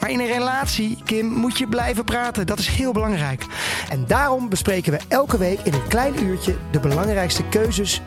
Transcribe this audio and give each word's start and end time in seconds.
Maar 0.00 0.10
in 0.10 0.20
een 0.20 0.26
relatie, 0.26 0.98
Kim, 1.04 1.26
moet 1.26 1.58
je 1.58 1.68
blijven 1.68 2.04
praten. 2.04 2.46
Dat 2.46 2.58
is 2.58 2.68
heel 2.68 2.92
belangrijk. 2.92 3.44
En 3.90 4.06
daarom 4.06 4.48
bespreken 4.48 4.92
we 4.92 4.98
elke 5.08 5.38
week 5.38 5.60
in 5.60 5.72
een 5.72 5.88
klein 5.88 6.22
uurtje 6.22 6.56
de 6.70 6.80
belangrijkste 6.80 7.44
keuzes, 7.48 8.00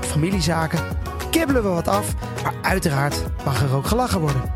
familiezaken. 0.00 0.80
Kibbelen 1.30 1.62
we 1.62 1.68
wat 1.68 1.88
af, 1.88 2.14
maar 2.42 2.54
uiteraard 2.62 3.22
mag 3.44 3.62
er 3.62 3.74
ook 3.74 3.86
gelachen 3.86 4.20
worden. 4.20 4.52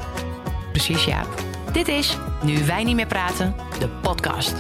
Precies, 0.73 1.05
Jaap. 1.05 1.43
Dit 1.73 1.89
is 1.89 2.19
Nu 2.43 2.65
wij 2.65 2.85
niet 2.85 2.95
meer 2.95 3.07
praten, 3.07 3.55
de 3.79 3.89
podcast. 3.89 4.55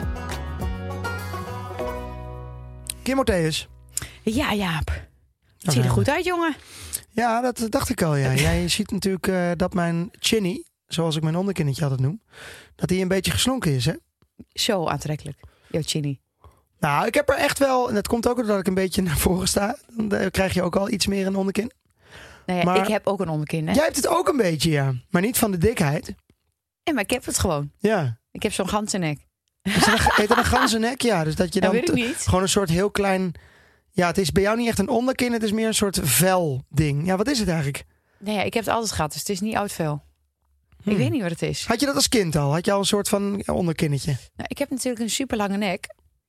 Kim 3.02 3.18
Orteus. 3.18 3.68
Ja, 4.22 4.52
Jaap. 4.52 4.90
Het 5.60 5.72
ziet 5.72 5.84
er 5.84 5.90
goed 5.90 6.08
uit, 6.08 6.24
jongen. 6.24 6.56
Ja, 7.10 7.40
dat 7.40 7.66
dacht 7.68 7.88
ik 7.88 8.02
al. 8.02 8.16
Ja. 8.16 8.34
Jij 8.48 8.68
ziet 8.68 8.90
natuurlijk 8.90 9.26
eh, 9.26 9.50
dat 9.56 9.74
mijn 9.74 10.10
chinny, 10.18 10.64
zoals 10.92 11.16
ik 11.16 11.22
mijn 11.22 11.36
onderkindertje 11.36 11.82
altijd 11.82 12.00
noem, 12.00 12.22
dat 12.74 12.90
hij 12.90 13.00
een 13.00 13.08
beetje 13.08 13.30
geslonken 13.30 13.72
is, 13.74 13.84
hè? 13.84 13.92
Zo 14.52 14.86
aantrekkelijk. 14.86 15.38
Jouw 15.68 15.82
chini. 15.84 16.20
Nou, 16.78 17.06
ik 17.06 17.14
heb 17.14 17.28
er 17.28 17.34
echt 17.36 17.58
wel, 17.58 17.88
en 17.88 17.94
dat 17.94 18.08
komt 18.08 18.28
ook 18.28 18.36
doordat 18.36 18.58
ik 18.58 18.66
een 18.66 18.74
beetje 18.74 19.02
naar 19.02 19.18
voren 19.18 19.48
sta, 19.48 19.76
dan 19.96 20.12
eh, 20.12 20.30
krijg 20.30 20.54
je 20.54 20.62
ook 20.62 20.76
al 20.76 20.90
iets 20.90 21.06
meer 21.06 21.26
een 21.26 21.36
onderkin. 21.36 21.70
Nou 22.46 22.58
ja, 22.58 22.64
Maar- 22.64 22.76
ik 22.82 22.88
heb 22.88 23.06
ook 23.06 23.20
een 23.20 23.28
onderkin, 23.28 23.66
hè? 23.68 23.74
Jij 23.74 23.84
hebt 23.84 23.96
het 23.96 24.06
ook 24.08 24.28
een 24.28 24.36
beetje, 24.36 24.70
ja. 24.70 24.94
Maar 25.10 25.22
niet 25.22 25.38
van 25.38 25.50
de 25.50 25.58
dikheid. 25.58 26.14
Ja, 26.82 26.92
maar 26.92 27.02
ik 27.02 27.10
heb 27.10 27.24
het 27.24 27.38
gewoon. 27.38 27.72
Ja. 27.78 28.18
Ik 28.32 28.42
heb 28.42 28.52
zo'n 28.52 28.68
ganzennek. 28.68 29.18
Is 29.62 29.74
dat 29.84 29.86
een, 29.86 30.00
heet 30.14 30.28
dat 30.28 30.38
een 30.38 30.44
ganzennek? 30.44 31.02
Ja, 31.02 31.24
dus 31.24 31.34
dat 31.36 31.54
je 31.54 31.60
dan 31.70 31.82
gewoon 32.16 32.42
een 32.42 32.48
soort 32.48 32.68
heel 32.68 32.90
klein... 32.90 33.32
Ja, 33.90 34.06
het 34.06 34.18
is 34.18 34.32
bij 34.32 34.42
jou 34.42 34.56
niet 34.56 34.68
echt 34.68 34.78
een 34.78 34.88
onderkin, 34.88 35.32
het 35.32 35.42
is 35.42 35.52
meer 35.52 35.66
een 35.66 35.74
soort 35.74 35.98
vel 36.02 36.64
ding. 36.68 37.06
Ja, 37.06 37.16
wat 37.16 37.28
is 37.28 37.38
het 37.38 37.48
eigenlijk? 37.48 37.84
Nee, 38.18 38.34
ja, 38.34 38.42
ik 38.42 38.54
heb 38.54 38.64
het 38.64 38.74
altijd 38.74 38.92
gehad, 38.92 39.10
dus 39.10 39.20
het 39.20 39.28
is 39.28 39.40
niet 39.40 39.56
oud 39.56 39.72
vel. 39.72 40.02
Hmm. 40.82 40.92
Ik 40.92 40.98
weet 40.98 41.10
niet 41.10 41.22
wat 41.22 41.30
het 41.30 41.42
is. 41.42 41.66
Had 41.66 41.80
je 41.80 41.86
dat 41.86 41.94
als 41.94 42.08
kind 42.08 42.36
al? 42.36 42.52
Had 42.52 42.64
je 42.64 42.72
al 42.72 42.78
een 42.78 42.84
soort 42.84 43.08
van 43.08 43.42
onderkinnetje? 43.46 44.16
Nou, 44.36 44.48
ik 44.48 44.58
heb 44.58 44.70
natuurlijk 44.70 45.02
een 45.02 45.10
super 45.10 45.36
lange 45.36 45.56
nek. 45.56 45.86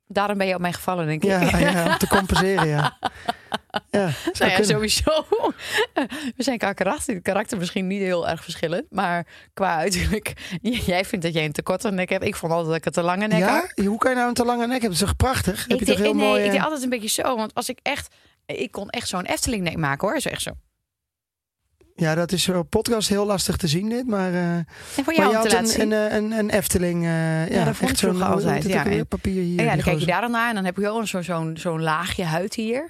Daarom 0.08 0.38
ben 0.38 0.48
je 0.48 0.54
op 0.54 0.62
mij 0.62 0.74
gevallen, 0.74 1.06
denk 1.06 1.24
ik. 1.24 1.30
Ja, 1.30 1.58
ja, 1.58 1.86
om 1.86 1.98
te 1.98 2.08
compenseren, 2.08 2.68
ja. 2.68 2.98
Ja, 3.90 4.10
Nou 4.40 4.52
ja, 4.52 4.64
sowieso. 4.64 5.26
We 6.38 6.44
zijn 6.44 6.58
qua 6.58 6.74
karakter, 6.74 7.22
karakter 7.22 7.58
misschien 7.58 7.88
niet 7.88 8.02
heel 8.02 8.30
erg 8.30 8.44
verschillend. 8.44 8.86
Maar 8.90 9.28
qua 9.54 9.76
uiterlijk. 9.76 10.34
Jij 10.62 11.06
vindt 11.06 11.26
dat 11.26 11.34
jij 11.34 11.46
een 11.46 11.52
te 11.52 11.64
korte 11.64 11.92
nek 11.92 12.10
hebt. 12.10 12.24
Ik 12.24 12.36
vond 12.36 12.52
altijd 12.52 12.70
dat 12.70 12.78
ik 12.78 12.86
een 12.86 12.92
te 12.92 13.02
lange 13.02 13.28
nek 13.28 13.44
had. 13.44 13.72
Ja? 13.76 13.84
Hoe 13.84 13.98
kan 13.98 14.12
je 14.12 14.18
nou 14.18 14.28
een 14.28 14.34
te 14.34 14.46
lange 14.46 14.68
nek 14.68 14.82
hebben? 14.82 15.00
Dat 15.00 15.00
is 15.00 15.06
toch 15.08 15.16
prachtig? 15.16 15.66
Heb 15.68 15.80
je 15.80 15.86
toch 15.86 15.98
heel 15.98 16.14
nee, 16.14 16.26
mooi... 16.26 16.40
ik 16.40 16.46
eh, 16.46 16.52
deed 16.52 16.62
altijd 16.62 16.84
een 16.84 16.90
beetje 16.90 17.08
zo. 17.08 17.36
Want 17.36 17.54
als 17.54 17.70
ik 17.70 17.80
echt... 17.82 18.16
Ik 18.46 18.72
kon 18.72 18.90
echt 18.90 19.08
zo'n 19.08 19.26
Efteling 19.26 19.64
nek 19.64 19.78
maken 19.78 20.08
hoor. 20.08 20.20
Zo 20.20 20.30
echt 20.30 20.42
zo. 20.42 20.52
Ja, 22.02 22.16
dat 22.16 22.32
is 22.32 22.50
op 22.50 22.70
podcast 22.70 23.10
heel 23.10 23.26
lastig 23.26 23.56
te 23.58 23.68
zien 23.68 23.90
dit, 23.90 24.08
maar... 24.08 24.34
eh, 24.34 24.56
En 24.56 24.66
voor 24.94 25.04
maar 25.06 25.16
jou 25.16 25.30
je 25.30 25.36
had 25.36 25.52
laten 25.52 25.82
een, 25.82 25.92
een, 25.92 26.16
een, 26.16 26.32
een 26.40 26.50
Efteling, 26.50 27.04
eh, 27.06 27.50
ja, 27.50 27.64
dat 27.66 27.76
vond 27.76 27.82
ik 27.82 27.90
echt 27.90 28.00
zo'n 28.00 28.22
altijd, 28.22 28.64
ja. 28.64 28.86
En- 28.86 29.08
papier 29.08 29.42
hier. 29.44 29.60
En 29.60 29.66
ja, 29.66 29.74
dan 29.76 29.84
kijk 29.84 30.00
je 30.00 30.06
daar 30.06 30.22
dan 30.22 30.32
naar. 30.32 30.50
En 30.50 30.56
dan 30.56 30.66
heb 30.66 30.78
je 30.78 30.90
ook 30.90 31.08
zo'n 31.08 31.24
zo'n 31.24 31.58
zo'n 31.58 31.82
laagje 31.82 32.24
huid 32.24 32.54
hier. 32.54 32.90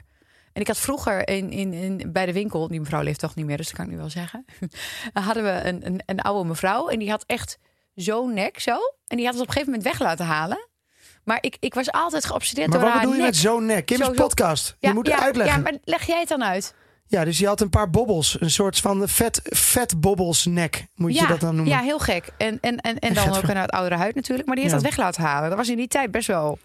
En 0.53 0.62
ik 0.62 0.68
had 0.68 0.78
vroeger 0.78 1.28
in, 1.28 1.52
in, 1.52 1.73
in, 1.73 2.09
bij 2.12 2.26
de 2.26 2.34
winkel, 2.34 2.68
die 2.68 2.80
mevrouw 2.80 3.02
leeft 3.02 3.20
toch 3.20 3.36
niet 3.36 3.45
meer, 3.45 3.58
dus 3.58 3.66
dat 3.66 3.76
kan 3.76 3.86
ik 3.86 3.92
nu 3.92 3.98
wel 3.98 4.09
zeggen. 4.09 4.46
Hadden 5.14 5.44
we 5.44 5.50
een, 5.64 5.85
een, 5.85 6.02
een 6.06 6.19
oude 6.19 6.47
mevrouw 6.50 6.88
en 6.88 7.00
die 7.00 7.09
had 7.09 7.24
echt 7.28 7.58
zo'n 7.96 8.34
nek 8.34 8.59
zo. 8.59 8.78
En 9.08 9.18
die 9.18 9.25
had 9.25 9.34
het 9.34 9.44
op 9.44 9.47
een 9.47 9.53
gegeven 9.53 9.74
moment 9.74 9.90
weg 9.90 10.00
laten 10.08 10.25
halen. 10.25 10.68
Maar 11.24 11.38
ik, 11.41 11.58
ik 11.59 11.74
was 11.74 11.91
altijd 11.91 12.25
geobsedeerd 12.25 12.68
Maar 12.69 12.80
door 12.80 12.88
wat 12.88 12.97
haar 12.97 13.02
bedoel 13.08 13.18
je 13.18 13.24
nek. 13.25 13.31
met 13.31 13.41
zo'n 13.41 13.66
nek? 13.66 13.85
Kim's 13.85 14.09
podcast. 14.09 14.75
ja, 14.80 14.90
je 14.90 14.96
moet 14.96 15.08
ja, 15.08 15.14
het 15.16 15.24
uitleggen. 15.24 15.56
Ja, 15.56 15.62
maar 15.62 15.78
leg 15.84 16.06
jij 16.06 16.19
het 16.19 16.28
dan 16.30 16.44
uit? 16.44 16.74
Ja, 17.11 17.25
dus 17.25 17.38
je 17.38 17.47
had 17.47 17.61
een 17.61 17.69
paar 17.69 17.89
bobbels. 17.89 18.38
Een 18.41 18.51
soort 18.51 18.79
van 18.79 19.07
vet, 19.07 19.41
vet 19.44 19.99
bobbels 20.01 20.45
nek, 20.45 20.85
moet 20.95 21.19
je 21.19 21.27
dat 21.27 21.39
dan 21.39 21.55
noemen. 21.55 21.73
ja, 21.73 21.81
heel 21.81 21.99
gek. 21.99 22.29
En, 22.38 22.57
en, 22.61 22.77
en, 22.77 22.99
en 22.99 23.13
dan 23.13 23.35
ook 23.35 23.44
een 23.44 23.57
uit 23.57 23.72
oudere 23.72 23.95
huid 23.95 24.16
natuurlijk. 24.16 24.47
Maar 24.47 24.55
die 24.55 24.66
heeft 24.66 24.75
Ja. 24.77 24.81
dat 24.81 24.95
weg 24.95 25.05
laten 25.05 25.23
halen. 25.23 25.49
Dat 25.49 25.57
was 25.57 25.69
in 25.69 25.77
die 25.77 25.88
tijd 25.88 26.11
best 26.11 26.27
wel 26.27 26.59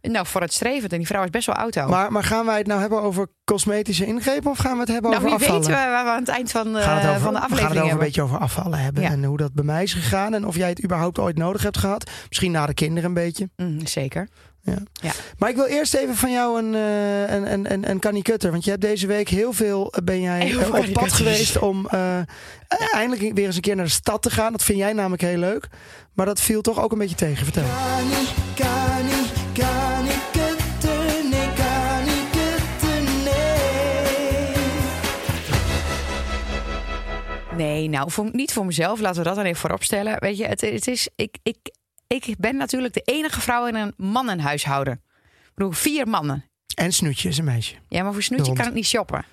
nou, 0.00 0.26
vooruitstrevend. 0.26 0.92
En 0.92 0.98
die 0.98 1.06
vrouw 1.06 1.24
is 1.24 1.30
best 1.30 1.46
wel 1.46 1.56
oud. 1.56 1.74
Maar, 1.74 2.12
maar 2.12 2.24
gaan 2.24 2.46
wij 2.46 2.58
het 2.58 2.66
nou 2.66 2.80
hebben 2.80 3.02
over 3.02 3.26
cosmetische 3.44 4.06
ingrepen 4.06 4.50
of 4.50 4.58
gaan 4.58 4.72
we 4.74 4.80
het 4.80 4.88
hebben 4.88 5.10
nou, 5.10 5.24
over 5.24 5.36
wie 5.38 5.46
afvallen? 5.46 5.66
weet 5.66 5.76
waar 5.76 5.90
waar 5.90 6.04
we 6.04 6.10
aan 6.10 6.18
het 6.18 6.28
eind 6.28 6.50
van, 6.50 6.66
eh, 6.66 6.72
we 6.72 6.80
het 6.80 7.08
over, 7.08 7.20
van 7.20 7.32
de 7.34 7.40
we 7.40 7.40
gaan 7.40 7.42
aflevering 7.42 7.74
het 7.74 7.82
over 7.82 7.92
een 7.92 7.98
beetje 7.98 8.22
over 8.22 8.38
afvallen 8.38 8.78
hebben. 8.78 9.02
Ja. 9.02 9.10
En 9.10 9.24
hoe 9.24 9.36
dat 9.36 9.52
bij 9.52 9.64
mij 9.64 9.82
is 9.82 9.94
gegaan. 9.94 10.34
En 10.34 10.46
of 10.46 10.56
jij 10.56 10.68
het 10.68 10.84
überhaupt 10.84 11.18
ooit 11.18 11.36
nodig 11.36 11.62
hebt 11.62 11.78
gehad. 11.78 12.10
Misschien 12.28 12.52
na 12.52 12.66
de 12.66 12.74
kinderen 12.74 13.04
een 13.08 13.14
beetje. 13.14 13.50
Mm, 13.56 13.86
zeker. 13.86 14.28
Maar 15.38 15.48
ik 15.48 15.56
wil 15.56 15.64
eerst 15.64 15.94
even 15.94 16.16
van 16.16 16.32
jou 16.32 16.58
een, 16.58 16.74
eh 16.74 17.34
een, 17.34 17.52
een, 17.52 17.72
een, 17.72 17.90
een 17.90 17.98
kanikutter. 17.98 18.50
Want 18.50 18.64
je 18.64 18.70
hebt 18.70 18.82
deze 18.82 19.06
week 19.06 19.28
heel 19.28 19.52
veel 19.52 19.92
eh, 19.92 20.04
ben 20.04 20.20
jij 20.20 20.46
Heel 20.46 20.60
veel 20.60 20.78
op 20.78 20.92
pad 20.92 21.12
geweest 21.12 21.58
om 21.58 21.86
eh, 21.86 22.18
eh, 22.18 22.26
eindelijk 22.92 23.34
weer 23.34 23.46
eens 23.46 23.56
een 23.56 23.62
keer 23.62 23.76
naar 23.76 23.84
de 23.84 23.90
stad 23.90 24.22
te 24.22 24.30
gaan. 24.30 24.52
Dat 24.52 24.62
vind 24.62 24.78
jij 24.78 24.92
namelijk 24.92 25.22
heel 25.22 25.38
leuk. 25.38 25.68
Maar 26.12 26.26
dat 26.26 26.40
viel 26.40 26.60
toch 26.60 26.80
ook 26.80 26.92
een 26.92 26.98
beetje 26.98 27.16
tegen. 27.16 27.44
Vertel. 27.44 27.64
Nee, 37.56 37.88
nou, 37.88 38.10
voor, 38.10 38.28
niet 38.32 38.52
voor 38.52 38.66
mezelf. 38.66 39.00
Laten 39.00 39.18
we 39.18 39.28
dat 39.28 39.36
dan 39.36 39.44
even 39.44 39.60
voorop 39.60 39.82
stellen. 39.82 40.20
Weet 40.20 40.36
je, 40.36 40.46
het, 40.46 40.60
het 40.60 40.86
is... 40.86 41.08
Ik, 41.16 41.36
ik, 41.42 41.56
ik 42.12 42.34
ben 42.38 42.56
natuurlijk 42.56 42.94
de 42.94 43.02
enige 43.04 43.40
vrouw 43.40 43.66
in 43.66 43.74
een 43.74 43.94
mannenhuishouden. 43.96 44.92
Ik 45.22 45.52
bedoel, 45.54 45.72
vier 45.72 46.08
mannen. 46.08 46.44
En 46.74 46.92
Snoetje 46.92 47.28
is 47.28 47.38
een 47.38 47.44
meisje. 47.44 47.74
Ja, 47.88 48.02
maar 48.02 48.12
voor 48.12 48.22
snoetje 48.22 48.52
kan 48.52 48.66
ik 48.66 48.74
niet 48.74 48.86
shoppen. 48.86 49.24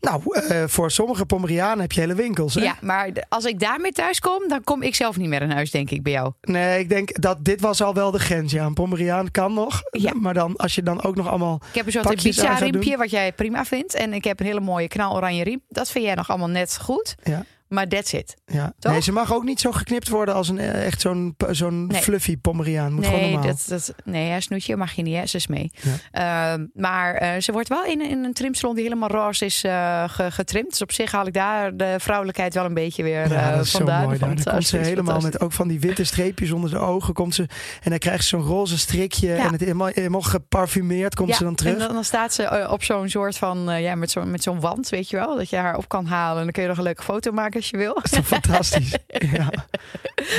Nou, 0.00 0.22
eh, 0.48 0.64
voor 0.66 0.90
sommige 0.90 1.26
Pomerianen 1.26 1.80
heb 1.80 1.92
je 1.92 2.00
hele 2.00 2.14
winkels. 2.14 2.54
Hè? 2.54 2.60
Ja, 2.60 2.76
maar 2.80 3.10
als 3.28 3.44
ik 3.44 3.60
daarmee 3.60 3.92
thuis 3.92 4.20
kom, 4.20 4.48
dan 4.48 4.64
kom 4.64 4.82
ik 4.82 4.94
zelf 4.94 5.16
niet 5.16 5.28
meer 5.28 5.42
in 5.42 5.50
huis, 5.50 5.70
denk 5.70 5.90
ik, 5.90 6.02
bij 6.02 6.12
jou. 6.12 6.32
Nee, 6.40 6.80
ik 6.80 6.88
denk 6.88 7.20
dat 7.20 7.44
dit 7.44 7.60
was 7.60 7.82
al 7.82 7.94
wel 7.94 8.10
de 8.10 8.18
grens. 8.18 8.52
Ja, 8.52 8.64
een 8.64 8.74
Pomeriaan 8.74 9.30
kan 9.30 9.54
nog. 9.54 9.82
Ja. 9.90 10.12
Maar 10.28 10.34
dan, 10.34 10.56
als 10.56 10.74
je 10.74 10.82
dan 10.82 11.02
ook 11.02 11.16
nog 11.16 11.28
allemaal... 11.28 11.60
Ik 11.68 11.74
heb 11.74 11.86
een 11.86 11.92
soort 11.92 12.10
Ibiza-riempje, 12.10 12.90
doen. 12.90 12.98
wat 12.98 13.10
jij 13.10 13.32
prima 13.32 13.64
vindt. 13.64 13.94
En 13.94 14.12
ik 14.12 14.24
heb 14.24 14.40
een 14.40 14.46
hele 14.46 14.60
mooie 14.60 14.88
knaloranje 14.88 15.44
riem. 15.44 15.62
Dat 15.68 15.90
vind 15.90 16.04
jij 16.04 16.14
nog 16.14 16.28
allemaal 16.28 16.48
net 16.48 16.78
goed. 16.80 17.14
Ja, 17.22 17.44
Maar 17.68 17.88
that's 17.88 18.12
it. 18.12 18.36
ja. 18.46 18.72
Toch? 18.78 18.92
Nee, 18.92 19.00
ze 19.00 19.12
mag 19.12 19.32
ook 19.34 19.44
niet 19.44 19.60
zo 19.60 19.72
geknipt 19.72 20.08
worden 20.08 20.34
als 20.34 20.48
een 20.48 20.58
eh, 20.58 20.86
echt 20.86 21.00
zo'n 21.00 21.34
zo'n 21.50 21.86
Nee. 21.86 22.02
fluffy 22.02 22.36
Pomeriaan. 22.36 22.92
Moet 22.92 23.10
Nee, 23.10 23.38
dat, 23.38 23.64
dat, 23.68 23.94
nee, 24.04 24.30
hè, 24.30 24.40
snoetje 24.40 24.76
mag 24.76 24.92
je 24.92 25.02
niet, 25.02 25.16
hè? 25.16 25.26
ze 25.26 25.36
is 25.36 25.46
mee. 25.46 25.70
Ja. 26.12 26.52
Ehm, 26.52 26.66
maar 26.74 27.14
eh, 27.14 27.40
ze 27.40 27.52
wordt 27.52 27.68
wel 27.68 27.84
in, 27.84 28.00
in 28.00 28.24
een 28.24 28.32
trimsalon 28.32 28.74
die 28.74 28.84
helemaal 28.84 29.08
roze 29.08 29.44
is 29.44 29.60
ge- 29.60 30.30
getrimd. 30.30 30.70
Dus 30.70 30.82
op 30.82 30.92
zich 30.92 31.12
haal 31.12 31.26
ik 31.26 31.32
daar 31.34 31.76
de 31.76 31.94
vrouwelijkheid 31.98 32.54
wel 32.54 32.64
een 32.64 32.74
beetje 32.74 33.02
weer 33.02 33.30
Ja, 33.32 33.50
dat 33.50 33.64
is 33.64 33.70
zo 33.70 33.76
vandaan. 33.78 34.02
mooi. 34.04 34.18
Daar. 34.18 34.34
Dan 34.34 34.44
komt 34.52 34.66
ze 34.66 34.76
helemaal 34.76 35.20
met 35.20 35.40
ook 35.40 35.52
van 35.52 35.68
die 35.68 35.80
witte 35.80 36.04
streepjes 36.04 36.50
onder 36.50 36.70
de 36.70 36.78
ogen. 36.78 37.14
Komt 37.14 37.34
ze, 37.34 37.42
en 37.82 37.90
dan 37.90 37.98
krijgt 37.98 38.22
ze 38.22 38.28
zo'n 38.28 38.42
roze 38.46 38.78
strikje. 38.78 39.28
Ja. 39.28 39.44
En 39.44 39.52
het 39.52 39.60
helemaal, 39.60 39.90
helemaal 39.92 40.20
geparfumeerd 40.20 41.14
komt 41.14 41.28
ja, 41.28 41.34
ze 41.36 41.44
dan 41.44 41.54
terug. 41.54 41.72
En 41.72 41.78
dan, 41.78 41.92
dan 41.94 42.04
staat 42.04 42.32
ze 42.34 42.66
op 42.70 42.82
zo'n 42.84 43.08
soort 43.08 43.36
van, 43.38 43.80
ja, 43.80 43.94
met 43.94 44.10
zo'n 44.10 44.30
met 44.30 44.42
zo'n 44.42 44.60
wand, 44.60 44.88
weet 44.88 45.10
je 45.10 45.16
wel. 45.16 45.36
Dat 45.36 45.50
je 45.50 45.56
haar 45.56 45.76
op 45.76 45.88
kan 45.88 46.06
halen. 46.06 46.36
En 46.38 46.42
dan 46.42 46.52
kun 46.52 46.62
je 46.62 46.68
nog 46.68 46.78
een 46.78 46.84
leuke 46.84 47.02
foto 47.02 47.32
maken 47.32 47.57
als 47.58 47.70
je 47.70 47.76
wil. 47.76 47.94
Dat 47.94 48.04
is 48.04 48.10
toch 48.10 48.26
fantastisch. 48.26 48.90
ja. 49.38 49.50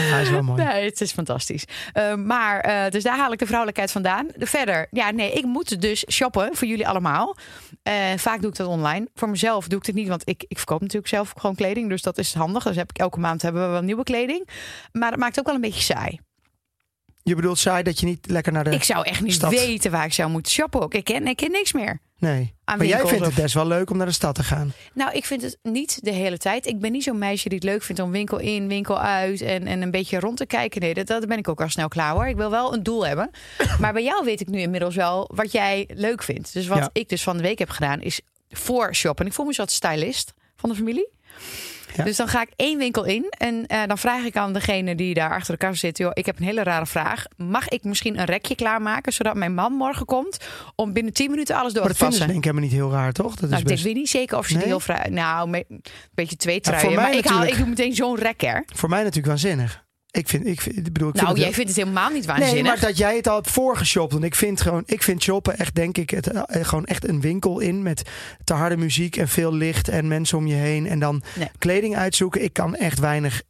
ja, 0.09 0.17
is 0.17 0.29
wel 0.29 0.43
mooi. 0.43 0.63
Nee, 0.63 0.85
het 0.85 1.01
is 1.01 1.11
fantastisch. 1.11 1.65
Eh, 1.93 2.15
maar, 2.15 2.59
eh, 2.59 2.91
dus 2.91 3.03
daar 3.03 3.17
haal 3.17 3.31
ik 3.31 3.39
de 3.39 3.45
vrouwelijkheid 3.45 3.91
vandaan. 3.91 4.27
Verder, 4.37 4.87
ja, 4.91 5.11
nee, 5.11 5.31
ik 5.31 5.45
moet 5.45 5.81
dus 5.81 6.05
shoppen 6.11 6.55
voor 6.55 6.67
jullie 6.67 6.87
allemaal. 6.87 7.37
Eh, 7.83 7.95
vaak 8.17 8.41
doe 8.41 8.49
ik 8.49 8.55
dat 8.55 8.67
online. 8.67 9.07
Voor 9.13 9.29
mezelf 9.29 9.67
doe 9.67 9.79
ik 9.79 9.85
het 9.85 9.95
niet, 9.95 10.07
want 10.07 10.29
ik, 10.29 10.45
ik 10.47 10.57
verkoop 10.57 10.81
natuurlijk 10.81 11.07
zelf 11.07 11.33
gewoon 11.37 11.55
kleding. 11.55 11.89
Dus 11.89 12.01
dat 12.01 12.17
is 12.17 12.33
handig. 12.33 12.63
Dus 12.63 12.75
heb 12.75 12.89
ik 12.89 12.97
elke 12.97 13.19
maand 13.19 13.41
hebben 13.41 13.61
we 13.61 13.67
wel 13.67 13.81
nieuwe 13.81 14.03
kleding. 14.03 14.49
Maar 14.91 15.11
het 15.11 15.19
maakt 15.19 15.39
ook 15.39 15.45
wel 15.45 15.55
een 15.55 15.61
beetje 15.61 15.81
saai. 15.81 16.19
Je 17.29 17.35
bedoelt 17.35 17.59
saai 17.59 17.83
dat 17.83 17.99
je 17.99 18.05
niet 18.05 18.29
lekker 18.29 18.51
naar 18.51 18.63
de... 18.63 18.69
Ik 18.69 18.83
zou 18.83 19.05
echt 19.05 19.21
niet 19.21 19.33
stad. 19.33 19.49
weten 19.51 19.91
waar 19.91 20.05
ik 20.05 20.13
zou 20.13 20.29
moeten 20.29 20.51
shoppen. 20.51 20.81
ook. 20.81 20.93
Ik 20.93 21.03
ken, 21.03 21.27
ik 21.27 21.35
ken 21.35 21.51
niks 21.51 21.73
meer. 21.73 21.99
Nee. 22.17 22.53
Aan 22.63 22.77
Maar 22.77 22.87
jij 22.87 23.05
vindt 23.07 23.25
het 23.25 23.35
best 23.35 23.53
wel 23.53 23.67
leuk 23.67 23.89
om 23.89 23.97
naar 23.97 24.05
de 24.05 24.11
stad 24.11 24.35
te 24.35 24.43
gaan. 24.43 24.73
Nou, 24.93 25.11
ik 25.11 25.25
vind 25.25 25.41
het 25.41 25.57
niet 25.63 25.99
de 26.03 26.11
hele 26.11 26.37
tijd. 26.37 26.65
Ik 26.65 26.79
ben 26.79 26.91
niet 26.91 27.03
zo'n 27.03 27.17
meisje 27.17 27.49
die 27.49 27.57
het 27.57 27.67
leuk 27.67 27.83
vindt 27.83 28.01
om 28.01 28.11
winkel 28.11 28.37
in, 28.39 28.67
winkel 28.67 28.99
uit 28.99 29.41
en, 29.41 29.67
en 29.67 29.81
een 29.81 29.91
beetje 29.91 30.19
rond 30.19 30.37
te 30.37 30.45
kijken. 30.45 30.81
Nee, 30.81 30.93
dat, 30.93 31.07
dat 31.07 31.27
ben 31.27 31.37
ik 31.37 31.47
ook 31.47 31.61
al 31.61 31.69
snel 31.69 31.87
klaar 31.87 32.13
hoor. 32.13 32.27
Ik 32.27 32.35
wil 32.35 32.49
wel 32.49 32.73
een 32.73 32.83
doel 32.83 33.05
hebben. 33.05 33.29
Maar 33.79 33.93
bij 33.93 34.03
jou 34.03 34.25
weet 34.25 34.41
ik 34.41 34.47
nu 34.47 34.59
inmiddels 34.59 34.95
wel 34.95 35.29
wat 35.33 35.51
jij 35.51 35.89
leuk 35.93 36.23
vindt. 36.23 36.53
Dus 36.53 36.67
wat 36.67 36.77
Ja. 36.77 36.89
ik 36.93 37.09
dus 37.09 37.23
van 37.23 37.37
de 37.37 37.43
week 37.43 37.59
heb 37.59 37.69
gedaan 37.69 38.01
is 38.01 38.21
voor 38.49 38.95
shoppen. 38.95 39.25
Ik 39.25 39.33
voel 39.33 39.45
me 39.45 39.53
zo'n 39.53 39.67
stylist 39.67 40.33
van 40.55 40.69
de 40.69 40.75
familie. 40.75 41.09
Ja. 41.95 42.03
Dus 42.03 42.17
dan 42.17 42.27
ga 42.27 42.41
ik 42.41 42.49
één 42.55 42.77
winkel 42.77 43.03
in 43.05 43.25
en 43.37 43.65
eh, 43.67 43.81
dan 43.87 43.97
vraag 43.97 44.23
ik 44.23 44.35
aan 44.37 44.53
degene 44.53 44.95
die 44.95 45.13
daar 45.13 45.29
achter 45.33 45.53
de 45.53 45.59
kassa 45.59 45.77
zit: 45.79 45.97
joh, 45.97 46.11
ik 46.13 46.25
heb 46.25 46.39
een 46.39 46.45
hele 46.45 46.63
rare 46.63 46.85
vraag. 46.85 47.23
Mag 47.37 47.67
ik 47.69 47.83
misschien 47.83 48.19
een 48.19 48.25
rekje 48.25 48.55
klaarmaken 48.55 49.13
zodat 49.13 49.35
mijn 49.35 49.53
man 49.53 49.73
morgen 49.73 50.05
komt 50.05 50.37
om 50.75 50.93
binnen 50.93 51.13
10 51.13 51.29
minuten 51.29 51.55
alles 51.55 51.73
door 51.73 51.83
Maar 51.83 51.91
te 51.93 51.97
dat 51.99 52.07
vinden 52.13 52.19
ze 52.19 52.25
passen? 52.25 52.41
denk 52.41 52.45
ik 52.45 52.51
helemaal 52.71 52.89
niet 52.89 52.95
heel 52.95 53.03
raar, 53.03 53.11
toch? 53.13 53.35
Dat 53.35 53.39
Nou, 53.41 53.53
is 53.53 53.59
ik 53.59 53.65
denk 53.67 53.69
best, 53.79 53.83
weet 53.83 53.95
niet 53.95 54.09
zeker 54.09 54.37
of 54.37 54.45
ze 54.45 54.51
het 54.51 54.61
Nee? 54.61 54.69
heel 54.71 54.79
vrij. 54.79 55.09
Nou, 55.09 55.53
een 55.69 55.81
beetje 56.13 56.35
twee 56.35 56.59
voor 56.61 56.73
truien. 56.73 56.95
mij 56.95 57.03
maar 57.03 57.17
ik, 57.17 57.25
haal, 57.25 57.43
ik 57.43 57.57
doe 57.57 57.67
meteen 57.67 57.93
zo'n 57.95 58.15
rek, 58.17 58.41
hè? 58.41 58.59
voor 58.75 58.89
mij 58.89 58.99
natuurlijk 58.99 59.27
waanzinnig. 59.27 59.87
Ik 60.11 60.29
vind, 60.29 60.45
ik 60.45 60.63
bedoel, 60.93 61.09
ik 61.09 61.15
Nou, 61.15 61.27
het 61.27 61.35
jij 61.37 61.45
wel- 61.45 61.53
vindt 61.53 61.69
het 61.69 61.79
helemaal 61.79 62.09
niet 62.09 62.25
waanzinnig. 62.25 62.53
Nee, 62.53 62.63
maar 62.63 62.79
dat 62.79 62.97
jij 62.97 63.15
het 63.15 63.27
al 63.27 63.35
hebt 63.35 63.49
voorgeshopt. 63.51 64.11
Want 64.11 64.23
ik 64.23 64.35
vind 64.35 64.61
gewoon, 64.61 64.83
ik 64.85 65.03
vind 65.03 65.23
shoppen 65.23 65.57
echt, 65.57 65.75
denk 65.75 65.97
ik, 65.97 66.09
het, 66.09 66.27
eh, 66.27 66.65
gewoon 66.65 66.85
echt 66.85 67.07
een 67.07 67.21
winkel 67.21 67.59
in 67.59 67.83
met 67.83 68.09
te 68.43 68.53
harde 68.53 68.77
muziek 68.77 69.15
en 69.17 69.27
veel 69.27 69.53
licht 69.53 69.87
en 69.87 70.07
mensen 70.07 70.37
om 70.37 70.47
je 70.47 70.55
heen. 70.55 70.87
En 70.87 70.99
dan 70.99 71.21
Nee. 71.35 71.49
kleding 71.57 71.95
uitzoeken. 71.97 72.43
Ik 72.43 72.53
kan 72.53 72.75
echt 72.75 72.99
weinig 72.99 73.41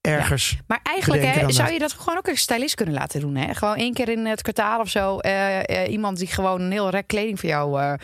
ergens. 0.00 0.58
Maar 0.66 0.80
eigenlijk 0.82 1.22
hè, 1.24 1.32
zou 1.50 1.54
dat. 1.64 1.72
je 1.72 1.78
dat 1.78 1.92
gewoon 1.92 2.16
ook 2.18 2.26
een 2.26 2.36
stylist 2.38 2.74
kunnen 2.74 2.94
laten 2.94 3.20
doen. 3.20 3.34
Hè? 3.34 3.54
Gewoon 3.54 3.76
één 3.76 3.94
keer 3.94 4.08
in 4.08 4.26
het 4.26 4.42
kwartaal 4.42 4.80
of 4.80 4.88
zo. 4.88 5.18
eh, 5.18 5.58
eh, 5.84 5.92
iemand 5.92 6.18
die 6.18 6.26
gewoon 6.26 6.60
een 6.60 6.72
heel 6.72 6.90
rek 6.90 7.06
kleding 7.06 7.40
voor 7.40 7.48
jou. 7.48 7.80
eh, 7.80 7.94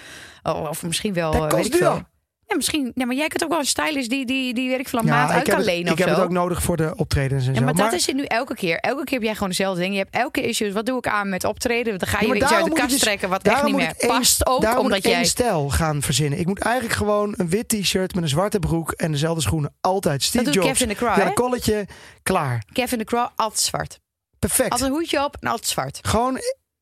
of 0.71 0.83
misschien 0.83 1.12
wel. 1.15 1.33
Dat 1.33 1.41
kost 1.41 1.55
weet 1.55 1.67
ik 1.67 1.75
veel. 1.79 2.03
Ja, 2.49 2.56
misschien. 2.56 2.91
Ja, 2.95 3.06
maar 3.06 3.17
jij 3.17 3.29
kunt 3.29 3.43
ook 3.45 3.49
wel 3.50 3.59
een 3.59 3.65
stylist 3.67 4.11
die, 4.11 4.27
die, 4.27 4.55
die 4.55 4.71
ik 4.79 4.89
veel 4.89 4.99
een 4.99 5.06
Ja, 5.06 5.12
maand 5.12 5.31
uit 5.31 5.49
kan 5.49 5.61
lenen 5.62 5.93
ik 5.93 5.99
heb 5.99 6.09
zo. 6.09 6.15
het 6.15 6.23
ook 6.23 6.31
nodig 6.31 6.62
voor 6.62 6.77
de 6.77 6.93
optredens 6.97 7.47
en 7.47 7.53
ja, 7.53 7.59
zo. 7.59 7.65
maar, 7.65 7.75
dat 7.75 7.93
is 7.93 8.06
het 8.06 8.17
nu 8.17 8.25
elke 8.25 8.55
keer. 8.55 8.79
Elke 8.79 9.05
keer 9.05 9.15
heb 9.15 9.23
jij 9.23 9.33
gewoon 9.35 9.49
dezelfde 9.49 9.81
ding. 9.81 9.93
Je 9.93 9.99
hebt 9.99 10.15
elke 10.15 10.43
issues. 10.43 10.73
Wat 10.73 10.87
doe 10.87 10.99
ik 10.99 11.06
aan 11.09 11.29
met 11.29 11.45
optreden? 11.45 11.99
Dan 11.99 12.09
ga 12.09 12.17
je 12.21 12.23
Ja, 12.27 12.29
maar 12.29 12.39
weer 12.39 12.49
iets 12.49 12.56
uit 12.56 12.65
de 12.65 12.73
kast 12.81 12.91
dus- 12.91 13.00
trekken 13.00 13.29
wat 13.29 13.43
echt 13.43 13.62
niet 13.65 13.75
meer 13.75 13.95
past. 14.06 14.47
Ook 14.47 14.62
Daarom 14.62 14.85
omdat 14.85 15.05
jij... 15.05 15.25
stijl 15.25 15.69
gaan 15.71 16.03
verzinnen. 16.03 16.39
Ik 16.39 16.47
moet 16.47 16.59
eigenlijk 16.59 16.97
gewoon 16.97 17.35
een 17.37 17.49
wit 17.49 17.69
t-shirt 17.69 18.15
met 18.15 18.23
een 18.23 18.29
zwarte 18.29 18.59
broek 18.59 18.93
en 18.93 19.11
dezelfde 19.12 19.43
schoenen. 19.43 19.75
Altijd. 19.81 20.23
Steve 20.23 20.45
Dat 20.45 20.55
Jobs. 20.55 20.67
Kevin 20.69 20.89
de 20.89 20.95
Crow, 20.95 21.17
Ja, 21.17 21.27
een 21.27 21.35
kolletje. 21.35 21.87
Klaar. 22.23 22.62
Kevin 22.73 22.99
de 22.99 23.05
Crow, 23.05 23.27
altijd 23.37 23.61
zwart. 23.61 23.99
Perfect. 24.39 24.71
Altijd 24.71 24.91
een 24.91 24.97
hoedje 24.97 25.25
op 25.25 25.37
en 25.41 25.49
altijd 25.49 25.69
zwart. 25.69 25.99
Gewoon 26.03 26.39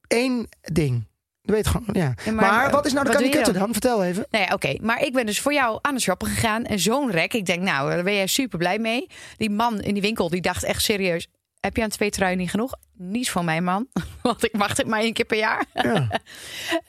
één 0.06 0.48
ding. 0.60 1.06
Weet 1.46 1.66
gewoon, 1.66 1.88
ja. 1.92 2.14
Ja, 2.24 2.32
maar, 2.32 2.52
maar, 2.52 2.70
wat 2.70 2.86
is 2.86 2.92
nou 2.92 3.06
de 3.06 3.12
kanikutte 3.12 3.52
dan? 3.52 3.60
dan? 3.62 3.72
Vertel 3.72 4.04
even. 4.04 4.26
Nou 4.30 4.44
ja, 4.44 4.54
oké. 4.54 4.74
Maar 4.80 5.02
ik 5.02 5.12
ben 5.12 5.26
dus 5.26 5.40
voor 5.40 5.52
jou 5.52 5.78
aan 5.82 5.94
de 5.94 6.00
shoppen 6.00 6.28
gegaan. 6.28 6.64
En 6.64 6.78
zo'n 6.78 7.10
rek. 7.10 7.34
Ik 7.34 7.46
denk, 7.46 7.62
nou, 7.62 7.90
daar 7.90 8.02
ben 8.04 8.14
jij 8.14 8.26
super 8.26 8.58
blij 8.58 8.78
mee. 8.78 9.06
Die 9.36 9.50
man 9.50 9.80
in 9.80 9.92
die 9.92 10.02
winkel, 10.02 10.28
die 10.30 10.40
dacht 10.40 10.64
echt 10.64 10.82
serieus. 10.82 11.26
Heb 11.60 11.76
je 11.76 11.82
aan 11.82 11.88
twee 11.88 12.10
truien 12.10 12.38
niet 12.38 12.50
genoeg? 12.50 12.72
Niets 12.98 13.30
van 13.30 13.44
mij, 13.44 13.60
man. 13.60 13.86
Want 14.22 14.44
ik 14.44 14.52
mag 14.52 14.76
het 14.76 14.86
maar 14.86 15.00
één 15.00 15.12
keer 15.12 15.24
per 15.24 15.38
jaar. 15.38 15.64
Ja. 15.72 15.82
En 15.84 16.10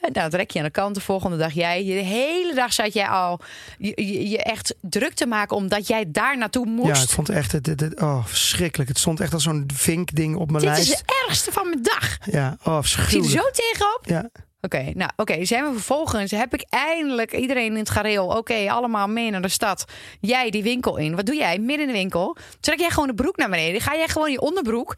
nou, 0.00 0.12
dat 0.12 0.34
rek 0.34 0.50
je 0.50 0.58
aan 0.58 0.64
de 0.64 0.70
kant. 0.70 0.94
De 0.94 1.00
volgende 1.00 1.36
dag 1.36 1.52
jij. 1.52 1.84
De 1.84 1.90
hele 1.90 2.54
dag 2.54 2.72
zat 2.72 2.92
jij 2.92 3.08
al 3.08 3.40
je, 3.78 3.92
je, 3.96 4.28
je 4.28 4.42
echt 4.42 4.74
druk 4.80 5.14
te 5.14 5.26
maken. 5.26 5.56
Omdat 5.56 5.86
jij 5.86 6.04
daar 6.10 6.38
naartoe 6.38 6.66
ja, 6.66 6.72
moest. 6.72 7.02
ik 7.02 7.08
vond 7.08 7.26
het 7.26 7.36
echt, 7.36 7.52
het, 7.52 7.66
het- 7.66 7.80
het- 7.80 8.00
oh, 8.00 8.26
verschrikkelijk. 8.26 8.88
Het 8.88 8.98
stond 8.98 9.20
echt 9.20 9.32
als 9.32 9.42
zo'n 9.42 9.70
vinkding 9.74 10.36
op 10.36 10.50
mijn 10.50 10.64
Dit 10.64 10.72
is 10.78 10.88
lijst. 10.88 11.00
het 11.06 11.12
ergste 11.26 11.52
van 11.52 11.68
mijn 11.68 11.82
dag. 11.82 12.18
Ja, 12.24 12.56
oh, 12.64 12.78
Ik 12.80 12.86
zie 12.86 13.22
er 13.22 13.28
zo 13.30 13.50
tegenop. 13.52 14.00
Ja. 14.02 14.28
Oké, 14.60 14.90
nou 14.94 15.10
oké, 15.16 15.44
zijn 15.44 15.64
we 15.64 15.72
vervolgens. 15.72 16.30
Heb 16.30 16.54
ik 16.54 16.64
eindelijk 16.68 17.32
iedereen 17.32 17.72
in 17.72 17.78
het 17.78 17.90
gareel. 17.90 18.26
Oké, 18.26 18.70
allemaal 18.70 19.08
mee 19.08 19.30
naar 19.30 19.42
de 19.42 19.48
stad. 19.48 19.84
Jij 20.20 20.50
die 20.50 20.62
winkel 20.62 20.96
in. 20.96 21.16
Wat 21.16 21.26
doe 21.26 21.34
jij? 21.36 21.58
Midden 21.58 21.80
in 21.86 21.92
de 21.92 21.98
winkel. 21.98 22.36
Trek 22.60 22.78
jij 22.78 22.90
gewoon 22.90 23.08
de 23.08 23.14
broek 23.14 23.36
naar 23.36 23.50
beneden. 23.50 23.80
Ga 23.80 23.96
jij 23.96 24.08
gewoon 24.08 24.30
je 24.30 24.40
onderbroek 24.40 24.96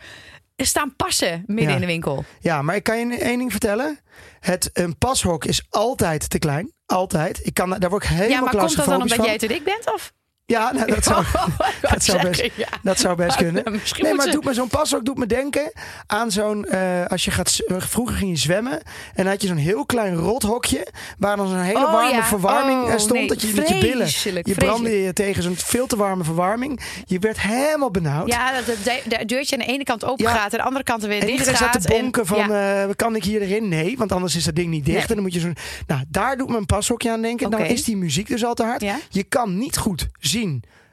staan 0.57 0.97
passen 0.97 1.43
midden 1.47 1.69
Ja. 1.69 1.75
in 1.75 1.81
de 1.81 1.87
winkel. 1.87 2.25
ja, 2.41 2.63
maar 2.63 2.75
ik 2.77 2.83
kan 2.83 2.99
je 3.09 3.17
één 3.19 3.39
ding 3.39 3.51
vertellen. 3.51 3.99
Het, 4.41 4.71
een 4.73 4.99
pashok 4.99 5.45
is 5.45 5.67
altijd 5.71 6.31
te 6.31 6.39
klein. 6.39 6.73
Altijd. 6.87 7.47
Ik 7.47 7.55
kan, 7.55 7.71
daar 7.79 7.91
word 7.91 8.03
ik 8.03 8.09
helemaal 8.09 8.29
ja, 8.31 8.41
maar 8.41 8.57
komt 8.57 8.77
dat 8.77 8.85
dan 8.87 9.03
omdat 9.03 9.17
van. 9.17 9.25
jij 9.27 9.39
te 9.39 9.47
dik 9.47 9.65
bent? 9.65 9.93
Of? 9.93 10.13
Ja, 10.51 10.73
nou, 10.73 10.87
dat 10.87 11.05
zou, 11.11 11.25
dat 11.91 12.05
zou 12.05 12.23
best, 12.23 12.41
zeggen, 12.41 12.53
ja. 12.57 12.69
dat 12.83 12.99
zou 12.99 13.17
best 13.17 13.37
kunnen. 13.37 13.65
Misschien 13.71 14.05
Nee, 14.05 14.15
maar 14.15 14.27
ze- 14.27 14.33
doet 14.33 14.45
me 14.45 14.55
zo'n 14.55 14.69
pashok 14.69 15.05
doet 15.05 15.19
me 15.19 15.27
denken 15.27 15.73
aan 16.07 16.31
zo'n... 16.31 16.65
eh, 16.65 17.07
als 17.07 17.25
je 17.25 17.31
gaat... 17.31 17.59
eh, 17.67 17.77
Vroeger 17.79 18.17
ging 18.17 18.31
je 18.31 18.37
zwemmen 18.37 18.73
en 18.73 18.83
dan 19.15 19.27
had 19.27 19.43
je 19.43 19.49
zo'n 19.49 19.57
heel 19.57 19.87
klein 19.87 20.15
rothokje... 20.15 20.87
waar 21.19 21.37
dan 21.37 21.49
zo'n 21.49 21.59
hele 21.61 21.79
Oh, 21.87 21.93
warme 21.93 22.11
ja. 22.15 22.25
verwarming 22.25 22.83
eh, 22.87 22.93
Oh, 22.93 22.99
stond. 22.99 23.13
nee, 23.13 23.29
dat 23.29 23.43
je 23.43 23.53
met 23.55 23.69
je 23.69 23.79
billen... 23.79 24.07
Je 24.43 24.55
brandde 24.55 25.03
je 25.03 25.13
tegen 25.13 25.43
zo'n 25.43 25.57
veel 25.57 25.87
te 25.87 25.97
warme 25.97 26.25
verwarming. 26.25 26.81
Je 27.07 27.19
werd 27.19 27.41
helemaal 27.41 27.91
benauwd. 27.91 28.29
Ja, 28.29 28.53
dat 28.53 28.65
het 28.67 28.85
de- 28.85 29.17
de 29.17 29.25
deurtje 29.25 29.57
aan 29.59 29.67
de 29.67 29.73
ene 29.73 29.85
kant 29.85 30.05
open 30.05 30.27
gaat 30.27 30.53
en 30.53 30.59
de 30.59 30.65
andere 30.65 30.85
kant 30.85 31.03
er 31.03 31.09
weer 31.09 31.21
En 31.21 31.27
dicht 31.27 31.49
gaat. 31.49 31.73
zat 31.73 31.83
te 31.83 31.95
en- 31.95 32.01
bonken 32.01 32.27
van, 32.27 32.53
eh, 32.53 32.85
kan 32.97 33.17
ik 33.17 33.25
hier 33.25 33.41
erin? 33.43 33.69
Nee, 33.69 33.97
want 33.99 34.13
anders 34.13 34.37
is 34.37 34.45
dat 34.45 34.55
ding 34.55 34.69
niet 34.69 34.85
dicht. 34.85 34.97
Nee. 34.99 35.07
En 35.07 35.15
dan 35.15 35.23
moet 35.23 35.35
je 35.35 35.41
zo'n... 35.41 35.57
Nou, 35.87 36.03
daar 36.09 36.37
doet 36.37 36.49
mijn 36.49 36.67
pashokje 36.67 37.11
aan 37.11 37.23
denken. 37.23 37.51
Dan 37.51 37.61
Oké. 37.61 37.69
is 37.69 37.85
die 37.85 37.97
muziek 37.97 38.29
dus 38.29 38.45
al 38.45 38.55
te 38.55 38.63
hard. 38.65 38.85
Je 39.09 39.23
kan 39.23 39.59
niet 39.59 39.77
goed 39.77 40.07
zien... 40.21 40.39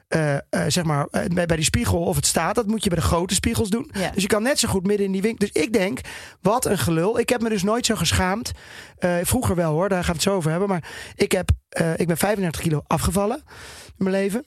eh, 0.08 0.34
eh, 0.34 0.40
zeg 0.66 0.84
maar 0.84 1.06
eh, 1.10 1.24
bij, 1.34 1.46
bij 1.46 1.56
die 1.56 1.64
spiegel 1.64 2.02
of 2.02 2.16
het 2.16 2.26
staat. 2.26 2.54
Dat 2.54 2.66
moet 2.66 2.82
je 2.84 2.90
bij 2.90 2.98
de 2.98 3.04
grote 3.04 3.34
spiegels 3.34 3.68
doen. 3.68 3.90
Ja. 3.92 4.10
Dus 4.10 4.22
je 4.22 4.28
kan 4.28 4.42
net 4.42 4.58
zo 4.58 4.68
goed 4.68 4.86
midden 4.86 5.06
in 5.06 5.12
die 5.12 5.22
winkel. 5.22 5.48
Dus 5.48 5.62
ik 5.62 5.72
denk, 5.72 6.00
wat 6.40 6.64
een 6.64 6.78
gelul. 6.78 7.18
Ik 7.18 7.28
heb 7.28 7.40
me 7.40 7.48
dus 7.48 7.62
nooit 7.62 7.86
zo 7.86 7.94
geschaamd. 7.94 8.52
Vroeger 9.22 9.54
wel 9.54 9.72
hoor, 9.72 9.88
daar 9.88 9.98
gaan 9.98 10.06
we 10.06 10.12
het 10.12 10.22
zo 10.22 10.34
over 10.34 10.50
hebben. 10.50 10.68
Maar 10.68 10.90
ik, 11.14 11.32
heb, 11.32 11.50
ik 11.96 12.06
ben 12.06 12.16
35 12.16 12.60
kilo 12.60 12.82
afgevallen 12.86 13.36
in 13.86 14.04
mijn 14.04 14.10
leven. 14.10 14.44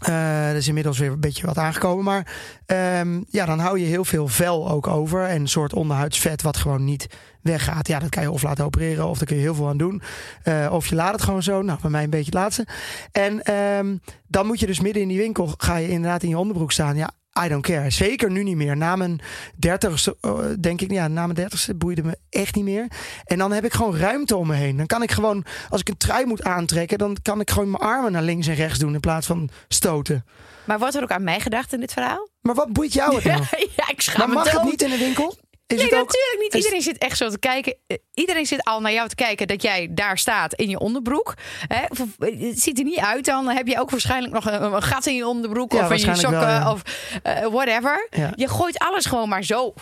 Eh 0.00 0.46
dat 0.46 0.56
is 0.56 0.68
inmiddels 0.68 0.98
weer 0.98 1.10
een 1.10 1.20
beetje 1.20 1.46
wat 1.46 1.58
aangekomen. 1.58 2.04
Maar 2.04 2.26
ehm, 2.66 3.22
ja, 3.28 3.46
dan 3.46 3.58
hou 3.58 3.78
je 3.78 3.86
heel 3.86 4.04
veel 4.04 4.28
vel 4.28 4.70
ook 4.70 4.86
over. 4.86 5.24
En 5.24 5.40
een 5.40 5.48
soort 5.48 5.72
onderhuidsvet 5.72 6.42
wat 6.42 6.56
gewoon 6.56 6.84
niet 6.84 7.06
weggaat. 7.42 7.88
Ja, 7.88 7.98
dat 7.98 8.08
kan 8.08 8.22
je 8.22 8.30
of 8.30 8.42
laten 8.42 8.64
opereren 8.64 9.08
of 9.08 9.18
daar 9.18 9.26
kun 9.26 9.36
je 9.36 9.42
heel 9.42 9.54
veel 9.54 9.68
aan 9.68 9.76
doen. 9.76 10.02
Eh, 10.42 10.68
of 10.72 10.86
je 10.86 10.94
laat 10.94 11.12
het 11.12 11.22
gewoon 11.22 11.42
zo. 11.42 11.62
Nou, 11.62 11.78
bij 11.80 11.90
mij 11.90 12.04
een 12.04 12.10
beetje 12.10 12.30
het 12.30 12.34
laatste. 12.34 12.66
En 13.12 13.42
ehm, 13.42 13.96
dan 14.26 14.46
moet 14.46 14.60
je 14.60 14.66
dus 14.66 14.80
midden 14.80 15.02
in 15.02 15.08
die 15.08 15.18
winkel... 15.18 15.54
ga 15.56 15.76
je 15.76 15.88
inderdaad 15.88 16.22
in 16.22 16.28
je 16.28 16.38
onderbroek 16.38 16.72
staan. 16.72 16.96
Ja, 16.96 17.10
I 17.44 17.48
don't 17.48 17.62
care. 17.62 17.90
Zeker 17.90 18.30
nu 18.30 18.42
niet 18.42 18.56
meer. 18.56 18.76
Na 18.76 18.96
mijn 18.96 19.20
dertigste, 19.56 20.16
eh, 20.20 20.38
denk 20.60 20.80
ik, 20.80 20.90
ja, 20.90 21.08
na 21.08 21.22
mijn 21.22 21.34
dertigste 21.34 21.74
boeide 21.74 22.02
me 22.02 22.18
echt 22.30 22.54
niet 22.54 22.64
meer. 22.64 22.86
En 23.24 23.38
dan 23.38 23.52
heb 23.52 23.64
ik 23.64 23.72
gewoon 23.72 23.96
ruimte 23.96 24.36
om 24.36 24.46
me 24.46 24.54
heen. 24.54 24.76
Dan 24.76 24.86
kan 24.86 25.02
ik 25.02 25.10
gewoon, 25.10 25.44
als 25.68 25.80
ik 25.80 25.88
een 25.88 25.96
trui 25.96 26.26
moet 26.26 26.42
aantrekken, 26.42 26.98
dan 26.98 27.16
kan 27.22 27.40
ik 27.40 27.50
gewoon 27.50 27.70
mijn 27.70 27.82
armen 27.82 28.12
naar 28.12 28.22
links 28.22 28.46
en 28.46 28.54
rechts 28.54 28.78
doen 28.78 28.94
in 28.94 29.00
plaats 29.00 29.26
van 29.26 29.48
stoten. 29.68 30.24
Maar 30.64 30.78
wordt 30.78 30.94
er 30.94 31.02
ook 31.02 31.10
aan 31.10 31.24
mij 31.24 31.40
gedacht 31.40 31.72
in 31.72 31.80
dit 31.80 31.92
verhaal? 31.92 32.28
Maar 32.40 32.54
wat 32.54 32.72
boeit 32.72 32.92
jou 32.92 33.14
het 33.14 33.24
nou? 33.32 33.44
ja, 33.76 33.88
ik 33.88 34.00
schaam 34.00 34.18
Maar 34.26 34.44
mag 34.44 34.52
het 34.52 34.62
niet 34.62 34.82
in 34.82 34.90
de 34.90 34.98
winkel? 34.98 35.36
Is 35.70 35.76
nee, 35.76 35.86
ook, 35.86 36.06
natuurlijk 36.06 36.38
niet. 36.40 36.54
Iedereen 36.54 36.82
zit 36.82 36.98
echt 36.98 37.16
zo 37.16 37.28
te 37.28 37.38
kijken. 37.38 37.76
Eh, 37.86 37.96
Iedereen 38.14 38.46
zit 38.46 38.64
al 38.64 38.80
naar 38.80 38.92
jou 38.92 39.08
te 39.08 39.14
kijken 39.14 39.46
dat 39.46 39.62
jij 39.62 39.88
daar 39.90 40.18
staat 40.18 40.54
in 40.54 40.68
je 40.68 40.78
onderbroek. 40.78 41.34
Hè? 41.66 41.84
Of, 41.88 41.98
eh, 42.18 42.40
Het 42.48 42.60
ziet 42.60 42.78
er 42.78 42.84
niet 42.84 42.98
uit. 42.98 43.24
Dan 43.24 43.48
heb 43.48 43.66
je 43.66 43.80
ook 43.80 43.90
waarschijnlijk 43.90 44.32
nog 44.32 44.46
een, 44.46 44.62
een 44.62 44.82
gat 44.82 45.06
in 45.06 45.14
je 45.14 45.26
onderbroek 45.26 45.72
Ja, 45.72 45.84
of 45.84 45.90
in 45.90 45.98
je 45.98 46.14
sokken 46.14 46.40
wel, 46.40 46.48
ja. 46.48 46.72
of 46.72 46.82
eh, 47.22 47.46
whatever. 47.46 48.06
Ja. 48.10 48.32
Je 48.34 48.48
gooit 48.48 48.78
alles 48.78 49.06
gewoon 49.06 49.28
maar 49.28 49.44
zo 49.44 49.72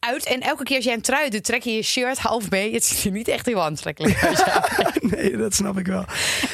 uit. 0.00 0.24
En 0.24 0.40
elke 0.40 0.62
keer 0.62 0.76
als 0.76 0.84
jij 0.84 0.94
een 0.94 1.00
trui 1.00 1.30
doet, 1.30 1.44
trek 1.44 1.62
je 1.62 1.72
je 1.74 1.82
shirt 1.82 2.18
half 2.18 2.50
mee. 2.50 2.72
Het 2.72 2.84
ziet 2.84 3.04
er 3.04 3.10
niet 3.10 3.28
echt 3.28 3.46
heel 3.46 3.62
aantrekkelijk 3.62 4.18
nee, 5.14 5.36
dat 5.36 5.54
snap 5.54 5.78
ik 5.78 5.86
wel. 5.86 6.04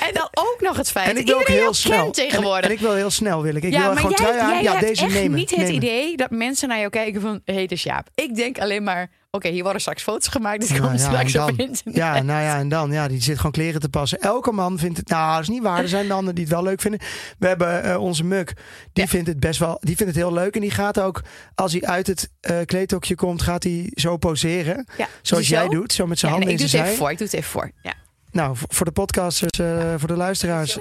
en 0.00 0.14
dan 0.14 0.28
ook 0.32 0.56
nog 0.60 0.76
het 0.76 0.90
feit 0.90 1.08
En 1.08 1.14
dat 1.14 1.22
ik 1.22 1.28
wil 1.28 1.38
ook 1.38 1.48
heel 1.48 1.74
snel. 1.74 2.10
tegenwoordig. 2.10 2.64
En, 2.64 2.68
en 2.68 2.74
ik 2.74 2.80
wil 2.80 2.94
heel 2.94 3.10
snel, 3.10 3.42
wil 3.42 3.54
ik. 3.54 3.62
Ik 3.62 3.72
ja, 3.72 3.78
wil 3.78 3.88
maar 3.88 3.96
gewoon 3.96 4.10
jij, 4.18 4.26
trui 4.26 4.38
aan. 4.40 4.50
jij 4.50 4.62
ja, 4.62 4.72
hebt 4.72 4.86
deze 4.86 5.04
echt 5.04 5.14
nemen. 5.14 5.38
niet 5.38 5.50
het 5.50 5.58
nemen. 5.58 5.74
idee 5.74 6.16
dat 6.16 6.30
mensen 6.30 6.68
naar 6.68 6.78
jou 6.78 6.90
kijken 6.90 7.20
van... 7.20 7.40
hé, 7.44 7.54
hey, 7.54 7.66
dus 7.66 7.82
Jaap. 7.82 8.08
Ik 8.14 8.34
denk 8.34 8.58
alleen 8.58 8.82
maar... 8.82 9.10
oké, 9.30 9.48
hier 9.48 9.62
worden 9.62 9.80
straks 9.80 10.02
foto's 10.02 10.28
gemaakt. 10.28 10.60
Dit 10.60 10.68
Nou 10.70 10.80
komt 10.82 11.00
ja, 11.00 11.06
straks 11.06 11.36
op 11.50 11.58
internet. 11.58 11.94
Ja, 11.96 12.22
nou 12.22 12.42
ja, 12.42 12.58
en 12.58 12.68
dan, 12.68 12.92
ja, 12.92 13.08
die 13.08 13.22
zit 13.22 13.36
gewoon 13.36 13.52
kleren 13.52 13.80
te 13.80 13.88
passen. 13.88 14.18
Elke 14.20 14.52
man 14.52 14.78
vindt 14.78 14.96
het, 14.98 15.08
nou, 15.08 15.32
dat 15.32 15.40
is 15.42 15.48
niet 15.48 15.62
waar. 15.62 15.78
Er 15.78 15.88
zijn 15.88 16.06
mannen 16.06 16.34
die 16.34 16.44
het 16.44 16.52
wel 16.52 16.62
leuk 16.62 16.80
vinden. 16.80 17.00
We 17.38 17.46
hebben 17.46 17.82
eh, 17.82 18.00
onze 18.00 18.24
Muk, 18.24 18.52
die 18.92 19.04
Ja. 19.04 19.10
vindt 19.10 19.26
het 19.26 19.40
best 19.40 19.58
wel, 19.58 19.76
die 19.80 19.96
vindt 19.96 20.14
het 20.14 20.22
heel 20.22 20.32
leuk. 20.32 20.54
En 20.54 20.60
die 20.60 20.70
gaat 20.70 21.00
ook, 21.00 21.22
als 21.54 21.72
hij 21.72 21.82
uit 21.82 22.06
het 22.06 22.30
eh 22.40 22.56
kleedhokje 22.64 23.14
komt, 23.14 23.42
gaat 23.42 23.62
hij 23.62 23.90
zo 23.94 24.16
poseren. 24.16 24.86
Ja, 24.96 25.08
Zoals 25.22 25.46
zo? 25.46 25.54
jij 25.54 25.68
doet, 25.68 25.92
zo 25.92 26.06
met 26.06 26.18
zijn 26.18 26.32
handen 26.32 26.48
nee, 26.50 26.58
in 26.58 26.64
ik 26.64 26.70
zijn 26.70 26.82
doe 26.82 26.90
het 26.92 26.96
zij. 26.96 26.96
even 26.96 26.96
voor. 26.96 27.10
Ik 27.10 27.18
doe 27.18 27.26
het 27.26 27.36
even 27.36 27.50
voor. 27.50 27.70
Ja. 27.90 27.94
Nou, 28.30 28.56
voor 28.68 28.86
de 28.86 28.92
podcasters, 28.92 29.58
eh, 29.58 29.94
voor 29.96 30.08
de 30.08 30.16
luisteraars, 30.16 30.78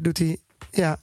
doet 0.00 0.18
hij, 0.18 0.38
ja, 0.70 0.96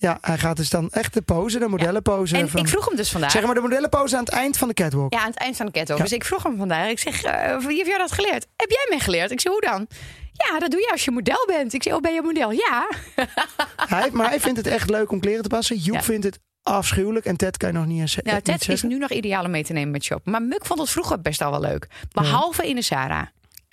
ja, 0.00 0.18
hij 0.20 0.38
gaat 0.38 0.56
dus 0.56 0.70
dan 0.70 0.90
echt 0.90 1.14
de 1.14 1.22
pose, 1.22 1.58
de 1.58 1.68
modellenpose. 1.68 2.36
En 2.36 2.48
van, 2.48 2.60
ik 2.60 2.68
vroeg 2.68 2.86
hem 2.86 2.96
dus 2.96 3.10
vandaag. 3.10 3.30
zeg 3.30 3.44
maar 3.44 3.54
de 3.54 3.60
modellenpose 3.60 4.16
aan 4.16 4.24
het 4.24 4.32
eind 4.32 4.56
van 4.56 4.68
de 4.68 4.74
catwalk. 4.74 5.12
Ja, 5.12 5.20
aan 5.20 5.26
het 5.30 5.38
eind 5.38 5.56
van 5.56 5.66
de 5.66 5.72
catwalk. 5.72 5.98
Ja. 5.98 6.04
Dus 6.04 6.14
ik 6.14 6.24
vroeg 6.24 6.42
hem 6.42 6.56
vandaag. 6.56 6.88
Ik 6.88 6.98
zeg, 6.98 7.22
eh, 7.22 7.58
wie 7.58 7.76
heeft 7.76 7.86
jou 7.86 7.98
dat 7.98 8.12
geleerd? 8.12 8.46
Heb 8.56 8.70
jij 8.70 8.86
mij 8.88 8.98
geleerd? 8.98 9.30
Ik 9.30 9.40
zeg, 9.40 9.52
hoe 9.52 9.60
dan? 9.60 9.86
Ja, 10.32 10.58
dat 10.58 10.70
doe 10.70 10.80
je 10.80 10.88
als 10.90 11.04
je 11.04 11.10
model 11.10 11.44
bent. 11.46 11.72
Ik 11.72 11.82
zeg, 11.82 11.92
oh, 11.94 12.00
ben 12.00 12.14
je 12.14 12.22
model? 12.22 12.50
Ja. 12.52 12.88
Hij, 13.76 14.10
maar 14.12 14.28
hij 14.28 14.40
vindt 14.40 14.58
het 14.58 14.66
echt 14.66 14.90
leuk 14.90 15.10
om 15.12 15.20
kleren 15.20 15.42
te 15.42 15.48
passen. 15.48 15.76
Joep 15.76 15.94
Ja. 15.94 16.02
vindt 16.02 16.24
het 16.24 16.38
afschuwelijk. 16.62 17.24
En 17.26 17.36
Ted 17.36 17.56
kan 17.56 17.68
je 17.72 17.74
nog 17.78 17.86
niet 17.86 18.00
eens 18.00 18.16
Nou, 18.16 18.34
niet 18.36 18.44
Ted 18.44 18.68
is 18.68 18.82
nu 18.82 18.98
nog 18.98 19.10
ideaal 19.10 19.44
om 19.44 19.50
mee 19.50 19.64
te 19.64 19.72
nemen 19.72 19.90
met 19.90 20.04
shop. 20.04 20.20
Maar 20.24 20.42
Muk 20.42 20.66
vond 20.66 20.80
het 20.80 20.90
vroeger 20.90 21.20
best 21.20 21.40
al 21.40 21.50
wel 21.50 21.60
leuk. 21.60 21.86
Behalve 22.12 22.68
in 22.68 22.74
de 22.74 22.82
Sarah. 22.82 23.26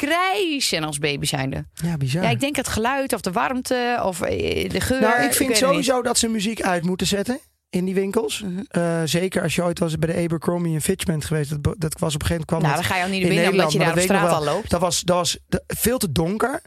Krijsen 0.05 0.83
als 0.83 0.97
baby 0.99 1.25
zijnde. 1.25 1.65
Ja, 1.73 1.97
bizar. 1.97 2.23
Ja, 2.23 2.29
ik 2.29 2.39
denk 2.39 2.55
het 2.55 2.67
geluid 2.67 3.13
of 3.13 3.21
de 3.21 3.31
warmte 3.31 3.99
of 4.03 4.21
eh, 4.21 4.69
de 4.69 4.81
geur. 4.81 5.01
nou, 5.01 5.21
ik 5.23 5.33
vind 5.33 5.57
sowieso 5.57 6.01
dat 6.01 6.17
ze 6.17 6.27
muziek 6.27 6.61
uit 6.61 6.83
moeten 6.83 7.07
zetten 7.07 7.39
in 7.69 7.85
die 7.85 7.93
winkels. 7.93 8.41
Mhm. 8.41 8.59
Eh, 8.69 9.01
zeker 9.05 9.41
als 9.41 9.55
je 9.55 9.63
ooit 9.63 9.79
was 9.79 9.99
bij 9.99 10.13
de 10.13 10.21
Abercrombie 10.23 10.73
en 10.73 10.81
Fitch 10.81 11.05
bent 11.05 11.25
geweest. 11.25 11.49
Dat, 11.63 11.75
dat 11.77 11.99
was 11.99 12.15
op 12.15 12.21
een 12.21 12.27
gegeven 12.27 12.27
moment 12.29 12.45
kwam. 12.45 12.61
Nou, 12.61 12.73
dan 12.75 12.83
ga 12.83 12.95
je 12.95 13.03
al 13.03 13.09
niet 13.09 13.21
naar 13.21 13.29
binnen 13.29 13.51
omdat 13.51 13.71
je 13.71 13.79
daar 13.79 13.93
op 13.93 13.99
straat 13.99 14.31
al 14.31 14.43
loopt. 14.43 14.69
Dat 14.69 14.81
was, 14.81 15.01
dat 15.01 15.15
was 15.15 15.37
de- 15.47 15.63
veel 15.67 15.97
te 15.97 16.11
donker. 16.11 16.61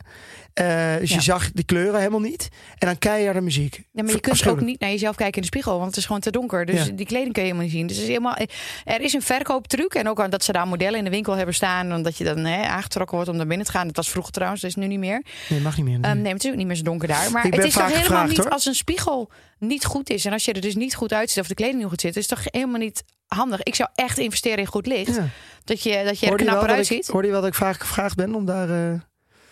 Eh, 0.54 0.96
dus 0.98 1.10
Ja. 1.10 1.14
je 1.16 1.22
zag 1.22 1.50
de 1.52 1.64
kleuren 1.64 1.98
helemaal 1.98 2.20
niet. 2.20 2.48
En 2.78 2.86
dan 2.86 2.98
keiharde 2.98 3.40
muziek. 3.40 3.82
Ja, 3.92 4.02
maar 4.02 4.12
je 4.12 4.20
kunt 4.20 4.46
ook 4.46 4.60
niet 4.60 4.80
naar 4.80 4.90
jezelf 4.90 5.16
kijken 5.16 5.34
in 5.34 5.40
de 5.40 5.46
spiegel, 5.46 5.74
want 5.74 5.86
het 5.86 5.96
is 5.96 6.04
gewoon 6.06 6.20
te 6.20 6.30
donker. 6.30 6.66
Dus 6.66 6.86
Ja. 6.86 6.92
die 6.92 7.06
kleding 7.06 7.32
kun 7.32 7.42
je 7.42 7.48
helemaal 7.48 7.66
niet 7.68 7.76
zien. 7.76 7.86
Dus 7.86 7.96
het 7.96 8.04
is 8.04 8.10
helemaal, 8.12 8.36
er 8.84 9.00
is 9.00 9.12
een 9.12 9.22
verkooptruc. 9.22 9.94
En 9.94 10.08
ook 10.08 10.30
dat 10.30 10.44
ze 10.44 10.52
daar 10.52 10.68
modellen 10.68 10.98
in 10.98 11.04
de 11.04 11.10
winkel 11.10 11.34
hebben 11.36 11.54
staan. 11.54 11.94
Omdat 11.94 12.16
je 12.16 12.24
dan 12.24 12.38
hè, 12.44 12.62
aangetrokken 12.62 13.14
wordt 13.16 13.30
om 13.30 13.36
naar 13.36 13.46
binnen 13.46 13.66
te 13.66 13.72
gaan. 13.72 13.86
Dat 13.86 13.96
was 13.96 14.10
vroeger 14.10 14.32
trouwens, 14.32 14.60
dat 14.60 14.70
is 14.70 14.76
nu 14.76 14.86
niet 14.86 14.98
meer. 14.98 15.22
Nee, 15.48 15.60
mag 15.60 15.76
niet 15.76 15.86
meer. 15.86 15.98
Ehm, 16.00 16.14
nee, 16.14 16.22
maar 16.22 16.32
het 16.32 16.44
is 16.44 16.50
ook 16.50 16.56
niet 16.56 16.66
meer 16.66 16.76
zo 16.76 16.82
donker 16.82 17.08
daar. 17.08 17.30
Maar 17.30 17.42
het 17.42 17.64
is 17.64 17.72
toch 17.72 17.82
helemaal 17.82 18.00
gevraagd, 18.02 18.28
niet 18.28 18.36
hoor. 18.38 18.48
als 18.50 18.66
een 18.66 18.74
spiegel 18.74 19.30
niet 19.58 19.84
goed 19.84 20.10
is. 20.10 20.24
En 20.24 20.32
als 20.32 20.44
je 20.44 20.52
er 20.52 20.60
dus 20.60 20.74
niet 20.74 20.94
goed 20.94 21.12
uitziet 21.12 21.40
of 21.40 21.48
de 21.48 21.54
kleding 21.54 21.78
niet 21.78 21.88
goed 21.88 22.00
zit. 22.00 22.16
is 22.16 22.26
toch 22.26 22.40
helemaal 22.44 22.78
niet 22.80 23.02
handig. 23.26 23.62
Ik 23.62 23.74
zou 23.74 23.88
echt 23.94 24.18
investeren 24.18 24.58
in 24.58 24.66
goed 24.66 24.86
licht. 24.86 25.16
Ja. 25.16 25.28
Dat 25.64 25.82
je, 25.82 26.02
dat 26.04 26.18
je 26.20 26.26
er 26.30 26.36
knapper 26.36 26.68
dat 26.68 26.76
uitziet. 26.76 27.04
ik, 27.04 27.10
hoorde 27.10 27.26
je 27.26 27.32
wel 27.32 27.42
dat 27.42 27.50
ik 27.50 27.56
vaak 27.56 27.80
gevraagd 27.80 28.16
ben 28.16 28.34
om 28.34 28.44
daar... 28.44 28.70
eh, 28.92 29.00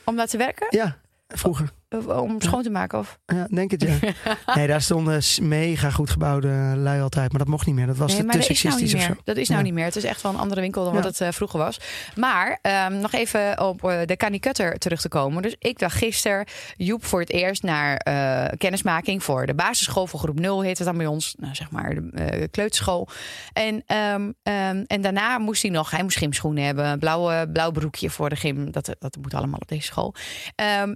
Om 0.08 0.16
daar 0.16 0.26
te 0.26 0.36
werken? 0.36 0.66
ja, 0.70 0.98
vroeger. 1.28 1.70
Of 1.97 2.07
Om 2.07 2.40
schoon 2.40 2.62
te 2.62 2.71
maken? 2.71 2.99
Of... 2.99 3.18
Ja, 3.26 3.47
denk 3.50 3.71
het, 3.71 3.83
ja. 3.83 3.99
nee, 4.54 4.66
daar 4.66 4.80
stonden 4.83 5.23
mega 5.42 5.90
goed 5.90 6.11
gebouwde 6.11 6.49
lui 6.76 7.00
altijd. 7.00 7.30
Maar 7.30 7.38
dat 7.38 7.49
mocht 7.49 7.66
niet 7.66 7.75
meer. 7.75 7.87
Dat 7.87 7.97
was 7.97 8.11
Nee, 8.11 8.21
te 8.21 8.26
maar 8.26 8.37
dat 8.38 8.49
is 8.50 8.62
nou 8.62 8.75
of 8.75 8.80
meer. 8.92 9.00
zo. 9.00 9.14
Dat 9.25 9.37
is 9.37 9.49
nou 9.49 9.61
Ja. 9.61 9.66
niet 9.66 9.75
meer. 9.75 9.85
Het 9.85 9.97
is 9.97 10.04
echt 10.04 10.23
wel 10.23 10.33
een 10.33 10.38
andere 10.38 10.61
winkel 10.61 10.85
dan 10.85 10.95
Ja. 10.95 11.00
wat 11.00 11.09
het 11.09 11.21
eh, 11.21 11.33
vroeger 11.33 11.59
was. 11.59 11.80
Maar 12.16 12.59
ehm, 12.62 12.99
nog 13.00 13.12
even 13.12 13.61
op 13.61 13.85
eh, 13.85 14.00
de 14.04 14.16
Canny 14.16 14.38
Cutter 14.38 14.78
terug 14.78 15.00
te 15.00 15.09
komen. 15.09 15.42
Dus 15.42 15.57
ik 15.59 15.78
dacht 15.78 15.97
gisteren 15.97 16.47
Joep 16.76 17.04
voor 17.04 17.21
het 17.21 17.30
eerst 17.30 17.62
naar 17.62 17.97
eh, 17.97 18.45
kennismaking 18.59 19.23
voor 19.23 19.47
de 19.47 19.54
basisschool 19.54 20.07
voor 20.07 20.21
groep 20.21 20.40
0 20.40 20.62
heet 20.62 20.78
het 20.78 20.87
dan 20.87 20.97
bij 20.97 21.07
ons. 21.07 21.35
Nou, 21.38 21.54
zeg 21.54 21.71
maar 21.71 21.95
de 21.95 22.11
eh, 22.14 22.47
kleuterschool. 22.50 23.09
En, 23.52 23.83
ehm, 23.87 24.30
ehm, 24.42 24.83
en 24.87 25.00
daarna 25.00 25.38
moest 25.38 25.62
hij 25.62 25.71
nog, 25.71 25.90
hij 25.90 26.02
moest 26.02 26.16
gymschoenen 26.18 26.64
hebben, 26.64 26.99
blauwe, 26.99 27.49
blauw 27.52 27.71
broekje 27.71 28.11
voor 28.11 28.28
de 28.28 28.37
gym. 28.37 28.71
Dat, 28.73 28.97
dat 28.99 29.16
moet 29.21 29.35
allemaal 29.35 29.59
op 29.61 29.68
deze 29.68 29.83
school. 29.87 30.14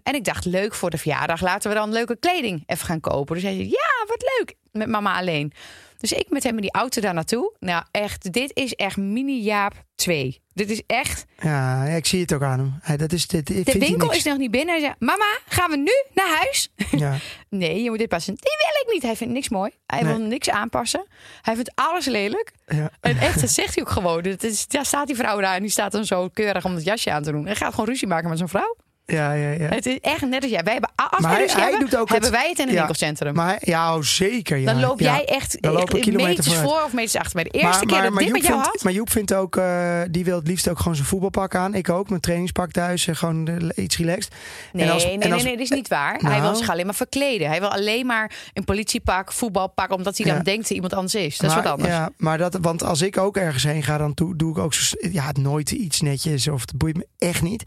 En 0.03 0.15
ik 0.15 0.25
dacht, 0.25 0.45
leuk 0.45 0.75
voor 0.83 0.91
de 0.91 0.99
verjaardag, 0.99 1.41
laten 1.41 1.71
we 1.71 1.77
dan 1.77 1.93
leuke 1.93 2.17
kleding 2.17 2.63
even 2.67 2.87
gaan 2.87 3.01
kopen. 3.01 3.35
Dus 3.35 3.45
hij 3.45 3.55
zei, 3.55 3.69
ja, 3.69 4.05
wat 4.07 4.25
leuk, 4.39 4.55
met 4.73 4.89
mama 4.89 5.19
alleen. 5.19 5.53
Dus 5.99 6.13
ik 6.13 6.31
met 6.31 6.43
hem 6.43 6.55
in 6.55 6.61
die 6.63 6.73
auto 6.73 7.01
daar 7.01 7.15
naartoe. 7.15 7.53
Nou, 7.59 7.85
echt, 7.91 8.33
dit 8.33 8.51
is 8.55 8.73
echt 8.75 8.97
mini-Jaap 8.97 9.73
2. 9.95 10.41
Dit 10.55 10.71
is 10.71 10.83
echt... 10.87 11.25
Ja, 11.39 11.85
ik 11.85 12.07
zie 12.07 12.21
het 12.21 12.33
ook 12.35 12.43
aan 12.43 12.59
hem. 12.59 12.79
Hij, 12.81 12.97
dat 12.97 13.13
is, 13.13 13.27
dit, 13.27 13.51
ik 13.51 13.65
De 13.65 13.71
hij 13.71 13.81
winkel 13.81 14.13
is 14.13 14.23
nog 14.25 14.39
niet 14.39 14.51
binnen. 14.51 14.75
Hij 14.75 14.81
zei, 14.85 14.95
mama, 14.99 15.39
gaan 15.49 15.71
we 15.71 15.77
nu 15.77 15.93
naar 16.15 16.37
huis? 16.43 16.73
Ja. 16.91 17.17
Nee, 17.49 17.83
je 17.83 17.89
moet 17.91 17.99
dit 17.99 18.09
passen. 18.09 18.35
Die 18.35 18.57
wil 18.59 18.83
ik 18.87 18.93
niet. 18.93 19.03
Hij 19.03 19.17
vindt 19.17 19.33
niks 19.33 19.49
mooi. 19.49 19.71
Hij 19.87 20.03
Nee. 20.03 20.15
wil 20.17 20.27
niks 20.27 20.51
aanpassen. 20.51 21.07
Hij 21.43 21.55
vindt 21.55 21.71
alles 21.75 22.07
lelijk. 22.07 22.53
Ja. 22.67 22.91
En 23.01 23.19
echt, 23.19 23.41
dat 23.41 23.51
zegt 23.51 23.75
hij 23.75 23.85
ook 23.85 23.91
gewoon. 23.91 24.25
Het 24.25 24.45
is, 24.45 24.67
daar 24.67 24.85
staat 24.87 25.07
die 25.07 25.17
vrouw 25.17 25.41
daar 25.41 25.55
en 25.55 25.63
die 25.63 25.71
staat 25.71 25.93
dan 25.93 26.05
zo 26.05 26.29
keurig 26.29 26.65
om 26.65 26.75
het 26.75 26.85
jasje 26.85 27.11
aan 27.11 27.23
te 27.23 27.31
doen. 27.33 27.47
En 27.47 27.57
gaat 27.57 27.71
gewoon 27.71 27.87
ruzie 27.89 28.09
maken 28.09 28.29
met 28.29 28.39
zo'n 28.39 28.49
vrouw. 28.49 28.77
Ja, 29.07 29.33
ja, 29.33 29.51
ja. 29.51 29.69
Het 29.69 29.87
is 29.87 29.99
echt 30.01 30.21
net 30.27 30.43
als 30.43 30.51
jij. 30.51 30.63
Wij 30.63 30.73
hebben, 30.73 30.91
als 30.97 31.11
Maar 31.21 31.31
wij 31.37 31.47
hij- 31.53 31.63
hebben, 31.63 31.81
doet 31.81 31.97
ook 31.97 32.09
hebben 32.09 32.31
het- 32.31 32.39
wij 32.39 32.49
het 32.49 32.59
in 32.59 32.67
een 32.67 32.73
ja. 32.73 32.79
winkelcentrum. 32.79 33.35
Maar 33.35 33.57
ja, 33.61 33.97
oh, 33.97 34.03
zeker. 34.03 34.57
Ja. 34.57 34.73
dan 34.73 34.81
loop 34.81 35.01
Ja. 35.01 35.15
jij 35.15 35.25
echt 35.25 35.63
Dan 35.63 35.73
loop 35.73 35.93
meters 35.93 36.47
vooruit. 36.47 36.69
voor 36.69 36.83
of 36.85 36.93
meters 36.93 37.17
achter 37.17 37.35
mij. 37.35 37.45
De 37.45 37.51
eerste 37.51 37.87
keer 37.87 38.03
dat 38.03 38.19
dit 38.19 38.33
met 38.33 38.43
jou 38.43 38.53
vindt, 38.53 38.67
had. 38.67 38.83
maar 38.83 38.93
Joep 38.93 39.11
vindt 39.11 39.35
ook, 39.35 39.57
eh, 39.57 40.01
die 40.11 40.25
wil 40.25 40.37
het 40.37 40.47
liefst 40.47 40.69
ook 40.69 40.79
gewoon 40.79 40.95
zijn 40.95 41.07
voetbalpak 41.09 41.55
aan. 41.55 41.75
Ik 41.75 41.89
ook, 41.89 42.09
mijn 42.09 42.21
trainingspak 42.21 42.71
thuis. 42.71 43.07
eh, 43.07 43.15
Gewoon 43.15 43.49
eh, 43.49 43.85
iets 43.85 43.97
relaxed. 43.97 44.35
Nee, 44.73 44.85
En 44.87 44.93
als- 44.93 45.03
nee, 45.05 45.13
en 45.13 45.19
nee, 45.31 45.43
dat 45.57 45.59
is 45.61 45.71
niet 45.71 45.89
waar. 45.89 46.13
hij 46.13 46.31
Nou. 46.31 46.43
wil 46.43 46.55
zich 46.55 46.71
alleen 46.71 46.87
maar 46.87 46.95
verkleden. 46.95 47.49
Hij 47.49 47.61
wil 47.61 47.73
alleen 47.73 48.07
maar 48.07 48.33
een 48.53 48.65
politiepak, 48.65 49.33
voetbalpak, 49.33 49.93
omdat 49.93 50.17
hij 50.17 50.27
dan 50.27 50.37
Ja. 50.37 50.43
denkt 50.43 50.63
dat 50.63 50.71
iemand 50.71 50.93
anders 50.95 51.15
is. 51.15 51.37
Dat 51.39 51.51
is 51.51 51.55
maar, 51.57 51.65
wat 51.65 51.73
anders. 51.73 51.91
Ja, 51.95 52.11
maar 52.17 52.39
dat, 52.39 52.59
want 52.61 52.83
als 52.83 53.03
ik 53.03 53.17
ook 53.19 53.37
ergens 53.37 53.63
heen 53.65 53.83
ga, 53.83 53.99
dan 53.99 54.13
doe, 54.15 54.37
doe 54.37 54.51
ik 54.51 54.59
ook 54.59 54.75
zo, 54.75 54.97
ja, 55.11 55.31
nooit 55.41 55.71
iets 55.71 56.01
netjes. 56.01 56.49
Of 56.49 56.61
het 56.61 56.77
boeit 56.77 56.97
me 56.97 57.07
echt 57.19 57.43
niet. 57.43 57.63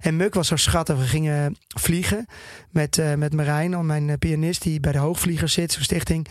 En 0.00 0.16
Muk 0.16 0.34
was 0.34 0.48
zo 0.48 0.56
schattig. 0.76 1.04
We 1.04 1.10
gingen 1.10 1.56
vliegen 1.68 2.26
met, 2.70 2.98
eh 2.98 3.14
met 3.14 3.32
Marijn, 3.32 3.86
mijn 3.86 4.10
eh, 4.10 4.18
pianist, 4.18 4.62
die 4.62 4.80
bij 4.80 4.92
de 4.92 4.98
Hoogvliegers 4.98 5.52
zit, 5.52 5.72
zo'n 5.72 5.82
stichting. 5.82 6.26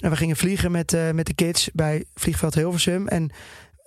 En 0.00 0.10
we 0.10 0.16
gingen 0.16 0.36
vliegen 0.36 0.70
met, 0.70 0.92
eh, 0.92 1.10
met 1.10 1.26
de 1.26 1.34
kids 1.34 1.70
bij 1.72 2.04
Vliegveld 2.14 2.54
Hilversum. 2.54 3.08
En 3.08 3.30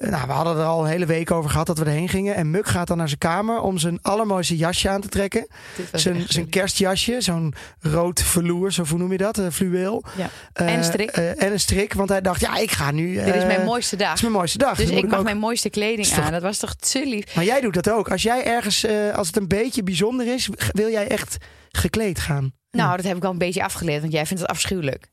nou, 0.09 0.27
we 0.27 0.33
hadden 0.33 0.57
er 0.57 0.63
al 0.63 0.83
een 0.83 0.89
hele 0.89 1.05
week 1.05 1.31
over 1.31 1.49
gehad 1.49 1.67
dat 1.67 1.77
we 1.77 1.85
erheen 1.85 2.09
gingen. 2.09 2.35
En 2.35 2.51
Muk 2.51 2.67
gaat 2.67 2.87
dan 2.87 2.97
naar 2.97 3.07
zijn 3.07 3.19
kamer 3.19 3.59
om 3.61 3.77
zijn 3.77 3.99
allermooiste 4.01 4.57
jasje 4.57 4.89
aan 4.89 5.01
te 5.01 5.07
trekken. 5.07 5.47
Dit 5.75 6.01
Zijn, 6.01 6.23
zijn 6.27 6.49
kerstjasje, 6.49 7.21
zo'n 7.21 7.53
rood 7.79 8.21
velour, 8.21 8.71
zo 8.73 8.83
hoe 8.89 8.97
noem 8.97 9.11
je 9.11 9.17
dat? 9.17 9.41
Fluweel. 9.51 10.03
Ja. 10.17 10.29
Eh, 10.53 10.67
En 10.71 10.77
een 10.77 10.83
strik. 10.83 11.09
eh, 11.09 11.43
en 11.43 11.51
een 11.51 11.59
strik, 11.59 11.93
want 11.93 12.09
hij 12.09 12.21
dacht, 12.21 12.41
ja, 12.41 12.57
ik 12.57 12.71
ga 12.71 12.91
nu... 12.91 13.13
Dit 13.13 13.35
is 13.35 13.41
eh, 13.41 13.47
mijn 13.47 13.65
mooiste 13.65 13.95
dag. 13.95 14.13
is 14.13 14.21
mijn 14.21 14.33
mooiste 14.33 14.57
dag. 14.57 14.77
Dus 14.77 14.89
ik 14.89 15.07
mag 15.07 15.17
ook- 15.19 15.23
mijn 15.23 15.37
mooiste 15.37 15.69
kleding 15.69 16.07
toch- 16.07 16.19
aan. 16.25 16.31
Dat 16.31 16.41
was 16.41 16.57
toch 16.57 16.73
te 16.75 17.05
lief. 17.05 17.35
Maar 17.35 17.43
jij 17.45 17.61
doet 17.61 17.73
dat 17.73 17.89
ook. 17.89 18.09
Als 18.11 18.21
jij 18.23 18.45
ergens, 18.45 18.85
als 19.15 19.27
het 19.27 19.37
een 19.37 19.47
beetje 19.47 19.83
bijzonder 19.83 20.33
is, 20.33 20.49
wil 20.71 20.89
jij 20.89 21.07
echt 21.07 21.37
gekleed 21.71 22.19
gaan. 22.19 22.53
Nou, 22.71 22.95
dat 22.95 23.05
heb 23.05 23.15
ik 23.15 23.21
wel 23.21 23.31
een 23.31 23.37
beetje 23.37 23.63
afgeleerd, 23.63 24.01
want 24.01 24.13
jij 24.13 24.25
vindt 24.25 24.41
het 24.41 24.51
afschuwelijk. 24.51 25.07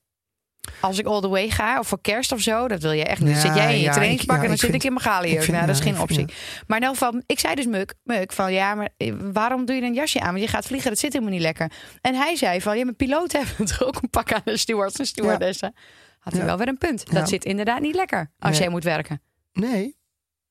Als 0.81 0.99
ik 0.99 1.07
all 1.07 1.21
the 1.21 1.29
way 1.29 1.51
ga, 1.51 1.79
of 1.79 1.87
voor 1.89 2.01
kerst 2.01 2.33
of 2.33 2.41
zo, 2.41 2.69
dat 2.69 2.83
wil 2.83 2.93
je 2.93 3.05
echt 3.05 3.21
niet. 3.21 3.35
Ja, 3.35 3.41
zit 3.41 3.55
jij 3.55 3.71
in 3.73 3.79
je 3.79 3.85
ja, 3.85 3.93
trainingspak 3.93 4.37
ik- 4.37 4.37
ja, 4.37 4.43
en 4.43 4.49
dan 4.49 4.59
zit 4.59 4.71
vind- 4.71 4.83
ik 4.83 4.89
in 4.91 4.97
mijn 5.03 5.41
vind- 5.43 5.47
Nou, 5.57 5.67
dat 5.67 5.75
is 5.77 5.83
geen 5.83 6.01
optie. 6.01 6.25
Maar 6.67 6.79
in 6.79 6.85
elk 6.85 6.97
geval, 6.97 7.23
ik 7.27 7.39
zei 7.39 7.55
dus 7.55 7.67
Muk, 7.67 7.95
Muk 8.03 8.33
van 8.33 8.53
ja, 8.53 8.75
maar 8.75 8.89
eh, 8.97 9.15
waarom 9.33 9.65
doe 9.65 9.77
je 9.77 9.83
een 9.83 9.95
jasje 9.95 10.21
aan? 10.21 10.31
Want 10.33 10.41
je 10.45 10.49
gaat 10.49 10.67
vliegen, 10.67 10.91
dat 10.91 10.99
zit 10.99 11.13
helemaal 11.13 11.33
niet 11.35 11.43
lekker. 11.43 11.71
En 12.01 12.15
hij 12.15 12.37
zei 12.37 12.61
van, 12.61 12.79
ja, 12.79 12.85
mijn 12.85 12.97
piloot 12.97 13.33
hebben 13.33 13.67
toch 13.67 13.83
ook 13.89 14.03
een 14.03 14.11
pak 14.11 14.33
aan 14.33 14.41
de 14.45 14.57
stewards 14.57 14.97
en 14.99 15.07
stewardessen. 15.07 15.75
Had 16.19 16.33
hij 16.33 16.45
wel 16.45 16.57
weer 16.57 16.69
een 16.69 16.79
punt. 16.79 17.13
Dat 17.13 17.29
zit 17.29 17.45
inderdaad 17.45 17.81
niet 17.81 17.95
lekker 17.95 18.31
als 18.39 18.51
Nee. 18.51 18.61
jij 18.61 18.69
moet 18.69 18.85
werken. 18.85 19.23
Nee, 19.53 19.97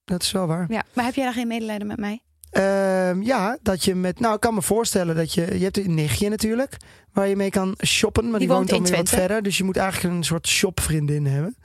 dat 0.06 0.22
is 0.22 0.32
wel 0.32 0.48
waar. 0.48 0.66
Ja. 0.70 0.84
Maar 0.94 1.06
heb 1.06 1.16
jij 1.16 1.24
dan 1.26 1.34
geen 1.34 1.48
medelijden 1.48 1.88
met 1.88 1.98
mij? 1.98 2.22
Ehm, 2.52 3.22
ja, 3.22 3.58
dat 3.62 3.84
je 3.84 3.96
met. 3.96 4.20
Nou, 4.20 4.34
ik 4.36 4.40
kan 4.40 4.54
me 4.54 4.62
voorstellen 4.62 5.16
dat 5.16 5.34
je. 5.34 5.58
Je 5.60 5.64
hebt 5.64 5.78
een 5.78 5.94
nichtje 5.94 6.30
natuurlijk. 6.30 6.78
Waar 7.14 7.28
je 7.28 7.36
mee 7.36 7.50
kan 7.50 7.76
shoppen. 7.86 8.24
Maar 8.30 8.40
die, 8.40 8.48
Die 8.48 8.58
woont 8.58 8.70
woont 8.72 8.82
dan 8.84 8.90
weer 8.92 9.00
wat 9.04 9.10
verder. 9.10 9.42
Dus 9.42 9.58
je 9.58 9.64
moet 9.64 9.78
eigenlijk 9.78 10.16
een 10.16 10.24
soort 10.24 10.48
shopvriendin 10.48 11.26
hebben. 11.26 11.56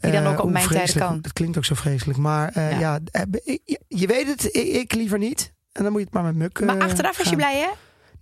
Die 0.00 0.10
dan 0.12 0.22
Eh, 0.22 0.28
ook 0.28 0.36
op 0.36 0.42
hoe 0.42 0.50
mijn 0.50 0.64
vreselijk. 0.64 1.06
kan. 1.06 1.18
Het 1.22 1.32
klinkt 1.32 1.56
ook 1.56 1.64
zo 1.64 1.74
vreselijk. 1.74 2.18
Maar 2.18 2.48
eh, 2.52 2.70
Ja. 2.70 2.78
ja, 2.78 2.98
eh, 3.10 3.56
je 3.88 4.06
weet 4.06 4.26
het. 4.26 4.44
Ik, 4.44 4.66
ik 4.66 4.94
liever 4.94 5.18
niet. 5.18 5.52
En 5.72 5.82
dan 5.82 5.92
moet 5.92 6.00
je 6.00 6.06
het 6.06 6.14
maar 6.14 6.24
met 6.24 6.34
Muk. 6.34 6.60
Maar 6.60 6.76
eh, 6.78 6.84
achteraf 6.84 7.16
was 7.18 7.28
je 7.28 7.36
blij, 7.36 7.58
hè? 7.58 7.68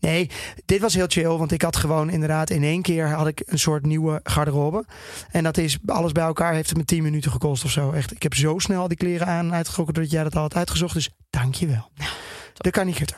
Nee, 0.04 0.30
dit 0.64 0.80
was 0.80 0.94
heel 0.94 1.06
chill. 1.08 1.28
Want 1.28 1.52
ik 1.52 1.62
had 1.62 1.76
gewoon 1.76 2.11
inderdaad 2.11 2.50
in 2.50 2.62
één 2.62 2.82
keer 2.82 3.08
had 3.08 3.26
ik 3.26 3.42
een 3.46 3.58
soort 3.58 3.87
nieuwe 3.87 4.20
garderobe. 4.23 4.84
En 5.30 5.42
dat 5.42 5.56
is 5.56 5.78
alles 5.87 6.12
bij 6.12 6.25
elkaar 6.25 6.54
heeft 6.54 6.68
het 6.68 6.78
me 6.78 6.84
10 6.84 7.02
minuten 7.02 7.30
gekost 7.30 7.64
of 7.64 7.70
zo. 7.70 7.90
Echt, 7.90 8.12
ik 8.12 8.23
heb 8.23 8.34
zo 8.34 8.58
snel 8.58 8.88
die 8.88 8.96
kleren 8.96 9.26
aan 9.26 9.46
en 9.46 9.54
uitgetrokken 9.54 9.94
dat 9.94 10.11
jij 10.11 10.23
dat 10.23 10.37
al 10.37 10.42
had 10.42 10.54
uitgezocht. 10.54 10.94
Dus 10.94 11.11
dank 11.30 11.54
je 11.54 11.66
wel. 11.66 11.90
Dat 12.54 12.73
kan 12.73 12.87
niet 12.87 12.96
gutter. 12.96 13.16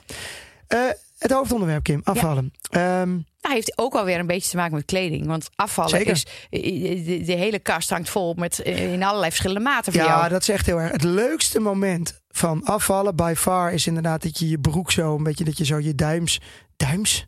Eh, 0.69 0.81
het 1.19 1.31
hoofdonderwerp, 1.31 1.83
Kim. 1.83 2.01
Afvallen. 2.05 2.53
Ehm, 2.71 3.11
Nou, 3.41 3.55
heeft 3.55 3.79
ook 3.79 3.95
alweer 3.95 4.19
een 4.19 4.27
beetje 4.27 4.51
te 4.51 4.57
maken 4.57 4.75
met 4.75 4.85
kleding. 4.85 5.27
Want 5.27 5.49
afvallen 5.55 5.91
Zeker. 5.91 6.13
is... 6.13 6.27
De, 6.51 7.23
de 7.25 7.33
hele 7.33 7.59
kast 7.59 7.91
hangt 7.91 8.11
vol 8.11 8.35
met 8.35 8.63
eh, 8.63 8.93
in 8.93 9.03
allerlei 9.03 9.31
verschillende 9.31 9.63
maten 9.63 9.93
voor 9.93 10.03
ja, 10.03 10.09
jou. 10.09 10.29
dat 10.29 10.41
is 10.41 10.49
echt 10.49 10.67
heel 10.67 10.81
erg. 10.81 10.93
Het 10.93 11.05
leukste 11.05 11.61
moment 11.61 12.21
van 12.31 12.65
afvallen 12.65 13.17
by 13.17 13.35
far 13.37 13.73
is 13.73 13.87
inderdaad 13.87 14.23
dat 14.23 14.39
je 14.39 14.49
je 14.49 14.59
broek 14.59 14.91
zo 14.91 15.17
een 15.17 15.23
beetje 15.23 15.45
dat 15.45 15.59
je 15.59 15.65
zo 15.65 15.79
je 15.79 15.95
duims 15.95 16.41
duims 16.77 17.27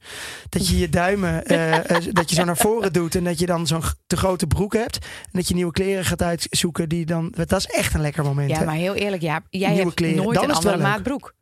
dat 0.48 0.68
je 0.68 0.78
je 0.78 0.88
duimen 0.88 1.44
eh, 1.46 1.90
eh, 1.90 2.04
dat 2.12 2.30
je 2.30 2.36
zo 2.36 2.44
naar 2.44 2.56
voren 2.56 2.92
doet 2.92 3.14
en 3.14 3.24
dat 3.24 3.38
je 3.38 3.46
dan 3.46 3.66
zo'n 3.66 3.82
te 4.06 4.16
grote 4.16 4.46
broek 4.46 4.72
hebt 4.72 4.96
en 4.98 5.30
dat 5.32 5.48
je 5.48 5.54
nieuwe 5.54 5.72
kleren 5.72 6.04
gaat 6.04 6.22
uitzoeken 6.22 6.88
die 6.88 7.06
dan 7.06 7.34
dat 7.36 7.52
is 7.52 7.66
echt 7.66 7.94
een 7.94 8.00
lekker 8.00 8.24
moment. 8.24 8.50
Ja, 8.50 8.58
hè? 8.58 8.64
maar 8.64 8.74
heel 8.74 8.94
eerlijk, 8.94 9.22
ja, 9.22 9.40
jij 9.50 9.68
Nieuwe 9.68 9.82
hebt 9.82 9.94
kleren. 9.94 10.22
nooit 10.22 10.34
Dan 10.34 10.48
een 10.48 10.56
andere 10.56 10.76
maat 10.78 11.02
broek. 11.02 11.34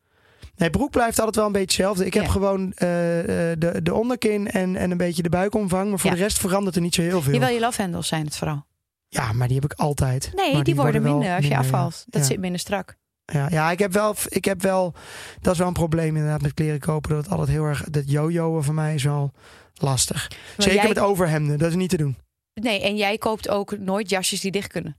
Nee, 0.57 0.71
broek 0.71 0.91
blijft 0.91 1.19
altijd 1.19 1.37
wel 1.37 1.47
een 1.47 1.53
beetje 1.53 1.65
hetzelfde. 1.65 2.07
Ik 2.07 2.15
heb 2.15 2.25
Ja. 2.25 2.31
gewoon 2.31 2.73
eh, 2.73 3.51
eh, 3.51 3.59
de, 3.59 3.83
de 3.83 3.95
onderkin 3.95 4.51
en, 4.51 4.77
en 4.77 4.91
een 4.91 4.97
beetje 4.97 5.23
de 5.23 5.29
buikomvang, 5.29 5.89
maar 5.91 5.99
voor 5.99 6.11
Ja. 6.11 6.17
de 6.17 6.23
rest 6.23 6.39
verandert 6.39 6.77
er 6.77 6.83
niet 6.83 6.95
zo 6.95 7.03
heel 7.03 7.23
veel. 7.23 7.33
Jawel, 7.33 7.49
je 7.49 7.61
love 7.61 7.81
handles 7.83 8.09
zijn 8.09 8.25
het 8.25 8.37
vooral. 8.37 8.67
Ja, 9.09 9.33
maar 9.33 9.47
die 9.49 9.61
heb 9.61 9.73
ik 9.73 9.79
altijd. 9.79 10.31
Nee, 10.35 10.63
die, 10.63 10.75
worden 10.75 11.03
minder 11.03 11.19
als 11.35 11.45
je 11.45 11.49
minder, 11.51 11.51
ja. 11.51 11.59
afvalt. 11.59 12.05
Dat 12.07 12.25
zit 12.27 12.39
minder 12.39 12.61
strak. 12.61 12.97
Ja, 13.33 13.49
ja 13.51 13.71
ik, 13.71 13.79
heb 13.79 13.93
wel, 13.93 14.15
ik 14.29 14.45
heb 14.45 14.63
wel. 14.63 14.95
Dat 15.41 15.53
is 15.53 15.59
wel 15.59 15.69
een 15.69 15.73
probleem 15.73 16.17
inderdaad 16.17 16.43
met 16.43 16.55
kleren 16.55 16.81
kopen. 16.81 17.11
Dat 17.11 17.19
het 17.23 17.31
altijd 17.31 17.49
heel 17.49 17.65
erg. 17.65 17.85
Dat 17.91 18.11
jojoen 18.11 18.65
voor 18.65 18.75
mij 18.75 18.95
is 18.95 19.03
wel 19.05 19.33
lastig. 19.75 20.29
Maar 20.31 20.39
Zeker 20.57 20.75
jij- 20.79 20.89
met 20.89 20.99
overhemden. 20.99 21.59
Dat 21.59 21.69
is 21.69 21.75
niet 21.75 21.91
te 21.91 21.97
doen. 21.97 22.17
Nee, 22.55 22.83
en 22.83 22.97
jij 22.97 23.19
koopt 23.19 23.49
ook 23.49 23.79
nooit 23.79 24.11
jasjes 24.11 24.41
die 24.41 24.51
dicht 24.51 24.69
kunnen. 24.73 24.97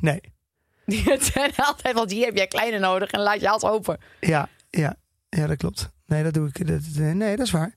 Nee. 0.00 0.20
Die 0.86 1.16
zijn 1.20 1.52
altijd, 1.56 1.94
want 1.94 2.10
hier 2.10 2.24
heb 2.26 2.36
jij 2.36 2.46
kleine 2.46 2.78
nodig 2.78 3.10
en 3.10 3.20
laat 3.20 3.40
je 3.40 3.48
alles 3.50 3.62
open. 3.62 3.98
Ja, 4.20 4.48
ja, 4.70 4.94
ja, 5.28 5.46
dat 5.46 5.56
klopt. 5.56 5.88
Nee, 6.06 6.22
dat 6.22 6.34
doe 6.34 6.48
ik. 6.52 6.66
Dat, 6.66 6.80
nee, 7.14 7.36
dat 7.36 7.46
is 7.46 7.52
waar. 7.52 7.72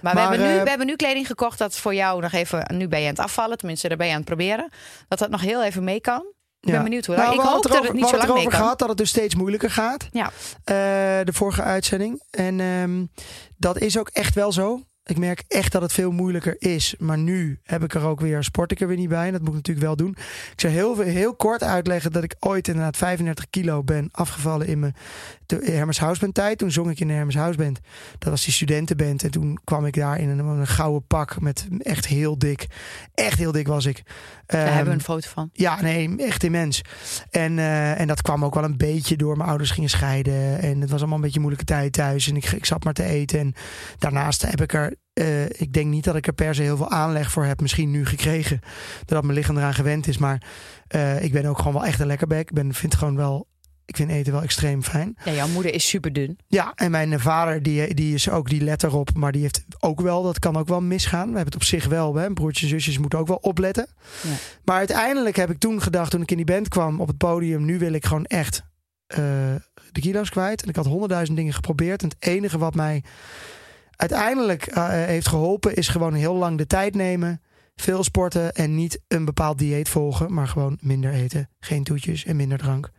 Maar, 0.00 0.14
Maar, 0.14 0.14
we, 0.14 0.20
hebben 0.20 0.38
nu, 0.48 0.56
eh, 0.56 0.62
we 0.62 0.68
hebben 0.68 0.86
nu 0.86 0.96
kleding 0.96 1.26
gekocht 1.26 1.58
dat 1.58 1.76
voor 1.76 1.94
jou 1.94 2.20
nog 2.20 2.32
even... 2.32 2.74
Nu 2.76 2.88
ben 2.88 2.98
je 3.00 3.04
aan 3.04 3.12
het 3.14 3.20
afvallen, 3.22 3.58
tenminste 3.58 3.88
daar 3.88 3.96
ben 3.96 4.06
je 4.06 4.12
aan 4.12 4.18
het 4.18 4.28
proberen. 4.28 4.70
Dat 5.08 5.18
dat 5.18 5.30
nog 5.30 5.40
heel 5.40 5.62
even 5.64 5.84
mee 5.84 6.00
kan. 6.00 6.32
Ik 6.60 6.68
Ja. 6.68 6.72
ben 6.74 6.82
benieuwd 6.84 7.06
hoe 7.06 7.16
Nou, 7.16 7.32
Ik 7.34 7.40
hoop 7.40 7.48
hadden 7.50 7.70
dat 7.72 7.82
het 7.82 7.92
niet 7.92 8.06
zo 8.08 8.16
lang 8.16 8.22
mee 8.22 8.30
erover 8.30 8.50
kan. 8.50 8.60
gehad 8.60 8.78
dat 8.78 8.88
het 8.88 8.96
dus 8.98 9.08
steeds 9.08 9.34
moeilijker 9.34 9.70
gaat. 9.70 10.08
Ja. 10.10 10.26
Eh, 10.64 11.24
de 11.24 11.32
vorige 11.32 11.62
uitzending. 11.62 12.22
En 12.30 12.60
ehm, 12.60 13.04
dat 13.56 13.78
is 13.78 13.98
ook 13.98 14.08
echt 14.08 14.34
wel 14.34 14.52
zo. 14.52 14.82
Ik 15.04 15.18
merk 15.18 15.44
echt 15.48 15.72
dat 15.72 15.82
het 15.82 15.92
veel 15.92 16.10
moeilijker 16.10 16.56
is. 16.58 16.94
Maar 16.98 17.18
nu 17.18 17.58
heb 17.62 17.82
ik 17.84 17.94
er 17.94 18.02
ook 18.02 18.20
weer, 18.20 18.44
sport 18.44 18.70
ik 18.72 18.80
er 18.80 18.86
weer 18.88 18.96
niet 18.96 19.08
bij. 19.08 19.26
En 19.26 19.32
dat 19.32 19.40
moet 19.40 19.48
ik 19.50 19.54
natuurlijk 19.54 19.86
wel 19.86 19.96
doen. 19.96 20.10
Ik 20.52 20.60
zou 20.60 20.72
heel, 20.72 20.98
heel 21.00 21.34
kort 21.34 21.62
uitleggen 21.62 22.12
dat 22.12 22.22
ik 22.22 22.34
ooit 22.38 22.68
inderdaad 22.68 22.96
35 22.96 23.46
kilo 23.50 23.82
ben 23.82 24.08
afgevallen 24.12 24.66
in 24.66 24.78
mijn 24.78 24.94
Hermes 25.46 25.98
Houseband 25.98 26.34
tijd. 26.34 26.58
Toen 26.58 26.70
zong 26.70 26.90
ik 26.90 27.00
in 27.00 27.06
de 27.06 27.12
Hermes 27.12 27.34
Houseband. 27.34 27.80
Dat 28.18 28.30
was 28.30 28.44
die 28.44 28.52
studentenband. 28.52 29.22
En 29.22 29.30
toen 29.30 29.58
kwam 29.64 29.86
ik 29.86 29.94
daar 29.94 30.18
in 30.18 30.28
een, 30.28 30.38
een 30.38 30.66
gouden 30.66 31.06
pak 31.06 31.40
met 31.40 31.68
echt 31.78 32.06
heel 32.06 32.38
dik. 32.38 32.66
Echt 33.14 33.38
heel 33.38 33.52
dik 33.52 33.66
was 33.66 33.86
ik. 33.86 34.02
Daar 34.46 34.60
Ehm, 34.60 34.68
hebben 34.74 34.92
we 34.92 34.98
een 34.98 35.04
foto 35.04 35.28
van. 35.28 35.50
ja, 35.52 35.80
nee, 35.80 36.16
echt 36.16 36.44
immens. 36.44 36.80
En, 37.30 37.58
eh, 37.58 38.00
en 38.00 38.06
dat 38.06 38.22
kwam 38.22 38.44
ook 38.44 38.54
wel 38.54 38.64
een 38.64 38.76
beetje 38.76 39.16
door. 39.16 39.36
Mijn 39.36 39.48
ouders 39.48 39.70
gingen 39.70 39.90
scheiden. 39.90 40.60
En 40.60 40.80
het 40.80 40.90
was 40.90 40.98
allemaal 40.98 41.16
een 41.16 41.22
beetje 41.24 41.36
een 41.38 41.44
moeilijke 41.46 41.72
tijd 41.72 41.92
thuis. 41.92 42.28
En 42.28 42.36
ik, 42.36 42.44
ik 42.52 42.64
zat 42.64 42.84
maar 42.84 42.92
te 42.92 43.04
eten. 43.04 43.38
En 43.38 43.54
daarnaast 43.98 44.42
heb 44.42 44.60
ik 44.60 44.72
er. 44.72 44.89
Eh, 45.12 45.44
ik 45.44 45.72
denk 45.72 45.86
niet 45.86 46.04
dat 46.04 46.16
ik 46.16 46.26
er 46.26 46.32
per 46.32 46.54
se 46.54 46.62
heel 46.62 46.76
veel 46.76 46.90
aanleg 46.90 47.30
voor 47.30 47.44
heb. 47.44 47.60
Misschien 47.60 47.90
nu 47.90 48.06
gekregen. 48.06 48.60
Doordat 48.98 49.22
mijn 49.22 49.38
lichaam 49.38 49.56
eraan 49.56 49.74
gewend 49.74 50.06
is. 50.06 50.18
Maar 50.18 50.42
eh, 50.86 51.22
ik 51.22 51.32
ben 51.32 51.44
ook 51.44 51.58
gewoon 51.58 51.72
wel 51.72 51.84
echt 51.84 52.00
een 52.00 52.06
lekkerbek. 52.06 52.48
Ik 52.48 52.54
ben, 52.54 52.74
vind 52.74 52.94
gewoon 52.94 53.16
wel. 53.16 53.48
Ik 53.84 53.96
vind 53.96 54.10
eten 54.10 54.32
wel 54.32 54.42
extreem 54.42 54.82
fijn. 54.82 55.16
Ja, 55.24 55.32
jouw 55.32 55.48
moeder 55.48 55.74
is 55.74 55.88
super 55.88 56.12
dun. 56.12 56.38
Ja, 56.46 56.72
en 56.74 56.90
mijn 56.90 57.20
vader 57.20 57.62
die, 57.62 57.94
die 57.94 58.14
is 58.14 58.28
ook, 58.28 58.48
die 58.48 58.60
let 58.60 58.82
erop. 58.82 59.10
Maar 59.14 59.32
die 59.32 59.42
heeft 59.42 59.64
ook 59.78 60.00
wel, 60.00 60.22
dat 60.22 60.38
kan 60.38 60.56
ook 60.56 60.68
wel 60.68 60.80
misgaan. 60.80 61.30
We 61.30 61.36
hebben 61.36 61.44
het 61.44 61.54
op 61.54 61.64
zich 61.64 61.86
wel. 61.86 62.14
Hè. 62.14 62.32
Broertjes 62.32 62.62
en 62.62 62.68
zusjes 62.68 62.98
moeten 62.98 63.18
ook 63.18 63.26
wel 63.26 63.36
opletten. 63.36 63.86
Ja. 64.22 64.30
Maar 64.64 64.76
uiteindelijk 64.76 65.36
heb 65.36 65.50
ik 65.50 65.58
toen 65.58 65.82
gedacht, 65.82 66.10
toen 66.10 66.22
ik 66.22 66.30
in 66.30 66.36
die 66.36 66.46
band 66.46 66.68
kwam 66.68 67.00
op 67.00 67.08
het 67.08 67.16
podium. 67.16 67.64
Nu 67.64 67.78
wil 67.78 67.92
ik 67.92 68.06
gewoon 68.06 68.24
echt 68.24 68.62
eh, 69.06 69.18
de 69.92 70.00
kilo's 70.00 70.30
kwijt. 70.30 70.62
En 70.62 70.68
ik 70.68 70.76
had 70.76 70.86
honderdduizend 70.86 71.36
dingen 71.36 71.54
geprobeerd. 71.54 72.02
En 72.02 72.08
het 72.08 72.28
enige 72.28 72.58
wat 72.58 72.74
mij 72.74 73.02
uiteindelijk 74.00 74.66
eh, 74.66 74.88
heeft 74.88 75.28
geholpen 75.28 75.74
is 75.74 75.88
gewoon 75.88 76.14
heel 76.14 76.34
lang 76.34 76.58
de 76.58 76.66
tijd 76.66 76.94
nemen. 76.94 77.42
Veel 77.76 78.04
sporten 78.04 78.52
en 78.52 78.74
niet 78.74 79.00
een 79.08 79.24
bepaald 79.24 79.58
dieet 79.58 79.88
volgen. 79.88 80.32
Maar 80.32 80.48
gewoon 80.48 80.78
minder 80.80 81.12
eten. 81.12 81.48
Geen 81.60 81.84
toetjes 81.84 82.24
en 82.24 82.36
minder 82.36 82.58
drank. 82.58 82.90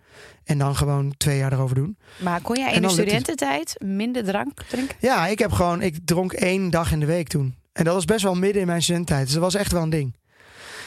En 0.44 0.58
dan 0.58 0.76
gewoon 0.76 1.14
twee 1.18 1.38
jaar 1.38 1.54
erover 1.54 1.76
doen. 1.76 1.98
Maar 2.20 2.42
kon 2.42 2.56
jij 2.56 2.74
in 2.74 2.82
de 2.82 2.90
studententijd 2.90 3.76
minder 3.84 4.24
drank 4.24 4.64
drinken? 4.64 4.96
Ja, 5.00 5.28
ik 5.28 5.40
heb 5.40 5.52
gewoon, 5.52 5.82
ik 5.82 6.00
dronk 6.06 6.34
één 6.34 6.70
dag 6.70 6.92
in 6.92 7.00
de 7.00 7.06
week 7.06 7.28
toen. 7.28 7.56
En 7.74 7.84
dat 7.84 7.94
was 7.94 8.06
best 8.06 8.24
wel 8.24 8.36
midden 8.36 8.62
in 8.62 8.68
mijn 8.68 8.82
studententijd. 8.82 9.24
Dus 9.24 9.34
dat 9.34 9.44
was 9.44 9.56
echt 9.56 9.72
wel 9.72 9.82
een 9.82 9.90
ding. 9.90 10.16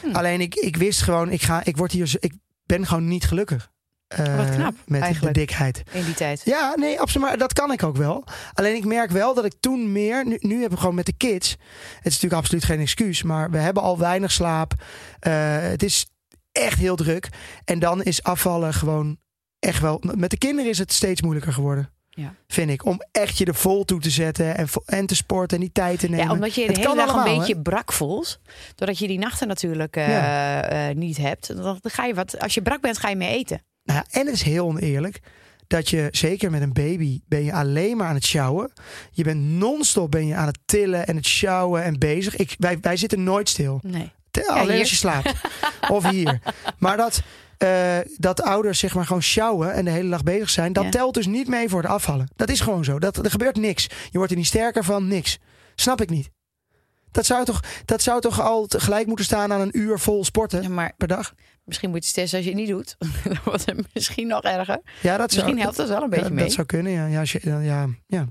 Hm. 0.02 0.16
Alleen 0.16 0.40
ik, 0.40 0.54
ik 0.54 0.76
wist 0.76 1.02
gewoon, 1.02 1.30
ik, 1.30 1.42
ga, 1.42 1.64
ik, 1.64 1.76
word 1.76 1.92
hier, 1.92 2.14
ik 2.18 2.34
ben 2.66 2.86
gewoon 2.86 3.08
niet 3.08 3.24
gelukkig. 3.24 3.72
Eh, 4.06 4.36
Wat 4.36 4.50
knap, 4.54 4.74
met 4.86 5.00
eigenlijk. 5.00 5.34
de 5.34 5.40
dikheid. 5.40 5.82
In 5.92 6.04
die 6.04 6.14
tijd. 6.14 6.42
Ja, 6.44 6.72
nee, 6.76 7.00
absoluut. 7.00 7.28
Maar 7.28 7.38
dat 7.38 7.52
kan 7.52 7.72
ik 7.72 7.82
ook 7.82 7.96
wel. 7.96 8.24
Alleen 8.52 8.76
ik 8.76 8.84
merk 8.84 9.10
wel 9.10 9.34
dat 9.34 9.44
ik 9.44 9.54
toen 9.60 9.92
meer. 9.92 10.26
Nu, 10.26 10.36
nu 10.40 10.62
heb 10.62 10.72
ik 10.72 10.78
gewoon 10.78 10.94
met 10.94 11.06
de 11.06 11.16
kids. 11.16 11.50
Het 11.50 11.58
is 12.06 12.12
natuurlijk 12.12 12.42
absoluut 12.42 12.64
geen 12.64 12.80
excuus. 12.80 13.22
Maar 13.22 13.50
we 13.50 13.58
hebben 13.58 13.82
al 13.82 13.98
weinig 13.98 14.32
slaap. 14.32 14.72
Eh, 15.20 15.32
het 15.60 15.82
is 15.82 16.06
echt 16.52 16.78
heel 16.78 16.96
druk. 16.96 17.28
En 17.64 17.78
dan 17.78 18.02
is 18.02 18.22
afvallen 18.22 18.74
gewoon 18.74 19.16
echt 19.58 19.80
wel. 19.80 20.02
Met 20.14 20.30
de 20.30 20.38
kinderen 20.38 20.70
is 20.70 20.78
het 20.78 20.92
steeds 20.92 21.22
moeilijker 21.22 21.52
geworden. 21.52 21.88
Ja. 22.10 22.34
Vind 22.46 22.70
ik. 22.70 22.84
Om 22.84 23.00
echt 23.12 23.38
je 23.38 23.44
er 23.44 23.54
vol 23.54 23.84
toe 23.84 24.00
te 24.00 24.10
zetten. 24.10 24.56
En, 24.56 24.66
en 24.86 25.06
te 25.06 25.14
sporten 25.14 25.56
en 25.56 25.62
die 25.62 25.72
tijd 25.72 25.98
te 25.98 26.08
nemen. 26.08 26.24
Ja, 26.26 26.32
omdat 26.32 26.54
je 26.54 26.60
de 26.60 26.66
Het 26.66 26.76
hele 26.76 26.94
dag 26.94 27.08
allemaal, 27.08 27.32
een 27.32 27.38
beetje 27.38 27.60
brak 27.60 27.92
voelt. 27.92 28.40
Doordat 28.74 28.98
je 28.98 29.06
die 29.06 29.18
nachten 29.18 29.48
natuurlijk 29.48 29.96
eh, 29.96 30.08
Ja. 30.08 30.92
niet 30.92 31.16
hebt. 31.16 31.56
Dan 31.56 31.78
ga 31.82 32.04
je 32.04 32.14
wat, 32.14 32.38
als 32.40 32.54
je 32.54 32.62
brak 32.62 32.80
bent, 32.80 32.98
ga 32.98 33.08
je 33.08 33.16
meer 33.16 33.28
eten. 33.28 33.62
Nou, 33.84 33.98
ja, 33.98 34.20
en 34.20 34.26
het 34.26 34.34
is 34.34 34.42
heel 34.42 34.66
oneerlijk. 34.66 35.20
Dat 35.66 35.88
je, 35.88 36.08
zeker 36.10 36.50
met 36.50 36.62
een 36.62 36.72
baby, 36.72 37.20
ben 37.28 37.44
je 37.44 37.52
alleen 37.52 37.96
maar 37.96 38.08
aan 38.08 38.14
het 38.14 38.24
sjouwen. 38.24 38.72
Je 39.10 39.24
bent 39.24 39.40
non-stop 39.42 40.10
ben 40.10 40.26
je 40.26 40.34
aan 40.34 40.46
het 40.46 40.58
tillen 40.64 41.06
en 41.06 41.16
het 41.16 41.26
sjouwen 41.26 41.82
en 41.82 41.98
bezig. 41.98 42.36
Ik, 42.36 42.54
wij, 42.58 42.78
wij 42.80 42.96
zitten 42.96 43.22
nooit 43.22 43.48
stil. 43.48 43.80
Nee. 43.82 44.12
Alleen 44.46 44.70
hier. 44.70 44.78
als 44.80 44.90
je 44.90 44.96
slaapt. 44.96 45.32
of 45.88 46.10
hier. 46.10 46.40
Maar 46.78 46.96
dat, 46.96 47.22
eh, 47.58 47.98
dat 48.16 48.42
ouders 48.42 48.78
zeg 48.78 48.94
maar 48.94 49.06
gewoon 49.06 49.22
sjouwen 49.22 49.72
en 49.72 49.84
de 49.84 49.90
hele 49.90 50.08
dag 50.10 50.22
bezig 50.22 50.50
zijn, 50.50 50.72
dat 50.72 50.84
Ja. 50.84 50.90
telt 50.90 51.14
dus 51.14 51.26
niet 51.26 51.48
mee 51.48 51.68
voor 51.68 51.82
het 51.82 51.90
afvallen. 51.90 52.28
Dat 52.36 52.48
is 52.50 52.60
gewoon 52.60 52.84
zo. 52.84 52.98
Dat, 52.98 53.24
er 53.24 53.30
gebeurt 53.30 53.56
niks. 53.56 53.86
Je 54.10 54.16
wordt 54.18 54.30
er 54.32 54.38
niet 54.38 54.46
sterker 54.46 54.84
van, 54.84 55.08
niks. 55.08 55.38
Snap 55.74 56.00
ik 56.00 56.10
niet. 56.10 56.30
Dat 57.10 57.26
zou 57.26 57.44
toch, 57.44 57.60
dat 57.84 58.02
zou 58.02 58.20
toch 58.20 58.40
al 58.40 58.66
gelijk 58.68 59.06
moeten 59.06 59.24
staan 59.24 59.52
aan 59.52 59.60
een 59.60 59.78
uur 59.78 59.98
vol 59.98 60.24
sporten 60.24 60.62
Ja, 60.62 60.68
maar 60.68 60.92
per 60.96 61.08
dag? 61.08 61.34
Misschien 61.64 61.90
moet 61.90 61.98
je 61.98 62.06
het 62.06 62.14
testen 62.14 62.38
als 62.38 62.46
je 62.46 62.52
het 62.52 62.60
niet 62.60 62.70
doet. 62.70 62.96
Dan 63.24 63.38
wordt 63.44 63.66
het 63.66 63.94
misschien 63.94 64.26
nog 64.26 64.42
erger. 64.42 64.80
Ja, 65.02 65.16
dat 65.16 65.26
Misschien 65.26 65.48
zou, 65.48 65.60
helpt 65.60 65.76
dat 65.76 65.88
wel 65.88 66.02
een 66.02 66.10
beetje 66.10 66.24
ja, 66.24 66.32
mee. 66.32 66.44
Dat 66.44 66.52
zou 66.52 66.66
kunnen, 66.66 66.92
ja. 66.92 67.06
Ja, 67.06 67.20
als 67.20 67.32
je, 67.32 67.40
ja, 67.62 67.88
ja. 68.06 68.26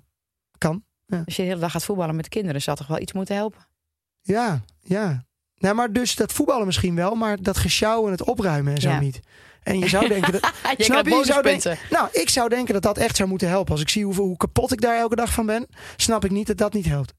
Kan. 0.58 0.84
Als 1.26 1.36
je 1.36 1.42
de 1.42 1.48
hele 1.48 1.60
dag 1.60 1.72
gaat 1.72 1.84
voetballen 1.86 2.16
met 2.16 2.24
de 2.24 2.30
kinderen, 2.30 2.62
zou 2.62 2.78
toch 2.78 2.88
wel 2.88 3.00
iets 3.00 3.14
moeten 3.14 3.36
helpen. 3.36 3.68
Ja, 4.22 4.62
ja. 4.82 5.26
Nou, 5.56 5.76
maar 5.76 5.92
dus 5.92 6.16
dat 6.16 6.34
voetballen 6.34 6.66
misschien 6.66 6.96
wel, 6.96 7.16
maar 7.16 7.42
dat 7.42 7.58
gesjouw 7.58 8.06
en 8.06 8.12
het 8.12 8.24
opruimen 8.24 8.74
en 8.74 8.82
zo 8.82 8.90
Ja. 8.90 9.00
niet. 9.00 9.20
En 9.64 9.80
je 9.80 9.88
zou 9.88 10.08
denken 10.08 10.32
dat. 10.32 10.42
je 10.78 10.84
Snap 10.84 11.08
je? 11.08 11.16
Je 11.16 11.60
zou. 11.60 11.76
Nou, 11.90 12.08
ik 12.12 12.30
zou 12.30 12.50
denken 12.50 12.74
dat 12.74 12.84
dat 12.84 12.98
echt 12.98 13.16
zou 13.16 13.30
moeten 13.30 13.48
helpen. 13.48 13.72
Als 13.72 13.82
ik 13.82 13.90
zie 13.90 14.06
hoeveel, 14.06 14.26
hoe 14.26 14.38
kapot 14.38 14.72
ik 14.72 14.82
daar 14.82 14.98
elke 14.98 15.16
dag 15.16 15.34
van 15.34 15.46
ben, 15.46 15.68
snap 15.96 16.26
ik 16.26 16.32
niet 16.32 16.48
dat 16.48 16.58
dat 16.58 16.74
niet 16.74 16.86
helpt. 16.86 17.14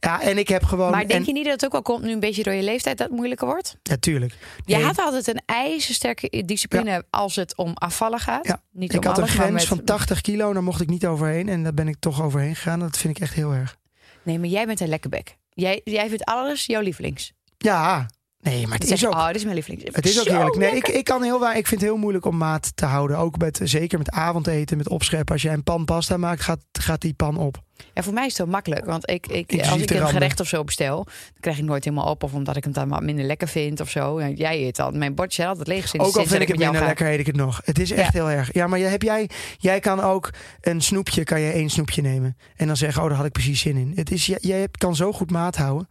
Ja, 0.00 0.22
en 0.22 0.38
ik 0.38 0.48
heb 0.48 0.64
gewoon. 0.64 0.90
Maar 0.90 1.06
denk 1.06 1.20
en, 1.20 1.24
je 1.26 1.32
niet 1.32 1.44
dat 1.44 1.52
het 1.52 1.64
ook 1.64 1.72
wel 1.72 1.82
komt 1.82 2.02
nu 2.02 2.12
een 2.12 2.20
beetje 2.20 2.42
door 2.42 2.52
je 2.52 2.62
leeftijd 2.62 2.98
dat 2.98 3.06
het 3.06 3.16
moeilijker 3.16 3.46
wordt? 3.46 3.76
Natuurlijk. 3.82 4.34
Je 4.64 4.74
Nee, 4.74 4.84
had 4.84 4.98
altijd 4.98 5.26
een 5.28 5.42
ijzersterke 5.46 6.42
discipline 6.46 7.04
als 7.10 7.36
het 7.36 7.56
om 7.56 7.72
afvallen 7.74 8.18
gaat. 8.18 8.46
Ja. 8.46 8.62
Niet 8.72 8.94
ik 8.94 9.00
om 9.00 9.06
had 9.06 9.18
een 9.18 9.28
grens 9.28 9.52
met- 9.52 9.64
van 9.64 9.84
80 9.84 10.20
kilo, 10.20 10.52
daar 10.52 10.62
mocht 10.62 10.80
ik 10.80 10.88
niet 10.88 11.06
overheen. 11.06 11.48
En 11.48 11.62
daar 11.62 11.74
ben 11.74 11.88
ik 11.88 11.96
toch 11.98 12.22
overheen 12.22 12.54
gegaan. 12.56 12.78
Dat 12.80 12.96
vind 12.98 13.16
ik 13.16 13.22
echt 13.22 13.34
heel 13.34 13.52
erg. 13.52 13.76
Nee, 14.22 14.38
maar 14.38 14.48
jij 14.48 14.66
bent 14.66 14.80
een 14.80 14.88
lekkerbek. 14.88 15.36
Jij, 15.50 15.80
jij 15.84 16.08
vindt 16.08 16.24
alles 16.24 16.66
jouw 16.66 16.80
lievelings. 16.82 17.32
Ja, 17.58 18.10
nee, 18.40 18.66
maar 18.66 18.78
het 18.78 18.90
is 18.90 19.00
je, 19.00 19.06
ook. 19.06 19.14
oh, 19.14 19.26
dit 19.26 19.36
is 19.36 19.42
mijn 19.42 19.54
lievelings. 19.54 19.84
Het 19.92 20.06
is 20.06 20.20
ook 20.20 20.26
heerlijk. 20.26 20.56
Nee, 20.56 20.76
ik, 20.76 20.88
ik, 20.88 21.04
kan 21.04 21.22
heel, 21.22 21.38
wa- 21.38 21.54
ik 21.54 21.66
vind 21.66 21.80
het 21.80 21.90
heel 21.90 21.98
moeilijk 21.98 22.24
om 22.24 22.36
maat 22.36 22.76
te 22.76 22.84
houden. 22.86 23.18
Ook 23.18 23.38
met, 23.38 23.60
zeker 23.62 23.98
met 23.98 24.10
avondeten, 24.10 24.76
met 24.76 24.88
opscheppen. 24.88 25.32
Als 25.34 25.42
jij 25.42 25.52
een 25.52 25.62
pan 25.62 25.84
pasta 25.84 26.16
maakt, 26.16 26.42
gaat, 26.42 26.60
gaat 26.72 27.00
die 27.00 27.14
pan 27.14 27.36
op. 27.36 27.62
Ja, 27.94 28.02
voor 28.02 28.12
mij 28.12 28.26
is 28.26 28.28
het 28.28 28.38
wel 28.38 28.46
makkelijk. 28.46 28.84
Want 28.84 29.10
ik, 29.10 29.26
ik, 29.26 29.66
als 29.70 29.80
ik 29.80 29.90
een 29.90 30.08
gerecht 30.08 30.40
of 30.40 30.48
zo 30.48 30.64
bestel, 30.64 31.04
dan 31.04 31.40
krijg 31.40 31.58
ik 31.58 31.64
nooit 31.64 31.84
helemaal 31.84 32.10
op. 32.10 32.22
Of 32.22 32.32
omdat 32.32 32.56
ik 32.56 32.64
hem 32.64 32.72
dan 32.72 32.88
wat 32.88 33.02
minder 33.02 33.24
lekker 33.24 33.48
vind 33.48 33.80
of 33.80 33.90
zo. 33.90 34.20
Ja, 34.20 34.28
Jij 34.28 34.66
eet 34.66 34.78
al. 34.80 34.90
Mijn 34.90 35.14
bordje 35.14 35.46
altijd 35.46 35.66
leeg 35.66 35.88
sinds, 35.88 36.06
Ook 36.06 36.12
al 36.12 36.12
sinds 36.12 36.28
vind 36.28 36.42
ik 36.42 36.48
het 36.48 36.58
minder 36.58 36.84
lekker, 36.84 37.06
eet 37.06 37.18
ik 37.18 37.26
het 37.26 37.36
nog. 37.36 37.60
Het 37.64 37.78
is 37.78 37.90
echt 37.90 38.12
heel 38.12 38.30
erg. 38.30 38.52
Ja, 38.52 38.66
maar 38.66 38.78
jij, 38.78 38.90
heb 38.90 39.02
jij, 39.02 39.30
jij 39.58 39.80
kan 39.80 40.00
ook 40.00 40.30
een 40.60 40.80
snoepje, 40.80 41.24
kan 41.24 41.40
je 41.40 41.52
één 41.52 41.70
snoepje 41.70 42.02
nemen. 42.02 42.36
En 42.56 42.66
dan 42.66 42.76
zeggen, 42.76 43.02
oh, 43.02 43.08
daar 43.08 43.16
had 43.16 43.26
ik 43.26 43.32
precies 43.32 43.60
zin 43.60 43.76
in. 43.76 43.92
Het 43.94 44.10
is, 44.10 44.26
jij, 44.40 44.68
kan 44.70 44.96
zo 44.96 45.12
goed 45.12 45.30
maat 45.30 45.56
houden. 45.56 45.88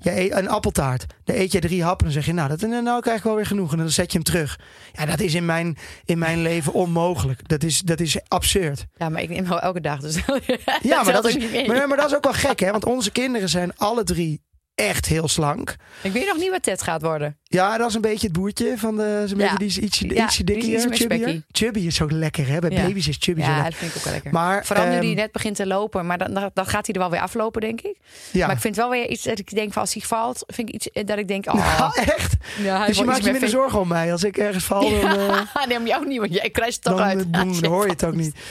Jij 0.00 0.24
eet 0.24 0.32
een 0.32 0.48
appeltaart. 0.48 1.06
Dan 1.24 1.36
eet 1.36 1.52
je 1.52 1.60
drie 1.60 1.82
happen 1.82 2.06
en 2.06 2.12
dan 2.12 2.22
zeg 2.22 2.26
je, 2.26 2.40
nou, 2.40 2.48
dat, 2.48 2.60
nou 2.60 3.00
krijg 3.00 3.18
ik 3.18 3.24
wel 3.24 3.34
weer 3.34 3.46
genoeg. 3.46 3.72
En 3.72 3.78
dan 3.78 3.90
zet 3.90 4.12
je 4.12 4.18
hem 4.18 4.26
terug. 4.26 4.58
Ja, 4.92 5.06
dat 5.06 5.20
is 5.20 5.34
in 5.34 5.44
mijn, 5.44 5.76
in 6.04 6.18
mijn 6.18 6.42
leven 6.50 6.72
onmogelijk. 6.72 7.48
Dat 7.48 7.62
is, 7.62 7.80
dat 7.80 8.00
is 8.00 8.18
absurd. 8.28 8.86
Ja, 8.96 9.08
maar 9.08 9.22
ik 9.22 9.28
neem 9.28 9.48
wel 9.48 9.60
elke 9.60 9.80
dag. 9.80 10.00
Dus 10.00 10.14
Ja, 10.82 11.02
maar 11.02 11.12
dat, 11.12 11.23
ook 11.24 11.32
is, 11.32 11.66
maar, 11.66 11.88
maar 11.88 11.96
dat 11.96 12.10
is 12.10 12.16
ook 12.16 12.24
wel 12.24 12.32
gek, 12.32 12.60
hè? 12.60 12.70
Want 12.70 12.84
onze 12.84 13.10
kinderen 13.10 13.48
zijn 13.48 13.72
alle 13.76 14.04
drie 14.04 14.42
echt 14.74 15.06
heel 15.06 15.28
slank. 15.28 15.76
Ik 16.02 16.12
weet 16.12 16.26
nog 16.26 16.36
niet 16.36 16.50
wat 16.50 16.62
Ted 16.62 16.82
gaat 16.82 17.02
worden. 17.02 17.38
Ja, 17.42 17.78
dat 17.78 17.88
is 17.88 17.94
een 17.94 18.00
beetje 18.00 18.26
het 18.26 18.36
boertje 18.36 18.78
van 18.78 18.96
de. 18.96 19.22
is 19.24 19.32
Ja. 19.36 19.54
die 19.56 19.66
is 19.66 19.78
ietsje, 19.78 20.14
Ja, 20.14 20.24
ietsje 20.24 20.40
is 20.44 20.46
dikker, 20.46 20.80
chubbier. 20.80 20.96
spekkie. 20.96 21.44
Chubby 21.50 21.80
is 21.80 21.94
zo 21.94 22.06
lekker, 22.10 22.46
hè? 22.48 22.58
Bij 22.58 22.70
Ja. 22.70 22.86
baby's 22.86 23.08
is 23.08 23.16
chubby 23.20 23.40
Ja, 23.40 23.62
dat 23.62 23.74
vind 23.74 23.90
ik 23.90 23.96
ook 23.96 24.04
wel 24.04 24.12
lekker. 24.12 24.32
Maar, 24.32 24.66
Vooral 24.66 24.86
nu 24.86 24.92
ehm, 24.92 25.00
die 25.00 25.14
net 25.14 25.32
begint 25.32 25.56
te 25.56 25.66
lopen. 25.66 26.06
Maar 26.06 26.18
dan, 26.18 26.50
dan, 26.54 26.66
gaat 26.66 26.86
hij 26.86 26.94
er 26.94 27.00
wel 27.00 27.10
weer 27.10 27.20
aflopen, 27.20 27.60
denk 27.60 27.80
ik. 27.80 27.96
Ja. 28.30 28.46
Maar 28.46 28.54
ik 28.54 28.60
vind 28.60 28.76
wel 28.76 28.90
weer 28.90 29.08
iets 29.08 29.22
dat 29.22 29.38
ik 29.38 29.54
denk 29.54 29.72
van 29.72 29.82
als 29.82 29.94
hij 29.94 30.02
valt, 30.02 30.44
vind 30.46 30.68
ik 30.68 30.74
iets 30.74 30.90
eh, 30.90 31.06
dat 31.06 31.18
ik 31.18 31.28
denk, 31.28 31.46
oh, 31.46 31.78
Nou, 31.78 31.92
echt? 32.16 32.34
ja, 32.62 32.76
hij 32.78 32.86
Dus 32.86 32.98
je 32.98 33.04
maakt 33.04 33.24
je 33.24 33.30
minder 33.30 33.48
zorgen 33.48 33.80
om 33.80 33.88
mij. 33.88 34.12
Als 34.12 34.24
ik 34.24 34.36
ergens 34.36 34.64
val, 34.64 34.90
dan, 34.90 35.18
eh, 35.18 35.40
nee, 35.68 35.78
om 35.78 35.86
jou 35.86 36.06
niet, 36.06 36.18
want 36.18 36.34
jij 36.34 36.50
krijgt 36.50 36.74
het 36.74 36.82
toch 36.82 36.96
dan, 36.98 37.06
uit. 37.06 37.18
eh, 37.20 37.26
dan, 37.30 37.60
dan 37.60 37.70
hoor 37.70 37.84
je 37.84 37.90
het 37.92 38.04
ook 38.04 38.14
niet. 38.14 38.34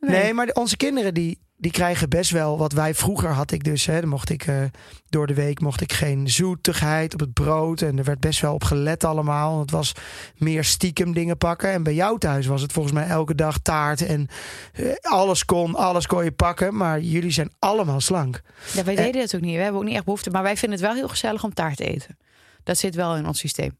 Nee. 0.00 0.22
Nee, 0.22 0.32
maar 0.34 0.48
onze 0.52 0.76
kinderen 0.76 1.14
die, 1.14 1.38
die 1.58 1.70
krijgen 1.70 2.08
best 2.08 2.30
wel 2.30 2.58
wat 2.58 2.72
wij 2.72 2.94
vroeger 2.94 3.30
had 3.30 3.50
ik 3.50 3.64
dus. 3.64 3.86
Hè, 3.86 4.00
dan 4.00 4.08
mocht 4.08 4.30
ik 4.30 4.46
eh, 4.46 4.64
door 5.08 5.26
de 5.26 5.34
week 5.34 5.60
mocht 5.60 5.80
ik 5.80 5.92
geen 5.92 6.28
zoetigheid 6.30 7.14
op 7.14 7.20
het 7.20 7.32
brood. 7.32 7.80
En 7.82 7.98
er 7.98 8.04
werd 8.04 8.20
best 8.20 8.40
wel 8.40 8.54
op 8.54 8.64
gelet 8.64 9.04
allemaal. 9.04 9.60
Het 9.60 9.70
was 9.70 9.92
meer 10.36 10.64
stiekem 10.64 11.12
dingen 11.12 11.38
pakken. 11.38 11.70
En 11.72 11.82
bij 11.82 11.94
jou 11.94 12.18
thuis 12.18 12.46
was 12.46 12.62
het 12.62 12.72
volgens 12.72 12.94
mij 12.94 13.06
elke 13.06 13.34
dag 13.34 13.58
taart. 13.58 14.06
En 14.06 14.28
eh, 14.72 14.84
alles 15.00 15.44
kon, 15.44 15.74
alles 15.74 16.06
kon 16.06 16.24
je 16.24 16.32
pakken. 16.32 16.76
Maar 16.76 17.00
jullie 17.00 17.30
zijn 17.30 17.52
allemaal 17.58 18.00
slank. 18.00 18.42
Ja, 18.72 18.84
wij 18.84 18.96
Eh. 18.96 19.04
deden 19.04 19.20
het 19.20 19.34
ook 19.34 19.40
niet. 19.40 19.56
We 19.56 19.62
hebben 19.62 19.80
ook 19.80 19.86
niet 19.86 19.96
echt 19.96 20.04
behoefte. 20.04 20.30
Maar 20.30 20.42
wij 20.42 20.56
vinden 20.56 20.78
het 20.78 20.86
wel 20.88 20.96
heel 20.96 21.08
gezellig 21.08 21.44
om 21.44 21.54
taart 21.54 21.76
te 21.76 21.84
eten. 21.84 22.18
Dat 22.62 22.78
zit 22.78 22.94
wel 22.94 23.16
in 23.16 23.26
ons 23.26 23.38
systeem. 23.38 23.78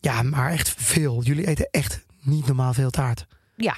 Ja, 0.00 0.22
maar 0.22 0.50
echt 0.50 0.74
veel. 0.76 1.22
Jullie 1.22 1.46
eten 1.46 1.68
echt 1.70 2.04
niet 2.22 2.46
normaal 2.46 2.72
veel 2.74 2.90
taart. 2.90 3.26
Ja. 3.56 3.76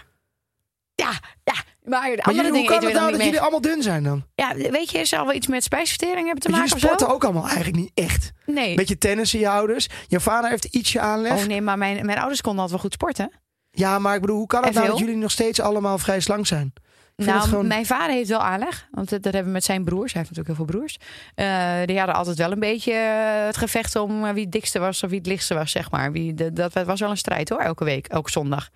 Ja, 0.94 1.10
ja. 1.44 1.54
Maar 1.86 2.10
de 2.10 2.22
Maar 2.24 2.50
hoe 2.50 2.64
kan 2.64 2.84
het 2.84 2.92
nou 2.92 3.12
dat 3.12 3.22
jullie 3.24 3.40
allemaal 3.40 3.60
dun 3.60 3.82
zijn 3.82 4.02
dan? 4.02 4.24
Ja, 4.34 4.54
weet 4.54 4.90
je, 4.90 5.04
zal 5.04 5.24
wel 5.26 5.34
iets 5.34 5.46
met 5.46 5.62
spijsvertering 5.62 6.24
hebben 6.24 6.40
te 6.42 6.50
Want 6.50 6.62
maken 6.62 6.78
jullie 6.78 6.84
of 6.84 6.98
zo? 6.98 7.04
sporten 7.04 7.14
ook 7.14 7.24
allemaal 7.24 7.46
eigenlijk 7.46 7.76
niet 7.76 7.90
echt. 7.94 8.32
Nee. 8.46 8.74
Beetje 8.74 8.98
tennissen, 8.98 9.38
je 9.38 9.48
ouders. 9.48 9.88
Je 10.06 10.20
vader 10.20 10.50
heeft 10.50 10.64
ietsje 10.64 11.00
aanleg. 11.00 11.32
Oh 11.32 11.44
nee, 11.44 11.60
maar 11.60 11.78
mijn, 11.78 12.06
mijn 12.06 12.18
ouders 12.18 12.40
konden 12.40 12.60
altijd 12.60 12.80
wel 12.80 12.90
goed 12.90 12.98
sporten. 13.00 13.30
Ja, 13.70 13.98
maar 13.98 14.14
ik 14.14 14.20
bedoel, 14.20 14.36
hoe 14.36 14.46
kan 14.46 14.64
het 14.64 14.74
nou 14.74 14.86
dat 14.86 14.98
jullie 14.98 15.16
nog 15.16 15.30
steeds 15.30 15.60
allemaal 15.60 15.98
vrij 15.98 16.20
slank 16.20 16.46
zijn? 16.46 16.72
Nou, 17.16 17.40
gewoon... 17.40 17.66
mijn 17.66 17.86
vader 17.86 18.14
heeft 18.14 18.28
wel 18.28 18.42
aanleg. 18.42 18.88
Want 18.90 19.08
dat 19.08 19.22
dat 19.22 19.32
hebben 19.32 19.50
we 19.52 19.56
met 19.58 19.64
zijn 19.64 19.84
broers. 19.84 20.12
Hij 20.12 20.22
heeft 20.22 20.36
natuurlijk 20.36 20.58
heel 20.58 20.66
veel 20.66 20.78
broers. 20.78 20.96
Eh, 21.34 21.86
die 21.86 21.98
hadden 21.98 22.14
altijd 22.16 22.36
wel 22.36 22.52
een 22.52 22.58
beetje 22.60 22.92
eh, 22.92 23.46
het 23.46 23.56
gevecht 23.56 23.96
om 23.96 24.24
eh, 24.24 24.32
wie 24.32 24.42
het 24.42 24.52
dikste 24.52 24.78
was 24.78 25.02
of 25.02 25.10
wie 25.10 25.18
het 25.18 25.28
lichtste 25.28 25.54
was, 25.54 25.70
zeg 25.70 25.90
maar. 25.90 26.12
Wie, 26.12 26.52
dat 26.52 26.72
was 26.72 27.00
wel 27.00 27.10
een 27.10 27.16
strijd 27.16 27.48
hoor, 27.48 27.58
elke 27.60 27.84
week, 27.84 28.06
elke 28.06 28.30
zondag. 28.30 28.68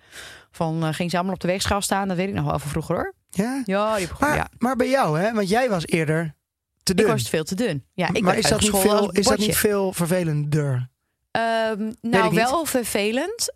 Van 0.51 0.93
ging 0.93 1.09
ze 1.09 1.15
allemaal 1.15 1.33
op 1.33 1.39
de 1.41 1.47
weegschaal 1.47 1.81
staan, 1.81 2.07
dat 2.07 2.17
weet 2.17 2.27
ik 2.27 2.33
nog 2.33 2.45
wel 2.45 2.59
van 2.59 2.69
vroeger 2.69 2.95
hoor. 2.95 3.13
Ja? 3.29 3.61
Ja, 3.65 3.97
die 3.97 4.07
begon, 4.07 4.27
Maar, 4.27 4.37
ja. 4.37 4.47
maar 4.57 4.75
bij 4.75 4.89
jou, 4.89 5.19
hè? 5.19 5.33
Want 5.33 5.49
jij 5.49 5.69
was 5.69 5.85
eerder 5.85 6.35
te 6.83 6.93
dun. 6.93 7.05
Ik 7.05 7.11
was 7.11 7.29
veel 7.29 7.43
te 7.43 7.55
dun. 7.55 7.85
Ja, 7.93 8.09
ik 8.13 8.23
maar 8.23 8.37
is 8.37 8.49
dat, 8.49 8.61
niet 8.61 8.75
veel, 8.75 9.11
is 9.11 9.25
dat 9.25 9.37
niet 9.37 9.57
veel 9.57 9.93
vervelender? 9.93 10.89
Ehm, 11.31 11.91
nou, 12.01 12.33
wel 12.35 12.65
vervelend. 12.65 13.53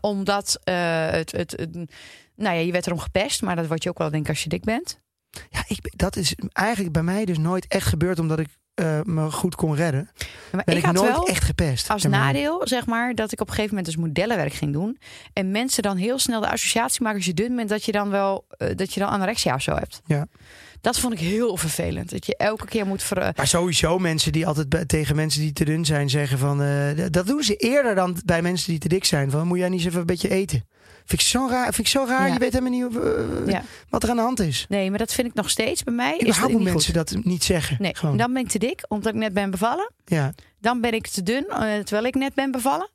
omdat 0.00 0.58
het, 0.64 1.32
het, 1.32 1.50
het- 1.50 1.76
Nou 2.38 2.54
ja, 2.56 2.60
je 2.60 2.72
werd 2.72 2.86
erom 2.86 2.98
gepest. 2.98 3.42
Maar 3.42 3.56
dat 3.56 3.66
word 3.66 3.82
je 3.82 3.88
ook 3.88 3.98
wel, 3.98 4.10
denk 4.10 4.22
ik, 4.22 4.28
als 4.28 4.42
je 4.42 4.48
dik 4.48 4.64
bent. 4.64 5.00
Ja, 5.50 5.64
ik, 5.66 5.92
dat 5.96 6.16
is 6.16 6.34
eigenlijk 6.52 6.92
bij 6.92 7.02
mij 7.02 7.24
dus 7.24 7.38
nooit 7.38 7.66
echt 7.66 7.86
gebeurd 7.86 8.18
omdat 8.18 8.38
ik 8.38 8.48
eh, 8.74 9.00
me 9.02 9.30
goed 9.30 9.54
kon 9.54 9.74
redden. 9.74 10.10
Maar 10.52 10.64
Ben 10.64 10.74
ik 10.74 10.80
ik, 10.80 10.84
had 10.84 10.94
nooit 10.94 11.12
wel 11.12 11.26
echt 11.26 11.44
gepest. 11.44 11.90
als 11.90 12.02
nadeel, 12.02 12.60
zeg 12.64 12.86
maar, 12.86 13.14
dat 13.14 13.32
ik 13.32 13.40
op 13.40 13.48
een 13.48 13.54
gegeven 13.54 13.76
moment 13.76 13.94
dus 13.94 14.04
modellenwerk 14.04 14.52
ging 14.52 14.72
doen. 14.72 14.98
En 15.32 15.50
mensen 15.50 15.82
dan 15.82 15.96
heel 15.96 16.18
snel 16.18 16.40
de 16.40 16.50
associatie 16.50 17.02
maken 17.02 17.16
als 17.16 17.26
je 17.26 17.34
dun 17.34 17.56
bent, 17.56 17.68
dat 17.68 17.84
je 17.84 17.92
dan 17.92 18.10
wel 18.10 18.44
eh, 18.48 18.76
dat 18.76 18.94
je 18.94 19.00
dan 19.00 19.08
anorexia 19.08 19.54
of 19.54 19.62
zo 19.62 19.74
hebt. 19.74 20.00
Ja. 20.04 20.26
Dat 20.80 20.98
vond 20.98 21.12
ik 21.12 21.18
heel 21.18 21.56
vervelend. 21.56 22.10
Dat 22.10 22.26
je 22.26 22.36
elke 22.36 22.66
keer 22.66 22.86
moet 22.86 23.02
ver. 23.02 23.32
Maar 23.36 23.46
sowieso 23.46 23.98
mensen 23.98 24.32
die 24.32 24.46
altijd 24.46 24.68
bij- 24.68 24.84
tegen 24.84 25.16
mensen 25.16 25.40
die 25.40 25.52
te 25.52 25.64
dun 25.64 25.84
zijn 25.84 26.10
zeggen 26.10 26.38
van... 26.38 26.62
eh, 26.62 27.06
dat 27.10 27.26
doen 27.26 27.42
ze 27.42 27.56
eerder 27.56 27.94
dan 27.94 28.16
bij 28.24 28.42
mensen 28.42 28.70
die 28.70 28.78
te 28.80 28.88
dik 28.88 29.04
zijn. 29.04 29.30
Van 29.30 29.46
moet 29.46 29.58
jij 29.58 29.68
niet 29.68 29.78
eens 29.78 29.88
even 29.88 30.00
een 30.00 30.06
beetje 30.06 30.28
eten? 30.28 30.66
Vind 31.04 31.20
ik 31.20 31.26
zo 31.26 31.46
raar. 31.50 31.64
Vind 31.64 31.78
ik 31.78 31.86
zo 31.86 32.04
raar. 32.08 32.26
Ja. 32.26 32.32
Je 32.32 32.38
weet 32.38 32.52
helemaal 32.52 32.88
niet 32.88 32.96
eh, 32.96 33.52
Ja. 33.52 33.62
wat 33.88 34.02
er 34.02 34.10
aan 34.10 34.16
de 34.16 34.22
hand 34.22 34.40
is. 34.40 34.66
Nee, 34.68 34.88
maar 34.90 34.98
dat 34.98 35.12
vind 35.12 35.28
ik 35.28 35.34
nog 35.34 35.50
steeds 35.50 35.82
bij 35.84 35.94
mij. 35.94 36.14
Überhaupt 36.14 36.40
niet 36.40 36.52
hoe 36.52 36.60
goed. 36.62 36.70
mensen 36.70 36.92
dat 36.92 37.14
niet 37.22 37.44
zeggen. 37.44 37.76
Nee, 37.80 37.94
Gewoon. 37.94 38.16
dan 38.16 38.32
ben 38.32 38.42
ik 38.42 38.48
te 38.48 38.58
dik, 38.58 38.84
omdat 38.88 39.12
ik 39.14 39.18
net 39.18 39.32
ben 39.32 39.50
bevallen. 39.50 39.90
Ja, 40.04 40.32
Dan 40.60 40.80
ben 40.80 40.92
ik 40.92 41.06
te 41.06 41.22
dun, 41.22 41.46
eh, 41.48 41.58
terwijl 41.58 42.04
ik 42.04 42.14
net 42.14 42.34
ben 42.34 42.50
bevallen. 42.50 42.88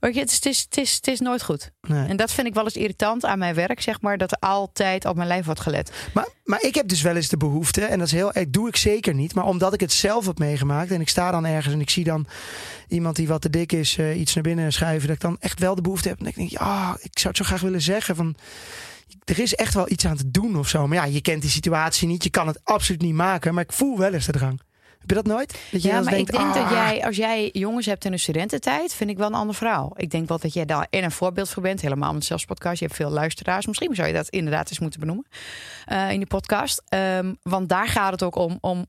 Het 0.00 0.16
is, 0.16 0.34
het, 0.34 0.46
is, 0.46 0.60
het, 0.60 0.76
is, 0.76 0.94
het 0.94 1.06
is 1.06 1.20
nooit 1.20 1.42
goed. 1.42 1.70
nee. 1.80 2.08
En 2.08 2.16
dat 2.16 2.32
vind 2.32 2.46
ik 2.46 2.54
wel 2.54 2.64
eens 2.64 2.76
irritant 2.76 3.24
aan 3.24 3.38
mijn 3.38 3.54
werk, 3.54 3.80
zeg 3.80 4.00
maar. 4.00 4.18
Dat 4.18 4.32
er 4.32 4.38
altijd 4.38 5.04
op 5.04 5.16
mijn 5.16 5.28
lijf 5.28 5.44
wordt 5.44 5.60
gelet. 5.60 5.92
Maar, 6.14 6.28
maar 6.44 6.62
ik 6.62 6.74
heb 6.74 6.88
dus 6.88 7.02
wel 7.02 7.16
eens 7.16 7.28
de 7.28 7.36
behoefte, 7.36 7.84
en 7.84 7.98
dat 7.98 8.06
is 8.06 8.12
heel, 8.12 8.32
dat 8.32 8.52
doe 8.52 8.68
ik 8.68 8.76
zeker 8.76 9.14
niet, 9.14 9.34
maar 9.34 9.44
omdat 9.44 9.72
ik 9.72 9.80
het 9.80 9.92
zelf 9.92 10.26
heb 10.26 10.38
meegemaakt 10.38 10.90
en 10.90 11.00
ik 11.00 11.08
sta 11.08 11.30
dan 11.30 11.46
ergens 11.46 11.74
en 11.74 11.80
ik 11.80 11.90
zie 11.90 12.04
dan 12.04 12.26
iemand 12.88 13.16
die 13.16 13.28
wat 13.28 13.42
te 13.42 13.50
dik 13.50 13.72
is 13.72 13.98
eh, 13.98 14.20
iets 14.20 14.34
naar 14.34 14.42
binnen 14.42 14.72
schuiven, 14.72 15.06
dat 15.06 15.16
ik 15.16 15.22
dan 15.22 15.36
echt 15.40 15.60
wel 15.60 15.74
de 15.74 15.82
behoefte 15.82 16.08
heb. 16.08 16.20
En 16.20 16.26
ik 16.26 16.34
denk, 16.34 16.54
ah, 16.54 16.94
ik 17.00 17.18
zou 17.18 17.28
het 17.28 17.36
zo 17.36 17.44
graag 17.44 17.60
willen 17.60 17.82
zeggen 17.82 18.16
van, 18.16 18.36
er 19.24 19.38
is 19.38 19.54
echt 19.54 19.74
wel 19.74 19.90
iets 19.90 20.06
aan 20.06 20.16
te 20.16 20.30
doen 20.30 20.58
of 20.58 20.68
zo. 20.68 20.86
Maar 20.86 20.96
ja, 20.96 21.04
je 21.04 21.20
kent 21.20 21.42
die 21.42 21.50
situatie 21.50 22.08
niet, 22.08 22.24
je 22.24 22.30
kan 22.30 22.46
het 22.46 22.60
absoluut 22.64 23.02
niet 23.02 23.14
maken, 23.14 23.54
maar 23.54 23.64
ik 23.64 23.72
voel 23.72 23.98
wel 23.98 24.12
eens 24.12 24.26
de 24.26 24.32
drang. 24.32 24.60
Heb 25.06 25.16
je 25.16 25.22
dat 25.22 25.34
nooit? 25.36 25.58
Dat 25.70 25.82
je 25.82 25.88
Ja, 25.88 26.00
maar 26.00 26.12
denkt, 26.12 26.32
ik 26.32 26.38
denk 26.38 26.54
dat 26.54 26.64
ah, 26.64 26.70
jij, 26.70 27.04
als 27.04 27.16
jij 27.16 27.50
jongens 27.52 27.86
hebt 27.86 28.04
in 28.04 28.12
een 28.12 28.18
studententijd, 28.18 28.94
vind 28.94 29.10
ik 29.10 29.16
wel 29.16 29.26
een 29.26 29.34
ander 29.34 29.54
verhaal. 29.54 29.92
Ik 29.96 30.10
denk 30.10 30.28
wel 30.28 30.38
dat 30.38 30.52
jij 30.52 30.64
daar 30.64 30.86
en 30.90 31.04
een 31.04 31.10
voorbeeld 31.10 31.50
voor 31.50 31.62
bent, 31.62 31.80
helemaal 31.80 32.12
met 32.12 32.24
zelfs 32.24 32.44
podcast. 32.44 32.78
Je 32.78 32.84
hebt 32.84 32.96
veel 32.96 33.10
luisteraars. 33.10 33.66
Misschien 33.66 33.94
zou 33.94 34.08
je 34.08 34.14
dat 34.14 34.28
inderdaad 34.28 34.68
eens 34.68 34.78
moeten 34.78 35.00
benoemen 35.00 35.26
eh, 35.84 36.10
in 36.10 36.18
die 36.18 36.26
podcast. 36.26 36.82
Ehm, 36.88 37.34
want 37.42 37.68
daar 37.68 37.88
gaat 37.88 38.12
het 38.12 38.22
ook 38.22 38.36
om, 38.36 38.58
om 38.60 38.86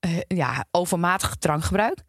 eh, 0.00 0.18
ja, 0.28 0.64
overmatig 0.70 1.36
drankgebruik 1.36 2.02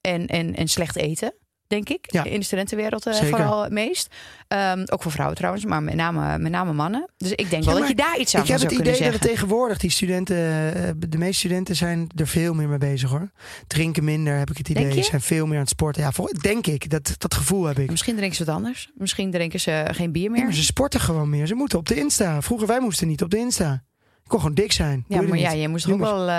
en, 0.00 0.26
en, 0.26 0.54
en 0.54 0.68
slecht 0.68 0.96
eten. 0.96 1.34
Denk 1.70 1.88
ik. 1.88 2.12
Ja. 2.12 2.24
In 2.24 2.38
de 2.38 2.44
studentenwereld 2.44 3.06
eh, 3.06 3.14
vooral 3.14 3.62
het 3.62 3.72
meest. 3.72 4.14
Ehm, 4.48 4.84
ook 4.86 5.02
voor 5.02 5.10
vrouwen 5.12 5.36
trouwens, 5.36 5.64
maar 5.64 5.82
met 5.82 5.94
name, 5.94 6.38
met 6.38 6.52
name 6.52 6.72
mannen. 6.72 7.08
Dus 7.16 7.30
ik 7.30 7.50
denk 7.50 7.64
Ja, 7.64 7.70
wel 7.70 7.78
dat 7.78 7.88
je 7.88 7.94
daar 7.94 8.18
iets 8.18 8.34
aan 8.34 8.42
Ik 8.42 8.48
heb 8.48 8.58
zou 8.58 8.68
het 8.68 8.76
kunnen 8.76 8.76
idee 8.78 8.92
dat 8.92 8.96
zeggen. 9.12 9.20
het 9.20 9.28
tegenwoordig 9.30 9.78
die 9.78 9.90
studenten, 9.90 10.36
eh, 10.74 10.90
de 11.08 11.18
meeste 11.18 11.38
studenten 11.38 11.76
zijn 11.76 12.06
er 12.16 12.26
veel 12.26 12.54
meer 12.54 12.68
mee 12.68 12.78
bezig 12.78 13.10
hoor. 13.10 13.30
Drinken 13.66 14.04
minder 14.04 14.38
heb 14.38 14.50
ik 14.50 14.56
het 14.56 14.68
idee, 14.68 14.94
je? 14.94 15.02
zijn 15.02 15.20
veel 15.20 15.46
meer 15.46 15.54
aan 15.54 15.60
het 15.60 15.68
sporten. 15.70 16.02
Ja, 16.02 16.12
voor, 16.12 16.32
denk 16.40 16.66
ik, 16.66 16.90
dat, 16.90 17.14
dat 17.18 17.34
gevoel 17.34 17.64
heb 17.64 17.78
ik. 17.78 17.90
Misschien 17.90 18.16
drinken 18.16 18.36
ze 18.36 18.44
wat 18.44 18.54
anders. 18.54 18.90
Misschien 18.94 19.30
drinken 19.30 19.60
ze 19.60 19.86
geen 19.90 20.12
bier 20.12 20.22
Ja, 20.24 20.30
meer. 20.30 20.44
maar 20.44 20.54
ze 20.54 20.64
sporten 20.64 21.00
gewoon 21.00 21.30
meer. 21.30 21.46
Ze 21.46 21.54
moeten 21.54 21.78
op 21.78 21.88
de 21.88 21.94
Insta. 21.94 22.42
Vroeger 22.42 22.66
wij 22.66 22.80
moesten 22.80 23.08
niet 23.08 23.22
op 23.22 23.30
de 23.30 23.38
Insta. 23.38 23.82
Kon 24.30 24.40
gewoon 24.40 24.54
dik 24.54 24.72
zijn. 24.72 25.04
Ja, 25.08 25.22
maar 25.22 25.38
ja, 25.38 25.50
je 25.50 25.68
moest 25.68 25.90
ook 25.90 25.98
wel 25.98 26.28
eh, 26.28 26.34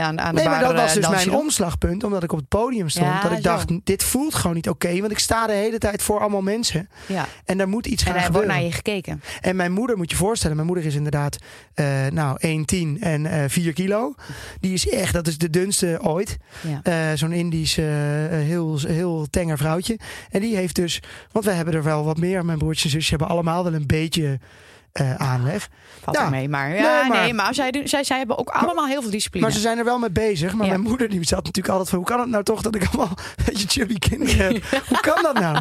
aan, 0.00 0.20
aan 0.20 0.34
de 0.34 0.40
Nee, 0.40 0.48
maar 0.48 0.60
dat 0.60 0.74
was 0.74 0.90
eh, 0.90 0.94
dus 0.94 1.08
mijn 1.08 1.32
omslagpunt. 1.32 2.04
Omdat 2.04 2.22
ik 2.22 2.32
op 2.32 2.38
het 2.38 2.48
podium 2.48 2.88
stond. 2.88 3.06
Ja, 3.06 3.22
dat 3.22 3.30
ik 3.30 3.36
zo. 3.36 3.42
dacht, 3.42 3.68
dit 3.84 4.04
voelt 4.04 4.34
gewoon 4.34 4.56
niet 4.56 4.68
oké. 4.68 5.00
want 5.00 5.12
ik 5.12 5.18
sta 5.18 5.46
de 5.46 5.52
hele 5.52 5.78
tijd 5.78 6.02
voor 6.02 6.20
allemaal 6.20 6.42
mensen. 6.42 6.88
Ja. 7.06 7.26
En 7.44 7.58
daar 7.58 7.68
moet 7.68 7.86
iets 7.86 8.02
En 8.02 8.08
gaan 8.10 8.20
hij 8.20 8.30
wordt 8.30 8.36
gebeuren. 8.36 8.62
naar 8.62 8.70
je 8.70 8.76
gekeken. 8.76 9.22
En 9.40 9.56
mijn 9.56 9.72
moeder, 9.72 9.96
moet 9.96 10.10
je 10.10 10.16
voorstellen. 10.16 10.56
Mijn 10.56 10.68
moeder 10.68 10.86
is 10.86 10.94
inderdaad 10.94 11.36
eh 11.74 11.86
nou 12.12 12.38
1,10 12.96 13.00
en 13.00 13.26
eh 13.26 13.44
4 13.48 13.72
kilo. 13.72 14.14
Die 14.60 14.72
is 14.72 14.88
echt, 14.88 15.12
dat 15.12 15.26
is 15.26 15.38
de 15.38 15.50
dunste 15.50 15.98
ooit. 16.02 16.36
Ja. 16.82 17.16
Zo'n 17.16 17.32
Indisch, 17.32 17.76
heel, 17.76 18.78
heel 18.86 19.26
tenger 19.30 19.58
vrouwtje. 19.58 19.98
En 20.30 20.40
die 20.40 20.56
heeft 20.56 20.74
dus, 20.74 21.02
want 21.32 21.44
wij 21.44 21.54
hebben 21.54 21.74
er 21.74 21.82
wel 21.82 22.04
wat 22.04 22.18
meer. 22.18 22.44
Mijn 22.44 22.58
broertje 22.58 22.84
en 22.84 22.90
zusje 22.90 23.10
hebben 23.10 23.28
allemaal 23.28 23.64
wel 23.64 23.74
een 23.74 23.86
beetje 23.86 24.38
aanleg. 25.16 25.68
Valt 26.02 26.16
Ja. 26.16 26.28
mee. 26.30 26.48
Maar, 26.48 26.68
ja, 26.74 27.00
Nee, 27.00 27.08
maar- 27.10 27.20
nee, 27.22 27.34
maar 27.34 27.54
zij, 27.54 27.70
doen- 27.70 27.88
zij, 27.88 28.04
zij 28.04 28.18
hebben 28.18 28.38
ook 28.38 28.48
allemaal 28.48 28.86
heel 28.86 29.02
veel 29.02 29.10
discipline. 29.10 29.44
Maar 29.44 29.54
ze 29.54 29.60
zijn 29.60 29.78
er 29.78 29.84
wel 29.84 29.98
mee 29.98 30.10
bezig. 30.10 30.52
Maar 30.54 30.66
Ja. 30.66 30.72
mijn 30.72 30.84
moeder 30.88 31.08
die 31.08 31.24
zat 31.24 31.44
natuurlijk 31.44 31.68
altijd 31.68 31.88
van... 31.88 31.98
hoe 31.98 32.06
kan 32.06 32.20
het 32.20 32.28
nou 32.28 32.44
toch 32.44 32.62
dat 32.62 32.74
ik 32.74 32.84
allemaal 32.86 33.16
een 33.36 33.44
beetje 33.44 33.68
chubby 33.68 33.98
kinderen 33.98 34.36
heb? 34.36 34.62
Hoe 34.88 35.00
kan 35.00 35.22
dat 35.22 35.34
nou? 35.34 35.58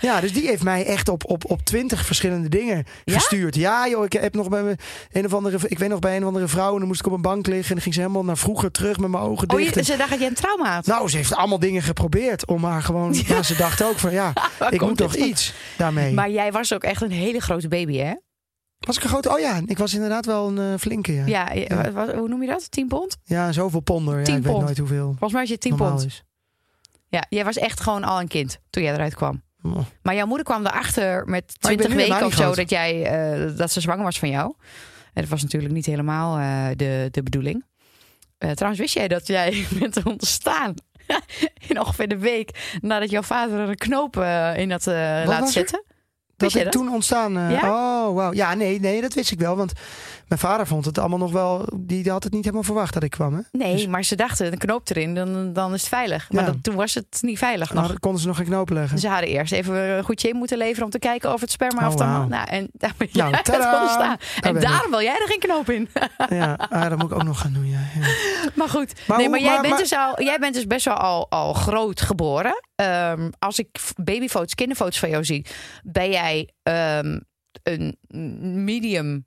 Ja, 0.00 0.20
dus 0.20 0.32
die 0.32 0.46
heeft 0.46 0.62
mij 0.62 0.84
echt 0.86 1.08
op, 1.08 1.30
op, 1.30 1.50
op 1.50 1.64
twintig 1.64 2.06
verschillende 2.06 2.48
dingen 2.48 2.84
Ja? 3.04 3.14
gestuurd. 3.14 3.54
Ja 3.54 3.88
joh, 3.88 4.04
ik 4.04 4.12
heb 4.12 4.34
nog 4.34 4.48
bij 4.48 4.62
me 4.62 4.76
een 5.12 5.24
of 5.24 5.34
andere... 5.34 5.58
Ik 5.68 5.78
weet 5.78 5.88
nog 5.88 5.98
bij 5.98 6.16
een 6.16 6.22
of 6.22 6.28
andere 6.28 6.48
vrouw... 6.48 6.72
en 6.72 6.78
dan 6.78 6.86
moest 6.86 7.00
ik 7.00 7.06
op 7.06 7.12
een 7.12 7.22
bank 7.22 7.46
liggen... 7.46 7.66
en 7.68 7.72
dan 7.74 7.82
ging 7.82 7.94
ze 7.94 8.00
helemaal 8.00 8.24
naar 8.24 8.36
vroeger 8.36 8.70
terug 8.70 8.98
met 8.98 9.10
mijn 9.10 9.22
ogen 9.22 9.50
oh, 9.50 9.56
dicht. 9.56 9.74
je, 9.74 9.80
En- 9.80 9.84
ze 9.86 9.96
dacht 9.96 10.10
dat 10.10 10.20
je 10.20 10.26
een 10.26 10.34
trauma 10.34 10.74
had. 10.74 10.86
Nou, 10.86 11.08
ze 11.08 11.16
heeft 11.16 11.34
allemaal 11.34 11.58
dingen 11.58 11.82
geprobeerd 11.82 12.46
om 12.46 12.60
maar 12.60 12.82
gewoon... 12.82 13.14
Ja, 13.26 13.42
ze 13.42 13.56
dacht 13.56 13.82
ook 13.82 13.98
van 13.98 14.12
ja, 14.12 14.32
ik 14.70 14.80
moet 14.80 14.96
toch 14.96 15.12
van? 15.12 15.22
iets 15.28 15.52
daarmee. 15.76 16.12
Maar 16.12 16.30
jij 16.30 16.52
was 16.52 16.72
ook 16.74 16.82
echt 16.84 17.02
een 17.02 17.10
hele 17.10 17.40
grote 17.40 17.68
baby, 17.68 17.96
hè? 17.98 18.12
Was 18.86 18.96
ik 18.96 19.02
een 19.02 19.08
grote... 19.08 19.30
Oh 19.32 19.38
ja, 19.38 19.60
ik 19.66 19.78
was 19.78 19.94
inderdaad 19.94 20.26
wel 20.26 20.48
een 20.48 20.72
eh, 20.72 20.78
flinke. 20.78 21.12
Ja. 21.12 21.26
Ja, 21.26 21.52
je- 21.52 21.64
Ja. 21.68 21.90
wat- 21.92 22.12
hoe 22.12 22.28
noem 22.28 22.40
je 22.42 22.48
dat? 22.48 22.70
10 22.70 22.88
pond? 22.88 23.16
ja, 23.24 23.52
zoveel 23.52 23.80
ponder. 23.80 24.18
Ja, 24.18 24.24
10 24.24 24.36
ik 24.36 24.42
weet 24.42 24.52
pond. 24.52 24.64
nooit 24.64 24.78
hoeveel 24.78 25.06
Volgens 25.06 25.32
mij 25.32 25.40
was 25.40 25.50
je 25.50 25.58
10 25.58 25.70
normaal 25.70 25.90
pond. 25.90 26.06
is. 26.06 26.22
Ja, 27.08 27.24
jij 27.28 27.44
was 27.44 27.56
echt 27.56 27.80
gewoon 27.80 28.04
al 28.04 28.20
een 28.20 28.28
kind 28.28 28.58
toen 28.70 28.82
jij 28.82 28.92
eruit 28.92 29.14
kwam. 29.14 29.42
Oh. 29.62 29.78
Maar 30.02 30.14
jouw 30.14 30.26
moeder 30.26 30.44
kwam 30.46 30.66
erachter 30.66 31.24
met 31.26 31.56
Maar 31.60 31.70
ik 31.72 31.78
ben 31.78 31.86
20 31.86 31.88
nu 31.88 31.96
weken 31.96 32.26
of 32.26 32.32
zo 32.34 32.42
groot. 32.42 32.56
dat, 32.56 32.70
jij, 32.70 33.04
eh, 33.04 33.56
dat 33.56 33.70
ze 33.70 33.80
zwanger 33.80 34.04
was 34.04 34.18
van 34.18 34.28
jou. 34.30 34.54
En 35.12 35.20
dat 35.22 35.28
was 35.30 35.42
natuurlijk 35.42 35.72
niet 35.72 35.86
helemaal 35.86 36.38
eh, 36.38 36.76
de, 36.76 37.08
de 37.10 37.22
bedoeling. 37.22 37.64
Trouwens, 38.38 38.78
wist 38.80 38.94
jij 38.94 39.08
dat 39.08 39.26
jij 39.26 39.64
bent 39.80 40.02
ontstaan 40.04 40.74
in 41.68 41.80
ongeveer 41.80 42.08
de 42.08 42.18
week 42.18 42.76
nadat 42.80 43.10
jouw 43.10 43.22
vader 43.22 43.58
er 43.60 43.68
een 43.68 43.76
knoop 43.76 44.16
in 44.56 44.70
had 44.70 44.86
laten 44.86 45.48
zetten? 45.48 45.84
Dat 46.42 46.62
dat? 46.62 46.72
toen 46.72 46.88
ontstaan. 46.92 47.36
eh, 47.36 47.50
Ja? 47.50 47.60
Oh, 48.06 48.14
wauw. 48.14 48.32
Ja, 48.32 48.54
nee, 48.54 48.80
nee, 48.80 49.00
dat 49.00 49.14
wist 49.14 49.30
ik 49.30 49.38
wel. 49.38 49.56
Want 49.56 49.72
mijn 50.32 50.44
vader 50.52 50.66
vond 50.66 50.84
het 50.84 50.98
allemaal 50.98 51.18
nog 51.18 51.32
wel. 51.32 51.66
Die 51.80 52.10
had 52.10 52.24
het 52.24 52.32
niet 52.32 52.42
helemaal 52.44 52.64
verwacht 52.64 52.94
dat 52.94 53.02
ik 53.02 53.10
kwam. 53.10 53.34
Hè? 53.34 53.40
Nee, 53.58 53.72
Dus- 53.72 53.86
maar 53.86 54.04
ze 54.04 54.16
dachten, 54.16 54.52
een 54.52 54.58
knoop 54.58 54.88
erin, 54.90 55.14
dan, 55.14 55.52
dan 55.52 55.74
is 55.74 55.80
het 55.80 55.88
veilig. 55.88 56.30
Maar 56.30 56.44
Ja. 56.44 56.50
dat, 56.50 56.62
toen 56.62 56.74
was 56.74 56.94
het 56.94 57.18
niet 57.20 57.38
veilig 57.38 57.72
nog. 57.72 57.86
dan 57.86 57.98
konden 57.98 58.20
ze 58.20 58.26
nog 58.26 58.36
geen 58.36 58.46
knopen 58.46 58.74
leggen. 58.74 58.98
Ze 58.98 59.08
hadden 59.08 59.28
eerst 59.28 59.52
even 59.52 59.74
een 59.74 60.04
goedje 60.04 60.28
in 60.28 60.36
moeten 60.36 60.58
leveren 60.58 60.84
om 60.84 60.90
te 60.90 60.98
kijken 60.98 61.32
of 61.32 61.40
het 61.40 61.50
sperma 61.50 61.88
Oh, 61.88 61.94
wauw. 61.94 62.26
Nou, 62.26 62.48
en 62.48 62.68
daar 62.72 62.94
ben 62.96 63.08
jij 63.12 63.22
Nou, 63.30 63.36
ontstaan. 63.36 63.98
Daar 64.40 64.54
En 64.54 64.60
daarom 64.60 64.90
wil 64.90 65.02
jij 65.02 65.14
er 65.20 65.26
geen 65.28 65.38
knoop 65.38 65.70
in. 65.70 65.88
Ja, 66.28 66.54
ah, 66.70 66.88
dat 66.88 66.98
moet 66.98 67.10
ik 67.10 67.16
ook 67.16 67.22
nog 67.24 67.40
gaan 67.40 67.52
doen. 67.52 67.68
Ja, 67.68 67.78
ja. 68.00 68.06
Maar 68.56 68.68
goed, 68.68 68.92
Maar 69.06 69.16
nee, 69.16 69.26
hoe- 69.26 69.36
maar, 69.36 69.44
jij, 69.44 69.52
maar- 69.52 69.60
bent 69.60 69.72
maar- 69.72 69.82
dus 69.82 69.92
al, 69.94 70.22
jij 70.22 70.38
bent 70.38 70.54
dus 70.54 70.66
best 70.66 70.84
wel 70.84 70.94
al, 70.96 71.30
al 71.30 71.52
groot 71.52 72.00
geboren. 72.00 72.60
Ehm, 72.74 73.30
als 73.38 73.58
ik 73.58 73.68
babyfoto's, 73.96 74.54
kinderfoto's 74.54 74.98
van 74.98 75.08
jou 75.10 75.24
zie, 75.24 75.46
ben 75.82 76.10
jij 76.10 76.48
ehm, 76.62 77.18
een 77.62 77.96
medium 78.64 79.26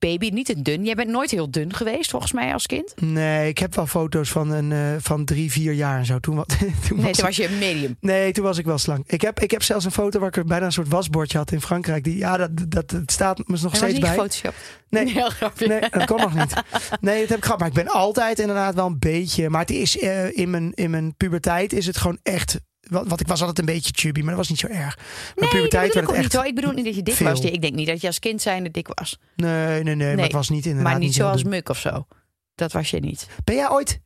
baby, 0.00 0.28
niet 0.28 0.48
een 0.56 0.62
dun. 0.62 0.84
Jij 0.84 0.94
bent 0.94 1.08
nooit 1.10 1.30
heel 1.30 1.50
dun 1.50 1.74
geweest, 1.74 2.10
volgens 2.10 2.32
mij, 2.32 2.52
als 2.52 2.66
kind. 2.66 2.92
Nee, 3.00 3.48
ik 3.48 3.58
heb 3.58 3.74
wel 3.74 3.86
foto's 3.86 4.30
van, 4.30 4.50
een, 4.50 4.72
eh, 4.72 4.78
van 4.98 5.24
drie, 5.24 5.50
vier 5.50 5.72
jaar 5.72 5.98
en 5.98 6.04
zo. 6.06 6.18
Toen, 6.18 6.36
wa- 6.36 6.44
toen 6.88 6.96
Nee, 6.96 7.04
was 7.06 7.16
toen 7.16 7.26
was 7.26 7.36
je 7.36 7.46
een 7.48 7.58
medium. 7.58 7.96
Nee, 8.00 8.32
toen 8.32 8.44
was 8.44 8.58
ik 8.58 8.64
wel 8.64 8.78
slank. 8.78 9.04
Ik 9.06 9.20
heb, 9.20 9.40
ik 9.40 9.50
heb 9.50 9.62
zelfs 9.62 9.84
een 9.84 9.90
foto 9.90 10.18
waar 10.20 10.36
ik 10.36 10.46
bijna 10.46 10.66
een 10.66 10.72
soort 10.72 10.88
wasbordje 10.88 11.38
had 11.38 11.52
in 11.52 11.60
Frankrijk. 11.60 12.04
Die, 12.04 12.16
ja, 12.16 12.36
dat, 12.36 12.50
dat, 12.68 12.90
dat 12.90 13.12
staat 13.12 13.38
me 13.38 13.44
nog 13.46 13.60
Dat 13.60 13.76
steeds 13.76 13.92
niet 13.92 14.02
bij. 14.16 14.52
Nee. 14.88 15.12
Heel 15.12 15.28
grappig. 15.30 15.68
Nee, 15.68 15.80
dat 15.90 16.04
kon 16.04 16.20
nog 16.20 16.34
niet. 16.34 16.54
Nee, 17.00 17.20
dat 17.20 17.28
heb 17.28 17.38
ik 17.38 17.44
gehad. 17.44 17.58
Maar 17.58 17.68
ik 17.68 17.74
ben 17.74 17.88
altijd 17.88 18.38
inderdaad 18.38 18.74
wel 18.74 18.86
een 18.86 18.98
beetje. 18.98 19.48
Maar 19.50 19.60
het 19.60 19.70
is 19.70 19.98
eh, 19.98 20.36
in, 20.38 20.50
mijn, 20.50 20.72
in 20.74 20.90
mijn 20.90 21.14
puberteit 21.16 21.72
is 21.72 21.86
het 21.86 21.96
gewoon 21.96 22.18
echt. 22.22 22.60
Wat, 22.90 23.06
wat 23.06 23.20
ik 23.20 23.26
was 23.26 23.40
altijd 23.40 23.58
een 23.58 23.74
beetje 23.74 23.92
chubby, 23.94 24.20
maar 24.20 24.28
dat 24.28 24.36
was 24.38 24.48
niet 24.48 24.58
zo 24.58 24.66
erg. 24.66 24.96
Mijn 24.96 25.08
Nee, 25.34 25.44
dat 25.44 25.50
puberteit 25.50 25.94
werd 25.94 26.06
ook 26.06 26.12
het 26.12 26.22
niet 26.22 26.24
echt. 26.26 26.34
hoor. 26.34 26.44
Ik 26.46 26.54
bedoel 26.54 26.72
niet 26.72 26.84
dat 26.84 26.94
je 26.94 27.02
dik 27.02 27.14
veel. 27.14 27.26
was. 27.28 27.40
Ik 27.40 27.60
denk 27.60 27.74
niet 27.74 27.86
dat 27.86 28.00
je 28.00 28.06
als 28.06 28.18
kind 28.18 28.42
zijnde 28.42 28.70
dik 28.70 28.86
was. 28.94 29.18
Nee, 29.36 29.82
nee, 29.82 29.94
nee, 29.94 30.14
Maar 30.14 30.24
het 30.24 30.32
was 30.32 30.48
niet 30.48 30.66
inderdaad. 30.66 30.92
maar 30.92 31.00
niet 31.00 31.14
zoals. 31.14 31.44
Muk 31.44 31.68
of 31.68 31.78
zo. 31.78 32.06
Dat 32.54 32.72
was 32.72 32.90
je 32.90 33.00
niet. 33.00 33.26
Ben 33.44 33.54
jij 33.54 33.70
ooit 33.70 34.00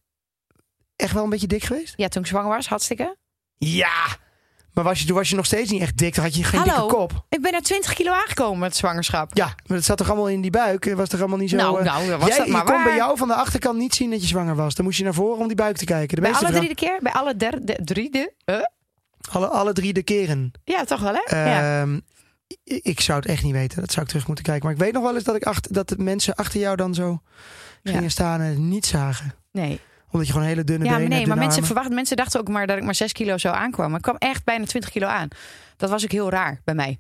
echt 0.97 1.13
wel 1.13 1.25
een 1.25 1.31
beetje 1.31 1.47
dik 1.47 1.65
geweest? 1.65 1.93
Ja, 1.97 2.09
toen 2.09 2.23
ik 2.23 2.29
zwanger 2.29 2.49
was, 2.51 2.67
hartstikke. 2.69 3.17
Ja, 3.59 3.93
Maar 4.73 4.85
was 4.85 5.01
je, 5.01 5.07
toen 5.07 5.17
was 5.17 5.29
je 5.31 5.37
nog 5.37 5.47
steeds 5.47 5.71
niet 5.71 5.81
echt 5.81 5.97
dik. 5.97 6.15
Dan 6.15 6.25
had 6.25 6.35
je 6.37 6.45
geen 6.45 6.61
Hallo? 6.61 6.75
dikke 6.81 6.95
kop. 6.95 7.25
Ik 7.29 7.43
ben 7.43 7.53
naar 7.53 7.61
20 7.61 7.93
kilo 7.95 8.13
aangekomen 8.13 8.59
met 8.59 8.77
zwangerschap. 8.77 9.31
Ja, 9.37 9.55
maar 9.67 9.77
het 9.77 9.87
zat 9.87 9.97
toch 9.97 10.07
allemaal 10.09 10.29
in 10.29 10.41
die 10.41 10.51
buik? 10.51 10.85
Het 10.85 10.95
was 10.95 11.09
toch 11.09 11.21
allemaal 11.21 11.39
niet 11.39 11.51
zo... 11.51 11.57
Nou, 11.57 11.79
eh, 11.79 11.85
nou, 11.85 12.17
was 12.19 12.29
jij, 12.29 12.39
dat 12.39 12.47
maar 12.49 12.65
je 12.65 12.73
kon 12.73 12.77
bij 12.77 12.85
waar. 12.87 12.97
jou 12.97 13.17
van 13.19 13.29
de 13.29 13.35
achterkant 13.35 13.79
niet 13.79 13.95
zien 13.95 14.11
dat 14.11 14.21
je 14.21 14.27
zwanger 14.27 14.55
was. 14.57 14.75
Dan 14.75 14.85
moest 14.85 14.99
je 14.99 15.05
naar 15.05 15.15
voren 15.15 15.39
om 15.41 15.47
die 15.47 15.57
buik 15.57 15.77
te 15.77 15.85
kijken. 15.85 16.17
De 16.17 16.23
Bij 16.23 16.33
alle 16.33 16.53
drie 16.53 16.69
de 16.69 16.75
keer? 16.75 16.99
Bij 17.03 17.13
alle 17.13 17.37
derde, 17.37 17.79
drie 17.85 18.11
de? 18.11 18.33
Alle, 19.31 19.47
alle 19.49 19.73
drie 19.73 19.93
de 19.93 20.03
keren. 20.03 20.53
Ja, 20.65 20.85
toch 20.85 21.01
wel 21.01 21.13
hè? 21.25 21.37
ja. 21.45 21.81
Ehm, 21.81 21.99
Ik 22.65 23.01
zou 23.01 23.19
het 23.21 23.29
echt 23.29 23.43
niet 23.43 23.53
weten. 23.53 23.81
Dat 23.81 23.91
zou 23.91 24.03
ik 24.03 24.09
terug 24.11 24.27
moeten 24.27 24.45
kijken. 24.45 24.65
Maar 24.65 24.75
ik 24.75 24.81
weet 24.81 24.93
nog 24.93 25.03
wel 25.03 25.15
eens 25.15 25.25
dat, 25.25 25.37
ik 25.37 25.45
achter, 25.45 25.73
dat 25.73 25.89
de 25.89 25.99
mensen 25.99 26.35
achter 26.35 26.61
jou 26.61 26.77
dan 26.77 26.95
zo 26.95 27.21
gingen 27.83 28.03
Ja. 28.03 28.09
staan 28.09 28.41
en 28.41 28.47
het 28.49 28.59
niet 28.59 28.87
zagen. 28.87 29.35
Nee. 29.53 29.81
Omdat 30.11 30.27
je 30.27 30.33
gewoon 30.33 30.49
hele 30.49 30.65
dunne 30.65 30.85
Ja, 30.85 30.91
maar 30.91 30.99
benen 31.01 31.17
nee, 31.17 31.27
maar 31.27 31.37
dunne 31.37 31.41
mensen, 31.41 31.53
armen. 31.63 31.67
verwachten, 31.67 31.95
mensen 31.95 32.17
dachten 32.17 32.41
ook 32.41 32.49
maar 32.49 32.67
dat 32.67 32.77
ik 32.77 32.83
maar 32.83 32.95
6 32.95 33.13
kilo 33.13 33.39
zo 33.39 33.49
aankwam. 33.49 33.87
Maar 33.89 33.97
ik 33.97 34.03
kwam 34.03 34.17
echt 34.19 34.45
bijna 34.45 34.65
20 34.65 34.91
kilo 34.91 35.07
aan. 35.07 35.29
Dat 35.77 35.91
was 35.91 36.05
ook 36.05 36.11
heel 36.11 36.31
raar 36.31 36.61
bij 36.65 36.75
mij. 36.75 36.99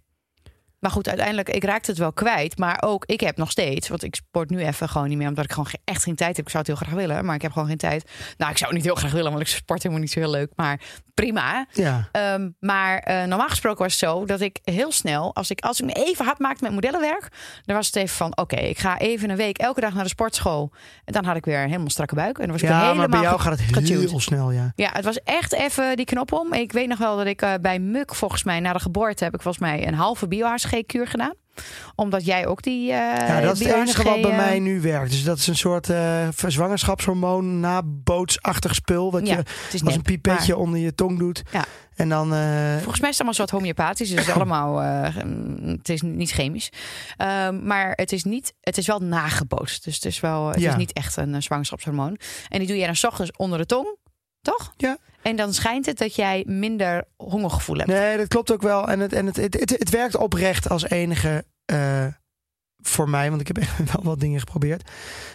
Maar 0.84 0.92
goed, 0.92 1.08
uiteindelijk, 1.08 1.48
ik 1.48 1.64
raakte 1.64 1.90
het 1.90 1.98
wel 2.00 2.12
kwijt. 2.12 2.58
Maar 2.58 2.82
ook, 2.82 3.04
ik 3.06 3.20
heb 3.20 3.36
nog 3.36 3.50
steeds, 3.50 3.88
want 3.88 4.02
ik 4.02 4.14
sport 4.14 4.50
nu 4.50 4.58
even 4.58 4.88
gewoon 4.88 5.08
niet 5.08 5.18
meer. 5.18 5.28
Omdat 5.28 5.44
ik 5.44 5.50
gewoon 5.50 5.66
ge- 5.66 5.78
echt 5.84 6.02
geen 6.02 6.14
tijd 6.14 6.36
heb. 6.36 6.44
Ik 6.44 6.50
zou 6.50 6.64
het 6.66 6.76
heel 6.78 6.86
graag 6.86 6.98
willen, 7.06 7.24
maar 7.24 7.34
ik 7.34 7.42
heb 7.42 7.52
gewoon 7.52 7.68
geen 7.68 7.76
tijd. 7.76 8.10
Nou, 8.36 8.50
ik 8.50 8.58
zou 8.58 8.70
het 8.70 8.78
niet 8.78 8.84
heel 8.88 8.94
graag 9.00 9.12
willen, 9.12 9.30
want 9.30 9.42
ik 9.42 9.48
sport 9.48 9.82
helemaal 9.82 10.02
niet 10.04 10.12
zo 10.12 10.20
heel 10.20 10.30
leuk. 10.30 10.52
Maar 10.56 10.80
prima. 11.14 11.66
Ja, 11.72 12.08
Ehm, 12.12 12.50
maar 12.60 12.98
eh, 12.98 13.24
normaal 13.24 13.48
gesproken 13.48 13.82
was 13.82 14.00
het 14.00 14.10
zo 14.10 14.24
dat 14.24 14.40
ik 14.40 14.58
heel 14.64 14.92
snel, 14.92 15.34
als 15.34 15.50
ik, 15.50 15.60
als 15.60 15.80
ik 15.80 15.86
me 15.86 15.92
even 15.92 16.24
hard 16.24 16.38
maakte 16.38 16.62
met 16.64 16.72
modellenwerk, 16.72 17.28
dan 17.62 17.76
was 17.76 17.86
het 17.86 17.96
even 17.96 18.16
van: 18.16 18.36
oké, 18.38 18.56
ik 18.56 18.78
ga 18.78 18.98
even 18.98 19.30
een 19.30 19.36
week 19.36 19.58
elke 19.58 19.80
dag 19.80 19.94
naar 19.94 20.02
de 20.02 20.08
sportschool. 20.08 20.72
En 21.04 21.12
dan 21.12 21.24
had 21.24 21.36
ik 21.36 21.44
weer 21.44 21.58
een 21.62 21.66
helemaal 21.68 21.90
strakke 21.90 22.14
buik. 22.14 22.36
En 22.38 22.42
dan 22.42 22.52
was 22.52 22.62
ik 22.62 22.68
ja 22.68 22.74
helemaal 22.74 22.96
maar 22.96 23.08
bij 23.08 23.20
jou 23.20 23.40
gaat 23.40 23.52
het 23.52 23.60
getuned. 23.60 24.10
heel 24.10 24.20
snel, 24.20 24.50
ja. 24.50 24.72
Ja, 24.76 24.90
het 24.92 25.04
was 25.04 25.22
echt 25.22 25.52
even 25.52 25.96
die 25.96 26.04
knop 26.06 26.32
om. 26.32 26.52
Ik 26.52 26.72
weet 26.72 26.88
nog 26.88 26.98
wel 26.98 27.16
dat 27.16 27.26
ik 27.26 27.42
eh, 27.42 27.52
bij 27.60 27.78
Muk, 27.78 28.14
volgens 28.14 28.44
mij, 28.44 28.60
na 28.60 28.72
de 28.72 28.78
geboorte 28.80 29.24
heb 29.24 29.34
ik 29.34 29.42
volgens 29.42 29.64
mij 29.64 29.86
een 29.86 29.94
halve 29.94 30.28
bio-HCG-kuur 30.74 31.06
gedaan. 31.06 31.34
Omdat 31.94 32.24
jij 32.24 32.46
ook 32.46 32.62
die. 32.62 32.92
eh 32.92 33.28
Ja, 33.28 33.40
dat 33.40 33.52
is 33.60 33.66
het 33.66 33.74
enige 33.74 34.02
wat 34.02 34.12
bij 34.12 34.20
bio-HCG, 34.22 34.36
mij 34.36 34.54
eh, 34.56 34.60
nu 34.62 34.80
werkt. 34.80 35.10
Dus 35.10 35.24
dat 35.24 35.38
is 35.38 35.46
een 35.46 35.56
soort 35.56 35.90
eh 35.90 36.28
zwangerschapshormoon 36.46 37.60
nabootsachtig 37.60 38.74
spul. 38.74 39.12
Wat 39.12 39.26
Ja, 39.26 39.36
je 39.72 39.80
als 39.84 39.94
een 39.94 40.02
pipetje 40.02 40.52
maar 40.52 40.62
onder 40.62 40.80
je 40.80 40.94
tong 40.94 41.18
doet. 41.18 41.42
Ja. 41.52 41.64
En 41.94 42.08
dan... 42.08 42.34
eh, 42.34 42.72
Volgens 42.76 43.00
mij 43.00 43.10
is 43.10 43.18
het 43.18 43.26
allemaal 43.26 43.28
een 43.28 43.34
soort 43.34 43.50
homeopathisch. 43.50 44.10
Dus 44.10 44.30
allemaal. 44.36 44.82
eh, 44.82 45.14
het 45.66 45.88
is 45.88 46.02
niet 46.02 46.30
chemisch. 46.30 46.68
Ehm, 47.16 47.66
maar 47.66 47.92
het 47.94 48.12
is, 48.12 48.24
niet, 48.24 48.54
het 48.60 48.78
is 48.78 48.86
wel 48.86 48.98
nagebootst. 48.98 49.84
Dus 49.84 49.94
het 49.94 50.04
is, 50.04 50.20
wel, 50.20 50.48
het 50.48 50.60
Ja. 50.60 50.70
is 50.70 50.76
niet 50.76 50.92
echt 50.92 51.16
een 51.16 51.34
eh, 51.34 51.40
zwangerschapshormoon. 51.40 52.18
En 52.48 52.58
die 52.58 52.68
doe 52.68 52.76
je 52.76 52.86
dan 52.86 52.96
's 52.96 53.04
ochtends 53.04 53.30
onder 53.36 53.58
de 53.58 53.66
tong, 53.66 53.96
toch? 54.42 54.72
Ja. 54.76 54.96
En 55.24 55.36
dan 55.36 55.54
schijnt 55.54 55.86
het 55.86 55.98
dat 55.98 56.14
jij 56.14 56.44
minder 56.46 57.04
hongergevoel 57.16 57.76
hebt. 57.76 57.88
Nee, 57.88 58.16
dat 58.16 58.28
klopt 58.28 58.52
ook 58.52 58.62
wel. 58.62 58.88
En 58.88 59.00
het, 59.00 59.12
en 59.12 59.26
het, 59.26 59.36
het, 59.36 59.60
het, 59.60 59.70
het 59.70 59.90
werkt 59.90 60.16
oprecht 60.16 60.68
als 60.68 60.88
enige 60.88 61.44
eh, 61.64 62.06
voor 62.78 63.08
mij. 63.08 63.28
Want 63.28 63.40
ik 63.40 63.46
heb 63.46 63.58
echt 63.58 63.76
wel 63.92 64.02
wat 64.02 64.20
dingen 64.20 64.38
geprobeerd. 64.38 64.90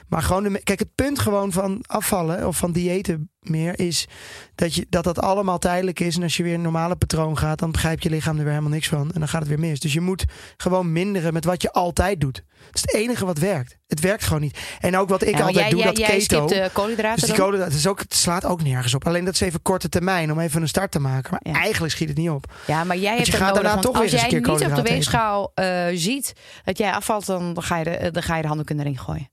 Maar 0.07 0.21
gewoon, 0.21 0.43
de, 0.43 0.63
kijk, 0.63 0.79
het 0.79 0.95
punt 0.95 1.19
gewoon 1.19 1.51
van 1.51 1.83
afvallen 1.87 2.47
of 2.47 2.57
van 2.57 2.71
diëten 2.71 3.31
meer 3.49 3.79
is 3.79 4.07
dat, 4.55 4.75
je, 4.75 4.85
dat 4.89 5.03
dat 5.03 5.19
allemaal 5.19 5.57
tijdelijk 5.57 5.99
is. 5.99 6.15
En 6.15 6.23
als 6.23 6.37
je 6.37 6.43
weer 6.43 6.53
een 6.53 6.61
normale 6.61 6.95
patroon 6.95 7.37
gaat, 7.37 7.59
dan 7.59 7.71
begrijpt 7.71 8.03
je 8.03 8.09
lichaam 8.09 8.37
er 8.37 8.43
weer 8.43 8.51
helemaal 8.51 8.71
niks 8.73 8.87
van. 8.87 9.11
En 9.11 9.19
dan 9.19 9.27
gaat 9.27 9.39
het 9.39 9.49
weer 9.49 9.59
mis. 9.59 9.79
Dus 9.79 9.93
je 9.93 10.01
moet 10.01 10.25
gewoon 10.57 10.91
minderen 10.91 11.33
met 11.33 11.45
wat 11.45 11.61
je 11.61 11.71
altijd 11.71 12.21
doet. 12.21 12.43
Dat 12.65 12.75
is 12.75 12.81
het 12.81 12.93
enige 12.93 13.25
wat 13.25 13.37
werkt. 13.37 13.77
Het 13.87 13.99
werkt 13.99 14.23
gewoon 14.23 14.41
niet. 14.41 14.57
En 14.79 14.97
ook 14.97 15.09
wat 15.09 15.21
ik 15.21 15.29
Ja, 15.29 15.39
altijd 15.39 15.55
jij, 15.55 15.69
doe, 15.69 15.79
jij, 15.79 15.87
dat 15.87 15.97
jij 15.97 16.07
keto. 16.17 16.47
skipt 16.47 16.63
de 16.63 16.69
koolhydraten 16.73 17.27
Dus 17.27 17.35
die 17.37 17.57
dat 17.57 17.73
is 17.73 17.87
ook, 17.87 17.99
het 17.99 18.13
slaat 18.13 18.45
ook 18.45 18.63
nergens 18.63 18.93
op. 18.93 19.07
Alleen 19.07 19.25
dat 19.25 19.33
is 19.33 19.39
even 19.41 19.61
korte 19.61 19.89
termijn 19.89 20.31
om 20.31 20.39
even 20.39 20.61
een 20.61 20.67
start 20.67 20.91
te 20.91 20.99
maken. 20.99 21.31
Maar 21.31 21.53
Ja. 21.53 21.59
eigenlijk 21.59 21.93
schiet 21.93 22.07
het 22.09 22.17
niet 22.17 22.29
op. 22.29 22.53
Ja, 22.67 22.83
maar 22.83 22.97
jij 22.97 23.15
hebt 23.15 23.25
je 23.25 23.31
gaat 23.31 23.53
daarna 23.53 23.75
toch 23.77 23.93
weer 23.93 24.01
als 24.01 24.11
eens 24.11 24.21
jij 24.21 24.23
een 24.23 24.29
keer 24.29 24.39
niet 24.39 24.47
op 24.49 24.57
de 24.57 24.63
koolhydraten 24.65 24.93
weegschaal 24.93 25.51
eh, 25.55 25.85
ziet 25.93 26.33
dat 26.63 26.77
jij 26.77 26.91
afvalt, 26.91 27.25
dan, 27.25 27.61
ga 27.61 27.77
je 27.77 27.83
de, 27.83 28.11
dan 28.11 28.23
ga 28.23 28.35
je 28.35 28.41
de 28.41 28.47
handdoek 28.47 28.69
erin 28.69 28.97
gooien. 28.97 29.29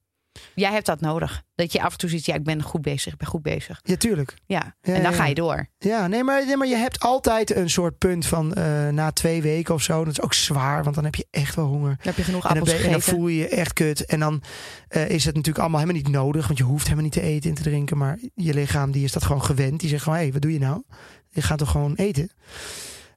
Jij 0.57 0.73
hebt 0.73 0.87
dat 0.87 1.01
nodig. 1.01 1.43
Dat 1.55 1.73
je 1.73 1.83
af 1.83 1.93
en 1.93 1.99
toe 1.99 2.09
ziet, 2.09 2.27
ja, 2.27 2.35
ik 2.35 2.45
ben 2.45 2.63
goed 2.63 2.83
bezig, 2.83 3.13
ik 3.13 3.19
ben 3.19 3.29
goed 3.29 3.43
bezig. 3.43 3.81
Ja, 3.83 3.97
tuurlijk. 3.97 4.35
Ja, 4.47 4.77
Ja, 4.83 4.95
en 4.95 5.03
dan 5.03 5.11
ja, 5.11 5.17
ga 5.17 5.27
je 5.27 5.35
door. 5.35 5.69
Ja, 5.79 6.07
nee 6.07 6.25
maar, 6.25 6.47
nee, 6.47 6.57
maar 6.57 6.67
je 6.67 6.77
hebt 6.77 7.01
altijd 7.01 7.57
een 7.57 7.71
soort 7.71 7.99
punt 7.99 8.27
van 8.27 8.55
eh, 8.55 8.89
na 8.89 9.11
twee 9.11 9.43
weken 9.43 9.75
of 9.75 9.83
zo. 9.83 10.05
Dat 10.05 10.13
is 10.13 10.21
ook 10.21 10.35
zwaar, 10.35 10.83
want 10.83 10.95
dan 10.95 11.05
heb 11.05 11.15
je 11.15 11.27
echt 11.31 11.55
wel 11.55 11.67
honger. 11.67 11.89
Dan 11.89 11.97
heb 12.01 12.17
je 12.17 12.23
genoeg 12.23 12.45
En 12.45 12.55
dan, 12.55 12.63
appels 12.63 12.83
en 12.83 12.91
dan 12.91 13.01
voel 13.01 13.29
je 13.29 13.39
je 13.39 13.49
echt 13.49 13.73
kut. 13.73 14.05
En 14.05 14.21
dan 14.21 14.43
eh, 14.89 15.09
is 15.09 15.25
het 15.25 15.35
natuurlijk 15.35 15.65
allemaal 15.65 15.81
helemaal 15.81 16.03
niet 16.03 16.13
nodig. 16.13 16.47
Want 16.47 16.59
je 16.59 16.65
hoeft 16.65 16.83
helemaal 16.83 17.05
niet 17.05 17.13
te 17.13 17.21
eten 17.21 17.51
en 17.51 17.57
te 17.57 17.63
drinken. 17.63 17.97
Maar 17.97 18.19
je 18.35 18.55
lichaam 18.55 18.91
die 18.91 19.05
is 19.05 19.13
dat 19.13 19.25
gewoon 19.25 19.43
gewend. 19.43 19.81
Die 19.81 19.89
zegt 19.89 20.03
gewoon, 20.03 20.19
hé, 20.19 20.25
hey, 20.25 20.33
wat 20.33 20.43
doe 20.43 20.53
je 20.53 20.59
nou? 20.59 20.83
Je 21.29 21.43
gaat 21.43 21.59
toch 21.59 21.71
gewoon 21.71 21.95
eten? 21.95 22.31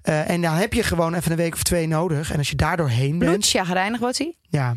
Eh, 0.02 0.30
en 0.30 0.42
dan 0.42 0.54
heb 0.54 0.74
je 0.74 0.84
gewoon 0.84 1.14
even 1.14 1.32
een 1.32 1.38
week 1.38 1.54
of 1.54 1.64
twee 1.64 1.88
nodig. 1.88 2.32
En 2.32 2.38
als 2.38 2.50
je 2.50 2.56
daar 2.56 2.78
doorheen 2.78 3.18
bent... 3.20 3.32
Bloed, 3.32 3.48
chagrijnig 3.48 4.00
wordt 4.00 4.18
hij. 4.18 4.38
Ja, 4.42 4.76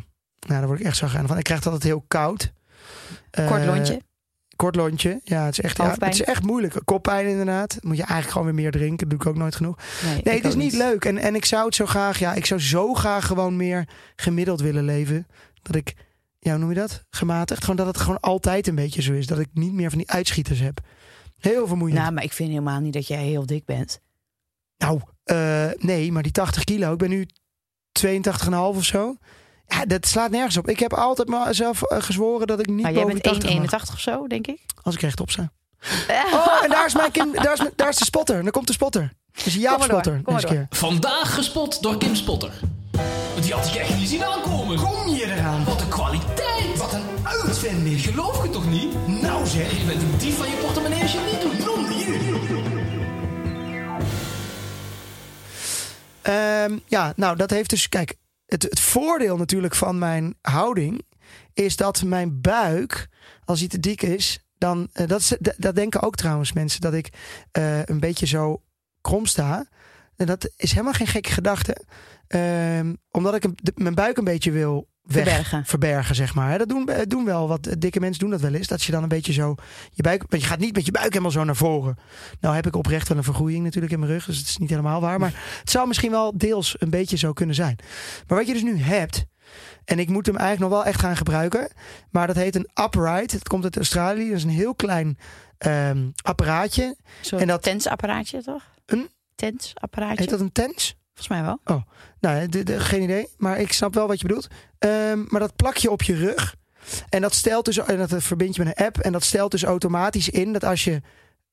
nou, 0.48 0.58
daar 0.58 0.66
word 0.66 0.80
ik 0.80 0.86
echt 0.86 0.96
zo 0.96 1.06
gaan 1.06 1.26
van. 1.26 1.38
Ik 1.38 1.44
krijg 1.44 1.64
het 1.64 1.72
altijd 1.72 1.92
heel 1.92 2.04
koud. 2.08 2.52
Eh, 3.30 3.46
Kort 3.46 3.64
lontje. 3.64 4.00
Kort 4.56 4.76
lontje. 4.76 5.20
Ja, 5.24 5.44
het 5.44 5.58
is 5.58 5.64
echt, 5.64 5.76
ja, 5.76 5.96
het 5.98 6.14
is 6.14 6.22
echt 6.22 6.42
moeilijk. 6.42 6.80
Koppijn 6.84 7.26
inderdaad. 7.26 7.78
Moet 7.80 7.96
je 7.96 8.02
eigenlijk 8.02 8.30
gewoon 8.30 8.46
weer 8.46 8.62
meer 8.62 8.70
drinken. 8.70 9.08
Dat 9.08 9.10
doe 9.10 9.18
ik 9.18 9.26
ook 9.26 9.42
nooit 9.42 9.56
genoeg. 9.56 9.76
Nee, 10.24 10.34
het 10.34 10.44
is 10.44 10.54
niet 10.54 10.72
leuk. 10.72 11.04
En, 11.04 11.18
en 11.18 11.34
ik 11.34 11.44
zou 11.44 11.64
het 11.66 11.74
zo 11.74 11.86
graag... 11.86 12.18
Ja, 12.18 12.34
ik 12.34 12.46
zou 12.46 12.60
zo 12.60 12.94
graag 12.94 13.26
gewoon 13.26 13.56
meer 13.56 13.88
gemiddeld 14.16 14.60
willen 14.60 14.84
leven. 14.84 15.26
Dat 15.62 15.74
ik... 15.74 15.94
Ja, 16.38 16.50
hoe 16.50 16.60
noem 16.60 16.68
je 16.68 16.74
dat? 16.74 17.04
Gematigd. 17.10 17.60
Gewoon 17.60 17.76
dat 17.76 17.86
het 17.86 17.96
gewoon 17.96 18.20
altijd 18.20 18.66
een 18.66 18.74
beetje 18.74 19.02
zo 19.02 19.12
is. 19.12 19.26
Dat 19.26 19.38
ik 19.38 19.48
niet 19.52 19.72
meer 19.72 19.88
van 19.88 19.98
die 19.98 20.10
uitschieters 20.10 20.60
heb. 20.60 20.80
Heel 21.38 21.66
vermoeiend. 21.66 21.98
Nou, 21.98 22.12
maar 22.12 22.24
ik 22.24 22.32
vind 22.32 22.48
helemaal 22.48 22.80
niet 22.80 22.92
dat 22.92 23.06
jij 23.06 23.24
heel 23.24 23.46
dik 23.46 23.64
bent. 23.64 24.00
Nou, 24.76 25.00
eh, 25.24 25.68
nee, 25.78 26.12
maar 26.12 26.22
die 26.22 26.32
80 26.32 26.64
kilo. 26.64 26.92
Ik 26.92 26.98
ben 26.98 27.10
nu 27.10 27.26
82,5 27.92 28.76
of 28.76 28.84
zo. 28.84 29.16
Ja, 29.72 29.84
dat 29.86 30.06
slaat 30.06 30.30
nergens 30.30 30.56
op. 30.56 30.68
Ik 30.68 30.78
heb 30.78 30.92
altijd 30.94 31.28
mezelf 31.28 31.82
eh, 31.82 32.02
gezworen 32.02 32.46
dat 32.46 32.60
ik 32.60 32.66
niet 32.66 32.82
Maar 32.82 32.92
jij 32.92 33.02
boven 33.02 33.20
bent 33.22 33.24
de 33.42 33.48
80 33.48 33.70
mag. 33.70 33.88
1,81 33.88 33.92
of 33.94 34.00
zo, 34.00 34.26
denk 34.26 34.46
ik. 34.46 34.60
Als 34.82 34.94
ik 34.94 35.00
rechtop 35.00 35.30
sta. 35.30 35.50
Oh, 36.32 36.64
en 36.64 36.70
daar 36.70 36.86
is, 36.86 36.94
mijn 36.94 37.10
kind, 37.10 37.34
daar, 37.42 37.52
is, 37.52 37.58
mijn- 37.58 37.72
daar 37.76 37.88
is 37.88 37.96
de 37.96 38.04
spotter. 38.04 38.42
Dan 38.42 38.50
komt 38.50 38.66
de 38.66 38.72
spotter. 38.72 39.12
Dus 39.44 39.54
Jaap 39.54 39.78
Kom 39.78 39.78
maar 39.78 40.02
door, 40.02 40.14
Spotter. 40.14 40.32
maar 40.32 40.44
keer. 40.44 40.66
Vandaag 40.70 41.34
gespot 41.34 41.82
door 41.82 41.98
Kim 41.98 42.14
Spotter. 42.14 42.50
Want 43.32 43.42
die 43.44 43.52
had 43.54 43.66
ik 43.66 43.74
echt 43.74 43.96
niet 43.98 44.08
zien 44.08 44.24
aankomen. 44.24 44.76
Kom 44.76 45.08
je 45.08 45.24
eraan? 45.32 45.64
Wat 45.64 45.80
een 45.80 45.88
kwaliteit. 45.88 46.76
Wat 46.76 46.92
een 46.92 47.04
uitvinding. 47.22 48.00
Geloof 48.00 48.42
je 48.42 48.50
toch 48.50 48.66
niet? 48.70 49.06
Nou 49.22 49.46
zeg, 49.46 49.78
Je 49.78 49.84
bent 49.84 50.02
een 50.02 50.18
dief 50.18 50.36
van 50.36 50.46
je 50.48 50.54
portemonnee 50.56 51.02
als 51.02 51.12
je 51.12 51.18
het 51.18 51.32
niet 51.32 51.40
doet. 51.42 51.66
non 51.66 51.86
hier. 51.88 52.40
Ehm, 56.22 56.78
ja, 56.86 57.12
nou, 57.16 57.36
dat 57.36 57.50
heeft 57.50 57.70
dus... 57.70 57.88
Kijk, 57.88 58.14
het, 58.52 58.80
voordeel 58.80 59.36
natuurlijk 59.36 59.74
van 59.74 59.98
mijn 59.98 60.34
houding... 60.40 61.02
is 61.52 61.76
dat 61.76 62.02
mijn 62.02 62.40
buik, 62.40 63.08
als 63.44 63.58
hij 63.58 63.68
te 63.68 63.80
dik 63.80 64.02
is... 64.02 64.46
dan... 64.58 64.88
eh, 64.92 65.06
dat, 65.06 65.20
is, 65.20 65.36
dat, 65.40 65.54
dat 65.58 65.74
denken 65.74 66.02
ook 66.02 66.16
trouwens 66.16 66.52
mensen... 66.52 66.80
dat 66.80 66.94
ik 66.94 67.08
eh, 67.50 67.84
een 67.84 68.00
beetje 68.00 68.26
zo 68.26 68.62
krom 69.00 69.26
sta. 69.26 69.66
En 70.16 70.26
dat 70.26 70.50
is 70.56 70.70
helemaal 70.70 70.92
geen 70.92 71.06
gekke 71.06 71.30
gedachte. 71.30 71.84
Ehm, 72.26 72.94
omdat 73.10 73.34
ik 73.34 73.44
mijn 73.74 73.94
buik 73.94 74.16
een 74.16 74.24
beetje 74.24 74.50
wil 74.50 74.88
weg 75.02 75.24
Verbergen. 75.24 75.64
verbergen, 75.64 76.14
zeg 76.14 76.34
maar. 76.34 76.58
Dat 76.58 76.68
doen, 76.68 76.88
eh, 76.88 77.02
doen 77.06 77.24
wel 77.24 77.48
wat 77.48 77.66
eh, 77.66 77.72
dikke 77.78 78.00
mensen 78.00 78.20
doen 78.20 78.30
dat 78.30 78.40
wel 78.40 78.54
eens. 78.54 78.66
Dat 78.66 78.82
je 78.82 78.92
dan 78.92 79.02
een 79.02 79.08
beetje 79.08 79.32
zo 79.32 79.54
je 79.90 80.02
buik, 80.02 80.24
want 80.28 80.42
je 80.42 80.48
gaat 80.48 80.58
niet 80.58 80.74
met 80.74 80.86
je 80.86 80.92
buik 80.92 81.08
helemaal 81.08 81.30
zo 81.30 81.44
naar 81.44 81.56
voren. 81.56 81.96
Nou 82.40 82.54
heb 82.54 82.66
ik 82.66 82.76
oprecht 82.76 83.08
wel 83.08 83.16
een 83.16 83.24
vergroeiing 83.24 83.64
natuurlijk 83.64 83.92
in 83.92 83.98
mijn 83.98 84.10
rug, 84.12 84.24
dus 84.24 84.38
het 84.38 84.46
is 84.48 84.56
niet 84.58 84.70
helemaal 84.70 85.00
waar. 85.00 85.18
Maar 85.18 85.34
het 85.60 85.70
zou 85.70 85.86
misschien 85.88 86.10
wel 86.10 86.32
deels 86.38 86.74
een 86.78 86.90
beetje 86.90 87.16
zo 87.16 87.32
kunnen 87.32 87.54
zijn. 87.54 87.78
Maar 88.26 88.38
wat 88.38 88.46
je 88.46 88.52
dus 88.52 88.62
nu 88.62 88.78
hebt, 88.78 89.24
en 89.84 89.98
ik 89.98 90.08
moet 90.08 90.26
hem 90.26 90.36
eigenlijk 90.36 90.70
nog 90.70 90.80
wel 90.82 90.90
echt 90.92 91.00
gaan 91.00 91.16
gebruiken, 91.16 91.72
maar 92.10 92.26
dat 92.26 92.36
heet 92.36 92.54
een 92.56 92.68
upright. 92.84 93.32
Het 93.32 93.48
komt 93.48 93.64
uit 93.64 93.76
Australië, 93.76 94.26
dat 94.28 94.36
is 94.36 94.44
een 94.44 94.50
heel 94.50 94.74
klein 94.74 95.18
ehm, 95.58 96.08
apparaatje. 96.22 96.96
Zo'n 97.20 97.38
En 97.40 97.46
dat- 97.46 97.62
tensapparaatje, 97.62 98.42
toch? 98.42 98.62
Een? 98.86 99.08
Tensapparaatje. 99.34 100.20
Heet 100.20 100.30
dat 100.30 100.40
een 100.40 100.52
TENS? 100.52 100.96
Volgens 101.26 101.28
mij 101.28 101.42
wel. 101.42 101.84
Nou, 102.20 102.48
de, 102.48 102.62
de- 102.62 102.80
geen 102.80 103.02
idee. 103.02 103.28
Maar 103.36 103.58
ik 103.60 103.72
snap 103.72 103.94
wel 103.94 104.06
wat 104.06 104.20
je 104.20 104.26
bedoelt. 104.26 104.48
Ehm, 104.78 105.24
maar 105.28 105.40
dat 105.40 105.56
plak 105.56 105.76
je 105.76 105.90
op 105.90 106.02
je 106.02 106.14
rug. 106.14 106.54
En 107.08 107.20
dat 107.20 107.34
stelt 107.34 107.64
dus, 107.64 107.78
en 107.78 107.98
dat 108.06 108.14
verbind 108.22 108.56
je 108.56 108.64
met 108.64 108.78
een 108.78 108.84
app. 108.86 108.98
En 108.98 109.12
dat 109.12 109.24
stelt 109.24 109.50
dus 109.50 109.62
automatisch 109.64 110.28
in 110.28 110.52
dat 110.52 110.64
als 110.64 110.84
je 110.84 111.00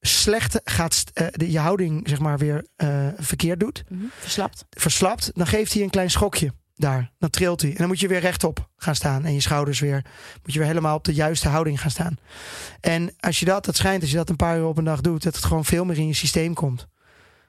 slecht 0.01 0.59
gaat, 0.63 1.03
eh, 1.13 1.27
de, 1.31 1.51
je 1.51 1.59
houding 1.59 2.09
zeg 2.09 2.19
maar 2.19 2.37
weer 2.37 2.65
eh, 2.75 3.07
verkeerd 3.17 3.59
doet, 3.59 3.83
Mhm. 3.89 4.03
Verslapt. 4.19 4.65
verslapt, 4.69 5.31
dan 5.33 5.47
geeft 5.47 5.73
hij 5.73 5.83
een 5.83 5.89
klein 5.89 6.09
schokje 6.11 6.53
daar. 6.75 7.11
Dan 7.19 7.29
trilt 7.29 7.61
hij. 7.61 7.69
En 7.71 7.77
dan 7.77 7.87
moet 7.87 7.99
je 7.99 8.07
weer 8.07 8.19
rechtop 8.19 8.69
gaan 8.77 8.95
staan. 8.95 9.25
En 9.25 9.33
je 9.33 9.39
schouders 9.39 9.79
weer, 9.79 10.05
moet 10.43 10.53
je 10.53 10.59
weer 10.59 10.67
helemaal 10.67 10.95
op 10.95 11.03
de 11.03 11.13
juiste 11.13 11.49
houding 11.49 11.81
gaan 11.81 11.91
staan. 11.91 12.15
En 12.81 13.13
als 13.19 13.39
je 13.39 13.45
dat, 13.45 13.65
dat 13.65 13.75
schijnt 13.75 14.01
als 14.01 14.11
je 14.11 14.17
dat 14.17 14.29
een 14.29 14.35
paar 14.35 14.57
uur 14.57 14.65
op 14.65 14.77
een 14.77 14.83
dag 14.83 15.01
doet, 15.01 15.23
dat 15.23 15.35
het 15.35 15.45
gewoon 15.45 15.65
veel 15.65 15.85
meer 15.85 15.97
in 15.97 16.07
je 16.07 16.13
systeem 16.13 16.53
komt. 16.53 16.87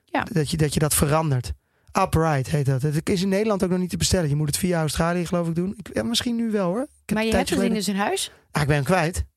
Ja. 0.05 0.23
Dat, 0.33 0.51
je, 0.51 0.57
dat 0.57 0.75
je 0.75 0.81
dat 0.81 0.95
verandert. 0.95 1.53
Upright 1.99 2.51
heet 2.51 2.67
dat. 2.67 2.83
Het 2.83 3.09
is 3.09 3.23
in 3.23 3.29
Nederland 3.29 3.65
ook 3.65 3.71
nog 3.71 3.79
niet 3.79 3.91
te 3.91 3.97
bestellen. 3.97 4.29
Je 4.29 4.37
moet 4.37 4.47
het 4.47 4.57
via 4.57 4.81
Australië 4.81 5.27
geloof 5.27 5.49
ik 5.49 5.55
doen. 5.55 5.75
Ik, 5.77 5.91
ja, 5.95 6.03
misschien 6.03 6.37
nu 6.37 6.51
wel 6.51 6.67
hoor. 6.67 6.87
Ik 7.07 7.15
Maar 7.15 7.25
je 7.25 7.29
hebt 7.35 7.39
het 7.39 7.49
ding 7.49 7.61
geleden- 7.61 7.77
dus 7.77 7.89
in 7.89 7.97
huis? 8.01 8.31
Ah, 8.53 8.63
ik 8.63 8.67
ben 8.69 8.77
hem 8.77 8.85
kwijt. 8.85 9.25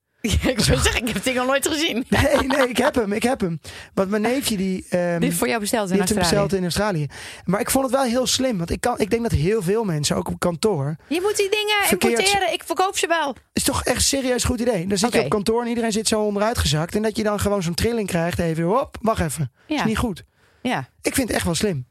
Ja, 0.42 0.50
ik 0.50 0.60
zou 0.60 0.78
zeggen, 0.80 1.02
ik 1.02 1.06
heb 1.08 1.16
het 1.16 1.24
ding 1.24 1.40
al 1.40 1.46
nooit 1.46 1.68
gezien. 1.68 2.06
Nee, 2.10 2.48
nee, 2.48 2.68
ik 2.70 2.78
heb 2.78 2.96
hem, 2.96 3.12
ik 3.14 3.24
heb 3.24 3.42
hem. 3.42 3.60
Want 3.94 4.10
mijn 4.10 4.22
neefje 4.22 4.58
die... 4.58 4.86
ehm, 4.90 5.20
Dit 5.20 5.34
voor 5.34 5.48
jou 5.48 5.60
besteld 5.60 5.90
in 5.92 5.98
Australië. 5.98 6.22
besteld 6.22 6.54
in 6.54 6.64
Australië. 6.64 7.08
Maar 7.46 7.60
ik 7.60 7.70
vond 7.72 7.86
het 7.86 7.94
wel 7.94 8.04
heel 8.04 8.28
slim. 8.28 8.58
Want 8.58 8.70
ik, 8.70 8.82
kan, 8.82 9.00
ik 9.00 9.10
denk 9.10 9.22
dat 9.22 9.32
heel 9.32 9.62
veel 9.62 9.84
mensen, 9.84 10.16
ook 10.16 10.28
op 10.28 10.40
kantoor... 10.40 10.96
Je 11.08 11.20
moet 11.22 11.38
die 11.38 11.50
dingen 11.50 11.76
Verkeerd. 11.88 12.20
importeren. 12.20 12.54
Ik 12.54 12.64
verkoop 12.64 12.98
ze 12.98 13.08
wel. 13.08 13.36
is 13.54 13.64
toch 13.64 13.84
echt 13.84 14.02
serieus 14.04 14.44
goed 14.44 14.60
idee. 14.60 14.88
Dan 14.88 14.98
zit 14.98 15.14
je 15.14 15.22
op 15.24 15.30
kantoor 15.30 15.62
en 15.62 15.68
iedereen 15.68 15.92
zit 15.92 16.08
zo 16.08 16.22
onderuit 16.22 16.58
gezakt. 16.58 16.96
En 16.96 17.02
dat 17.02 17.18
je 17.18 17.24
dan 17.24 17.40
gewoon 17.40 17.64
zo'n 17.64 17.74
trilling 17.74 18.08
krijgt. 18.08 18.40
Even, 18.40 18.64
hop, 18.64 18.98
wacht 19.02 19.22
even. 19.22 19.52
Ja. 19.68 19.76
Is 19.76 19.84
niet 19.84 19.98
goed. 19.98 20.24
Ja. 20.62 20.90
Ik 21.02 21.14
vind 21.16 21.28
het 21.28 21.36
echt 21.38 21.46
wel 21.46 21.56
slim. 21.56 21.86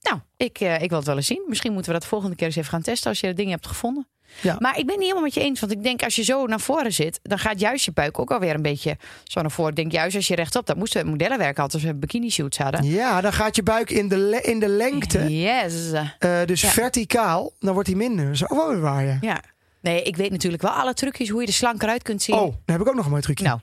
Nou, 0.00 0.18
ik, 0.36 0.60
eh, 0.60 0.82
ik 0.82 0.88
wil 0.88 0.98
het 0.98 1.06
wel 1.06 1.16
eens 1.16 1.26
zien. 1.26 1.44
Misschien 1.48 1.72
moeten 1.72 1.92
we 1.92 1.98
dat 1.98 2.08
volgende 2.08 2.36
keer 2.36 2.46
eens 2.46 2.56
even 2.56 2.70
gaan 2.70 2.82
testen 2.82 3.10
als 3.10 3.20
je 3.20 3.34
dingen 3.34 3.52
hebt 3.52 3.66
gevonden. 3.66 4.08
Ja. 4.40 4.56
Maar 4.58 4.78
ik 4.78 4.86
ben 4.86 4.94
niet 4.94 5.02
helemaal 5.02 5.22
met 5.22 5.34
je 5.34 5.40
eens. 5.40 5.60
Want 5.60 5.72
ik 5.72 5.82
denk 5.82 6.02
als 6.02 6.16
je 6.16 6.22
zo 6.22 6.46
naar 6.46 6.60
voren 6.60 6.92
zit, 6.92 7.20
dan 7.22 7.38
gaat 7.38 7.60
juist 7.60 7.84
je 7.84 7.92
buik 7.92 8.18
ook 8.18 8.30
alweer 8.30 8.54
een 8.54 8.62
beetje 8.62 8.96
zo 9.24 9.40
naar 9.40 9.50
voren. 9.50 9.70
Ik 9.70 9.76
denk 9.76 9.92
juist 9.92 10.16
als 10.16 10.26
je 10.26 10.34
rechtop, 10.34 10.66
dat 10.66 10.76
moesten 10.76 11.04
we 11.04 11.10
modellenwerk 11.10 11.56
hadden 11.56 11.80
als 11.80 11.90
we 11.90 11.94
bikini 11.94 12.30
shoots 12.30 12.58
hadden. 12.58 12.84
Ja, 12.84 13.20
dan 13.20 13.32
gaat 13.32 13.56
je 13.56 13.62
buik 13.62 13.90
in 13.90 14.08
de, 14.08 14.40
in 14.42 14.58
de 14.60 14.68
lengte. 14.68 15.38
Yes. 15.38 15.92
eh, 16.18 16.40
dus 16.44 16.60
Ja. 16.60 16.68
verticaal. 16.68 17.52
Dan 17.58 17.72
wordt 17.72 17.88
hij 17.88 17.96
minder. 17.96 18.36
Zo 18.36 18.46
wel 18.48 18.68
weer 18.68 18.80
waar, 18.80 19.04
ja. 19.04 19.18
Ja. 19.20 19.42
Nee, 19.80 20.02
ik 20.02 20.16
weet 20.16 20.30
natuurlijk 20.30 20.62
wel 20.62 20.70
alle 20.72 20.94
trucjes 20.94 21.28
hoe 21.28 21.40
je 21.40 21.46
er 21.46 21.52
slanker 21.52 21.88
uit 21.88 22.02
kunt 22.02 22.22
zien. 22.22 22.34
Oh, 22.36 22.42
dan 22.42 22.54
heb 22.64 22.80
ik 22.80 22.88
ook 22.88 22.94
nog 22.94 23.04
een 23.04 23.10
mooi 23.10 23.22
trucje. 23.22 23.44
Nou, 23.44 23.60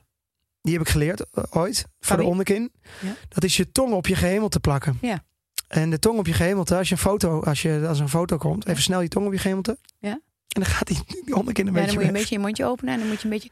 Die 0.62 0.72
heb 0.72 0.82
ik 0.82 0.88
geleerd 0.88 1.24
eh, 1.32 1.44
ooit. 1.50 1.84
Voor 2.00 2.16
de 2.16 2.24
onderkin. 2.24 2.72
Ja. 3.00 3.14
Dat 3.28 3.44
is 3.44 3.56
je 3.56 3.72
tong 3.72 3.92
op 3.92 4.06
je 4.06 4.14
gehemelte 4.14 4.60
plakken. 4.60 4.98
Ja. 5.00 5.22
En 5.68 5.90
de 5.90 5.98
tong 5.98 6.18
op 6.18 6.26
je 6.26 6.32
gehemelte, 6.32 6.76
als 6.76 6.88
je 6.88 6.94
een 6.94 7.00
foto, 7.00 7.40
als, 7.40 7.62
je, 7.62 7.84
als 7.88 7.96
er 7.96 8.02
een 8.02 8.10
foto 8.10 8.36
komt, 8.36 8.66
even 8.66 8.82
snel 8.82 9.00
je 9.00 9.08
tong 9.08 9.26
op 9.26 9.32
je 9.32 9.38
gehemelte. 9.38 9.78
Ja. 9.98 10.10
En 10.10 10.20
dan 10.62 10.64
gaat 10.64 10.86
die, 10.86 11.02
die 11.24 11.34
onderkin 11.34 11.66
een 11.66 11.72
ja, 11.72 11.78
dan 11.78 11.84
beetje 11.84 11.94
moet 11.94 12.02
je 12.02 12.08
een 12.08 12.18
beetje 12.18 12.34
je 12.34 12.40
mondje 12.40 12.64
openen 12.64 12.94
en 12.94 12.98
dan 12.98 13.08
moet 13.08 13.18
je 13.18 13.24
een 13.24 13.30
beetje... 13.30 13.50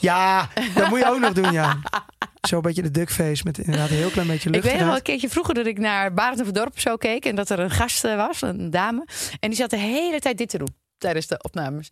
Ja, 0.00 0.48
dat 0.74 0.88
moet 0.88 0.98
je 0.98 1.06
ook 1.06 1.20
nog 1.20 1.32
doen, 1.32 1.52
ja. 1.52 1.78
Zo 2.48 2.56
een 2.56 2.62
beetje 2.62 2.82
de 2.82 2.90
duckface 2.90 3.42
met 3.44 3.58
inderdaad 3.58 3.90
een 3.90 3.96
heel 3.96 4.10
klein 4.10 4.26
beetje 4.26 4.48
Ik 4.48 4.54
lucht 4.54 4.66
weet 4.66 4.76
nog 4.76 4.86
wel 4.86 4.96
een 4.96 5.02
keertje 5.02 5.28
vroeger 5.28 5.54
dat 5.54 5.66
ik 5.66 5.78
naar 5.78 6.14
Barend 6.14 6.40
of 6.40 6.50
Dorp 6.50 6.78
zo 6.78 6.96
keek. 6.96 7.24
En 7.24 7.34
dat 7.34 7.50
er 7.50 7.58
een 7.58 7.70
gast 7.70 8.04
eh, 8.04 8.16
was, 8.16 8.42
een 8.42 8.70
dame. 8.70 9.06
En 9.40 9.48
die 9.48 9.58
zat 9.58 9.70
de 9.70 9.76
hele 9.76 10.20
tijd 10.20 10.38
dit 10.38 10.48
te 10.48 10.58
doen 10.58 10.74
tijdens 10.98 11.26
de 11.26 11.42
opnames. 11.42 11.88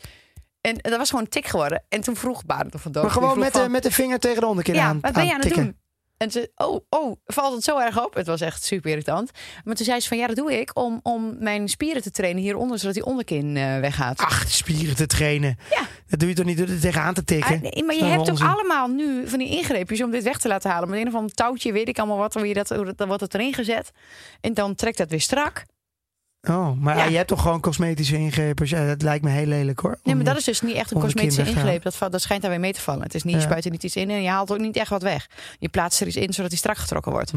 En 0.60 0.78
dat 0.80 0.96
was 0.96 1.08
gewoon 1.08 1.24
een 1.24 1.30
tik 1.30 1.46
geworden. 1.46 1.84
En 1.88 2.00
toen 2.00 2.16
vroeg 2.16 2.44
Barend 2.44 2.74
of 2.74 2.82
Dorp. 2.82 2.94
Maar 3.04 3.10
gewoon 3.10 3.38
met, 3.38 3.52
de, 3.52 3.58
van, 3.58 3.70
met 3.70 3.82
de 3.82 3.90
vinger 3.90 4.18
tegen 4.18 4.40
de 4.40 4.46
onderkin 4.46 4.74
Ja, 4.74 4.84
aan, 4.84 5.00
wat 5.00 5.12
ben 5.12 5.24
je 5.24 5.30
aan 5.30 5.40
het 5.40 5.46
tikken. 5.46 5.64
doen? 5.64 5.76
En 6.22 6.30
ze, 6.30 6.50
oh, 6.56 6.80
oh, 6.88 7.16
valt 7.26 7.54
het 7.54 7.64
zo 7.64 7.78
erg 7.78 8.04
op? 8.04 8.14
Het 8.14 8.26
was 8.26 8.40
echt 8.40 8.64
super 8.64 8.90
irritant. 8.90 9.30
Maar 9.64 9.74
toen 9.74 9.84
zei 9.84 10.00
ze 10.00 10.08
van, 10.08 10.16
ja, 10.16 10.26
dat 10.26 10.36
doe 10.36 10.60
ik 10.60 10.70
om, 10.76 11.00
om 11.02 11.36
mijn 11.38 11.68
spieren 11.68 12.02
te 12.02 12.10
trainen 12.10 12.42
hieronder, 12.42 12.78
zodat 12.78 12.94
die 12.94 13.04
onderkin 13.04 13.56
eh, 13.56 13.78
weggaat. 13.78 14.18
Ach, 14.18 14.44
spieren 14.48 14.96
te 14.96 15.06
trainen. 15.06 15.58
Ja. 15.70 15.82
Dat 16.08 16.20
doe 16.20 16.28
je 16.28 16.34
toch 16.34 16.44
niet 16.44 16.58
door 16.58 16.68
er 16.68 16.80
tegenaan 16.80 17.14
te 17.14 17.24
tikken? 17.24 17.54
Ah, 17.54 17.60
nee, 17.60 17.84
maar 17.84 17.94
je 17.94 18.04
hebt 18.04 18.28
onzin. 18.28 18.46
allemaal 18.46 18.88
nu 18.88 19.28
van 19.28 19.38
die 19.38 19.48
ingreepjes 19.48 20.02
om 20.02 20.10
dit 20.10 20.22
weg 20.22 20.38
te 20.38 20.48
laten 20.48 20.70
halen. 20.70 20.88
Met 20.88 21.00
een 21.00 21.08
of 21.08 21.14
ander 21.14 21.34
touwtje, 21.34 21.72
weet 21.72 21.88
ik 21.88 21.98
allemaal 21.98 22.18
wat, 22.18 22.34
hoe 22.34 22.48
je 22.48 22.54
dat, 22.54 22.68
dan 22.96 23.08
wordt 23.08 23.22
het 23.22 23.34
erin 23.34 23.54
gezet. 23.54 23.90
En 24.40 24.54
dan 24.54 24.74
trekt 24.74 24.98
dat 24.98 25.10
weer 25.10 25.20
strak. 25.20 25.64
Oh, 26.48 26.70
maar 26.80 26.96
Ja. 26.96 27.04
je 27.04 27.16
hebt 27.16 27.28
toch 27.28 27.42
gewoon 27.42 27.60
cosmetische 27.60 28.16
ingrepen? 28.16 28.66
Ja, 28.68 28.86
dat 28.86 29.02
lijkt 29.02 29.24
me 29.24 29.30
heel 29.30 29.46
lelijk 29.46 29.80
hoor. 29.80 29.98
Nee, 30.02 30.14
maar 30.14 30.24
dat 30.24 30.36
is 30.36 30.44
dus 30.44 30.60
niet 30.60 30.74
echt 30.76 30.90
een 30.90 31.00
cosmetische 31.00 31.44
ingreep. 31.44 31.82
Dat, 31.82 31.96
dat 32.10 32.20
schijnt 32.22 32.42
daar 32.42 32.50
weer 32.50 32.60
mee 32.60 32.72
te 32.72 32.80
vallen. 32.80 33.02
Het 33.02 33.14
is 33.14 33.22
niet, 33.22 33.34
je 33.34 33.40
spuit 33.40 33.64
er 33.64 33.70
niet 33.70 33.82
iets 33.84 33.96
in 33.96 34.10
en 34.10 34.22
je 34.22 34.28
haalt 34.28 34.50
ook 34.52 34.58
niet 34.58 34.76
echt 34.76 34.90
wat 34.90 35.02
weg. 35.02 35.26
Je 35.58 35.68
plaatst 35.68 36.00
er 36.00 36.06
iets 36.06 36.16
in 36.16 36.32
zodat 36.32 36.50
hij 36.50 36.58
strak 36.58 36.76
getrokken 36.76 37.12
wordt. 37.12 37.30
Hm. 37.30 37.36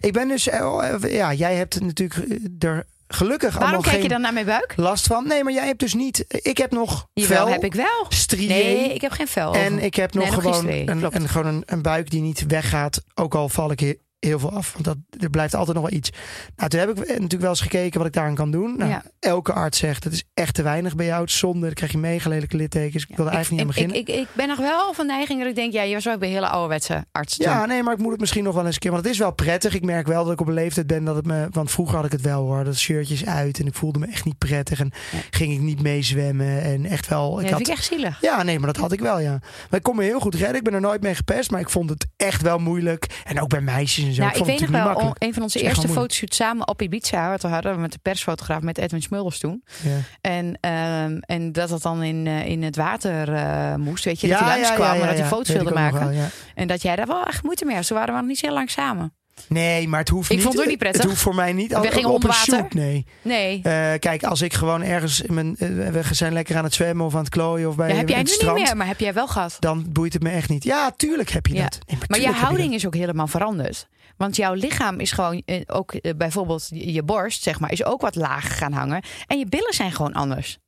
Ik 0.00 0.12
ben 0.12 0.28
dus, 0.28 0.48
eh, 0.48 0.92
eh, 1.04 1.12
ja, 1.14 1.32
jij 1.32 1.54
hebt 1.54 1.80
natuurlijk 1.80 2.30
eh, 2.30 2.68
er 2.68 2.86
gelukkig 3.08 3.52
Waarom 3.52 3.68
allemaal 3.72 3.90
kijk 3.90 4.02
je 4.02 4.08
dan 4.08 4.20
naar 4.20 4.32
mijn 4.32 4.46
buik? 4.46 4.72
last 4.76 5.06
van. 5.06 5.26
Nee, 5.26 5.44
maar 5.44 5.52
jij 5.52 5.66
hebt 5.66 5.80
dus 5.80 5.94
niet. 5.94 6.24
Ik 6.28 6.58
heb 6.58 6.70
nog 6.70 7.06
Jawel, 7.12 7.36
vel, 7.36 7.48
heb 7.48 7.64
ik 7.64 7.74
wel. 7.74 8.06
striën. 8.08 8.48
Nee, 8.48 8.94
ik 8.94 9.00
heb 9.00 9.12
geen 9.12 9.28
vel. 9.28 9.54
En 9.54 9.78
ik 9.78 9.94
heb 9.94 10.14
nog 10.14 10.24
Nee, 10.24 10.32
gewoon, 10.32 10.66
een, 11.12 11.28
gewoon 11.28 11.46
een, 11.46 11.62
een 11.66 11.82
buik 11.82 12.10
die 12.10 12.20
niet 12.20 12.44
weggaat. 12.46 13.02
Ook 13.14 13.34
al 13.34 13.48
val 13.48 13.70
ik 13.70 13.96
heel 14.26 14.38
veel 14.38 14.50
af. 14.52 14.72
Want 14.72 14.84
dat, 14.84 14.96
er 15.22 15.30
blijft 15.30 15.54
altijd 15.54 15.76
nog 15.76 15.88
wel 15.88 15.98
iets. 15.98 16.10
Nou, 16.56 16.68
toen 16.70 16.80
heb 16.80 16.90
ik 16.90 16.96
natuurlijk 16.96 17.40
wel 17.40 17.50
eens 17.50 17.60
gekeken 17.60 17.98
wat 17.98 18.06
ik 18.06 18.12
daaraan 18.12 18.34
kan 18.34 18.50
doen. 18.50 18.74
Nou, 18.76 18.90
Ja. 18.90 19.02
Elke 19.20 19.52
arts 19.52 19.78
zegt 19.78 20.04
het 20.04 20.12
is 20.12 20.24
echt 20.34 20.54
te 20.54 20.62
weinig 20.62 20.94
bij 20.94 21.06
jou. 21.06 21.20
Het 21.20 21.30
is 21.30 21.38
zonde. 21.38 21.60
Dan 21.66 21.74
krijg 21.74 21.92
je 21.92 21.98
mega 21.98 22.28
lelijke 22.28 22.56
littekens. 22.56 23.06
Ik 23.08 23.16
wil 23.16 23.26
er 23.26 23.32
eigenlijk 23.32 23.62
ik, 23.62 23.76
niet 23.76 23.84
aan 23.84 23.90
ik, 23.94 24.04
beginnen. 24.04 24.20
ik, 24.24 24.28
ik 24.28 24.34
ben 24.36 24.48
nog 24.48 24.58
wel 24.58 24.92
van 24.94 25.06
neiging 25.06 25.38
dat 25.40 25.48
ik 25.48 25.54
denk, 25.54 25.72
ja, 25.72 25.82
je 25.82 25.94
was 25.94 26.08
ook 26.08 26.18
bij 26.18 26.28
hele 26.28 26.48
ouderwetse 26.48 27.04
arts. 27.12 27.36
toen. 27.36 27.46
Ja, 27.46 27.66
nee, 27.66 27.82
maar 27.82 27.92
ik 27.92 27.98
moet 27.98 28.10
het 28.10 28.20
misschien 28.20 28.44
nog 28.44 28.54
wel 28.54 28.64
eens 28.66 28.74
een 28.74 28.80
keer. 28.80 28.90
Want 28.90 29.02
het 29.02 29.12
is 29.12 29.18
wel 29.18 29.32
prettig. 29.32 29.74
Ik 29.74 29.84
merk 29.84 30.06
wel 30.06 30.24
dat 30.24 30.32
ik 30.32 30.40
op 30.40 30.46
een 30.46 30.54
leeftijd 30.54 30.86
ben 30.86 31.04
dat 31.04 31.16
het 31.16 31.26
me. 31.26 31.46
Want 31.50 31.70
vroeger 31.70 31.96
had 31.96 32.04
ik 32.04 32.12
het 32.12 32.20
wel 32.20 32.42
hoor. 32.42 32.64
Dat 32.64 32.76
shirtjes 32.76 33.26
uit. 33.26 33.58
En 33.60 33.66
ik 33.66 33.74
voelde 33.74 33.98
me 33.98 34.06
echt 34.06 34.24
niet 34.24 34.38
prettig. 34.38 34.80
En 34.80 34.90
Ja. 35.12 35.18
ging 35.30 35.52
ik 35.52 35.60
niet 35.60 35.82
meezwemmen. 35.82 36.62
En 36.62 36.84
echt 36.86 37.08
wel. 37.08 37.28
Ik 37.40 37.40
dat 37.42 37.44
had, 37.44 37.56
vind 37.56 37.68
ik 37.68 37.74
echt 37.74 37.84
zielig. 37.84 38.18
Ja, 38.20 38.42
nee, 38.42 38.58
maar 38.58 38.72
dat 38.72 38.76
had 38.82 38.92
ik 38.92 39.00
wel, 39.00 39.18
ja. 39.20 39.30
Maar 39.70 39.78
ik 39.78 39.82
kon 39.82 39.96
me 39.96 40.02
heel 40.02 40.20
goed 40.20 40.34
redden. 40.34 40.56
Ik 40.56 40.62
ben 40.62 40.74
er 40.74 40.80
nooit 40.80 41.02
mee 41.02 41.14
gepest. 41.14 41.50
Maar 41.50 41.60
ik 41.60 41.70
vond 41.70 41.90
het 41.90 42.06
echt 42.16 42.42
wel 42.42 42.58
moeilijk. 42.58 43.20
En 43.24 43.40
ook 43.40 43.48
bij 43.48 43.60
meisjes 43.60 44.11
en 44.18 44.22
zo. 44.22 44.22
Nou, 44.22 44.38
ik 44.38 44.44
weet 44.44 44.60
nog 44.70 44.70
wel, 44.94 45.04
niet 45.04 45.14
een 45.18 45.34
van 45.34 45.42
onze 45.42 45.60
eerste 45.62 45.86
wel 45.86 45.96
fotoshoots 45.96 46.36
samen 46.36 46.68
op 46.68 46.82
Ibiza. 46.82 47.30
Wat 47.30 47.42
we 47.42 47.48
hadden 47.48 47.80
met 47.80 47.92
de 47.92 47.98
persfotograaf 48.02 48.60
met 48.62 48.78
Edwin 48.78 49.02
Smulders 49.02 49.38
toen. 49.38 49.64
Ja. 49.82 49.90
En, 50.20 50.58
ehm, 50.60 51.16
en 51.20 51.52
dat 51.52 51.68
dat 51.68 51.82
dan 51.82 52.02
in, 52.02 52.26
eh, 52.26 52.46
in 52.46 52.62
het 52.62 52.76
water 52.76 53.32
eh, 53.34 53.74
moest. 53.74 54.04
Weet 54.04 54.20
je, 54.20 54.28
dat 54.28 54.38
Ja, 54.38 54.44
hij 54.44 54.54
ja, 54.54 54.60
langskwam 54.62 54.86
ja, 54.88 54.92
en 54.94 54.98
ja, 55.00 55.04
dat 55.06 55.14
hij 55.14 55.22
ja. 55.24 55.28
foto's 55.30 55.48
wilde 55.54 55.72
maken. 55.72 55.98
wel, 56.00 56.10
ja. 56.10 56.28
En 56.54 56.66
dat 56.68 56.82
jij 56.82 56.96
daar 56.96 57.06
wel 57.06 57.24
echt 57.26 57.42
moeite 57.42 57.64
mee 57.64 57.76
had. 57.76 57.84
Ze 57.86 57.94
waren 57.94 58.14
we 58.14 58.20
nog 58.20 58.28
niet 58.28 58.38
zo 58.38 58.50
lang 58.50 58.70
samen. 58.70 59.12
Nee, 59.48 59.88
maar 59.88 60.00
het 60.00 60.08
hoeft 60.08 60.30
Ik 60.30 60.34
niet. 60.36 60.42
vond 60.44 60.54
het 60.54 60.62
ook 60.62 60.68
niet 60.70 60.78
prettig. 60.78 61.00
Het 61.02 61.10
hoeft 61.10 61.22
voor 61.22 61.34
mij 61.34 61.52
niet. 61.52 61.72
We 61.80 61.90
gingen 61.90 62.10
op 62.10 62.22
een 62.24 62.30
water. 62.30 62.54
shoot, 62.58 62.74
nee. 62.74 63.06
Nee. 63.22 63.60
Eh, 63.62 63.98
kijk, 63.98 64.22
als 64.24 64.40
ik 64.40 64.52
gewoon 64.52 64.82
ergens... 64.82 65.20
in 65.20 65.34
Mijn, 65.34 65.56
eh, 65.58 65.68
we 65.88 66.02
zijn 66.10 66.32
lekker 66.32 66.56
aan 66.56 66.64
het 66.64 66.74
zwemmen 66.74 67.06
of 67.06 67.12
aan 67.14 67.20
het 67.20 67.28
klooien 67.28 67.68
of 67.68 67.76
bij 67.76 67.88
Ja, 67.88 67.94
heb 67.94 68.08
jij 68.08 68.18
het 68.18 68.26
nu 68.26 68.32
niet 68.32 68.40
strand. 68.42 68.58
meer, 68.62 68.76
maar 68.76 68.86
heb 68.86 69.00
jij 69.00 69.12
wel 69.14 69.26
gehad. 69.28 69.56
Dan 69.58 69.86
boeit 69.88 70.12
het 70.12 70.22
me 70.22 70.30
echt 70.30 70.48
niet. 70.48 70.64
Ja, 70.64 70.90
tuurlijk 70.96 71.30
heb 71.30 71.46
je 71.46 71.54
Ja. 71.54 71.62
dat. 71.62 71.78
Nee, 71.86 71.98
Maar 72.08 72.20
je 72.20 72.30
houding 72.30 72.74
is 72.74 72.86
ook 72.86 72.94
helemaal 72.94 73.26
veranderd. 73.26 73.88
Want 74.16 74.36
jouw 74.36 74.54
lichaam 74.54 75.00
is 75.00 75.12
gewoon 75.12 75.42
eh, 75.44 75.60
ook 75.66 75.92
eh, 75.92 76.14
bijvoorbeeld 76.16 76.68
je 76.70 77.02
borst, 77.02 77.42
zeg 77.42 77.60
maar, 77.60 77.72
is 77.72 77.84
ook 77.84 78.00
wat 78.00 78.14
laag 78.14 78.58
gaan 78.58 78.72
hangen. 78.72 79.02
En 79.26 79.38
je 79.38 79.46
billen 79.46 79.74
zijn 79.74 79.92
gewoon 79.92 80.12
anders 80.12 80.58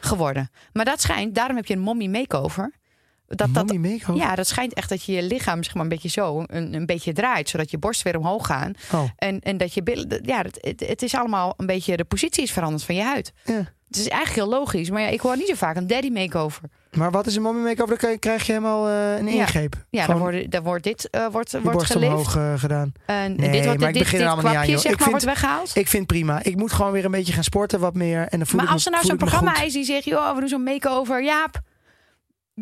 geworden. 0.00 0.50
Maar 0.72 0.84
dat 0.84 1.00
schijnt, 1.00 1.34
daarom 1.34 1.56
heb 1.56 1.66
je 1.66 1.74
een 1.74 1.80
mommy 1.80 2.06
makeover. 2.06 2.72
Dat, 3.26 3.38
dat. 3.38 3.54
dat, 3.54 3.66
Mommy 3.66 3.90
make-over? 3.90 4.16
ja, 4.22 4.34
dat 4.34 4.46
schijnt 4.46 4.74
echt 4.74 4.88
dat 4.88 5.02
je 5.02 5.12
je 5.12 5.22
lichaam 5.22 5.62
zeg 5.62 5.74
maar, 5.74 5.82
een 5.82 5.88
beetje 5.88 6.08
zo 6.08 6.44
een, 6.46 6.74
een 6.74 6.86
beetje 6.86 7.12
draait, 7.12 7.48
zodat 7.48 7.70
je 7.70 7.78
borst 7.78 8.02
weer 8.02 8.16
omhoog 8.18 8.46
gaan. 8.46 8.72
Oh, 8.92 9.02
En, 9.16 9.40
en 9.40 9.56
dat 9.56 9.74
je 9.74 9.82
billen, 9.82 10.20
ja, 10.24 10.42
het, 10.42 10.58
het, 10.60 10.80
het 10.88 11.02
is 11.02 11.14
allemaal 11.14 11.54
een 11.56 11.66
beetje, 11.66 11.96
de 11.96 12.04
positie 12.04 12.42
is 12.42 12.52
veranderd 12.52 12.84
van 12.84 12.94
je 12.94 13.02
huid. 13.02 13.32
ja. 13.44 13.76
Het 13.86 13.96
is 13.96 14.08
eigenlijk 14.08 14.48
heel 14.48 14.58
logisch, 14.58 14.90
maar 14.90 15.00
ja, 15.00 15.08
ik 15.08 15.20
hoor 15.20 15.36
niet 15.36 15.48
zo 15.48 15.54
vaak 15.54 15.76
een 15.76 15.86
daddy 15.86 16.10
makeover. 16.10 16.62
Maar 16.92 17.10
wat 17.10 17.26
is 17.26 17.36
een 17.36 17.42
mommy 17.42 17.62
make-over? 17.62 17.98
Dan 17.98 18.18
krijg- 18.18 18.46
je 18.46 18.52
helemaal 18.52 18.88
eh, 18.88 19.18
een 19.18 19.26
Ja. 19.26 19.32
ingreep. 19.40 19.74
Ja, 19.90 20.06
dan 20.06 20.16
Gewoon 20.16 20.32
wordt, 20.32 20.50
dan 20.50 20.62
wordt 20.62 20.84
dit 20.84 21.10
eh, 21.10 21.26
wordt, 21.30 21.50
je 21.50 21.60
wordt 21.60 21.84
gelift. 21.84 22.10
omhoog 22.12 22.36
eh, 22.36 22.52
gedaan. 22.56 22.92
En 23.06 23.34
Nee, 23.36 23.50
dit 23.50 23.64
wordt 23.64 23.80
maar 23.80 23.88
ik 23.88 23.94
dit, 23.94 24.02
begin 24.02 24.18
dit 24.18 24.26
er 24.28 24.32
allemaal 24.32 24.52
niet 24.52 24.60
aan, 24.60 24.68
joh. 24.68 24.78
zeg 24.78 24.92
Ik 24.92 24.98
maar 24.98 25.08
vind- 25.08 25.10
wordt 25.10 25.40
weggehaald. 25.40 25.68
Ik 25.76 25.88
vind 25.88 26.02
het 26.02 26.06
prima. 26.06 26.42
Ik 26.42 26.56
moet 26.56 26.72
gewoon 26.72 26.92
weer 26.92 27.04
een 27.04 27.10
beetje 27.10 27.32
gaan 27.32 27.44
sporten, 27.44 27.80
wat 27.80 27.94
meer. 27.94 28.20
En 28.28 28.38
dan 28.38 28.46
voel 28.46 28.56
maar 28.56 28.64
ik 28.64 28.68
me, 28.68 28.74
als 28.74 28.84
er 28.86 28.90
nou 28.92 29.04
zo'n 29.04 29.12
ik 29.12 29.18
programma 29.18 29.62
is 29.62 29.72
die 29.72 29.84
zegt, 29.84 30.04
joh, 30.04 30.34
we 30.34 30.40
doen 30.40 30.48
zo'n 30.48 30.62
makeover, 30.62 31.24
Jaap. 31.24 31.60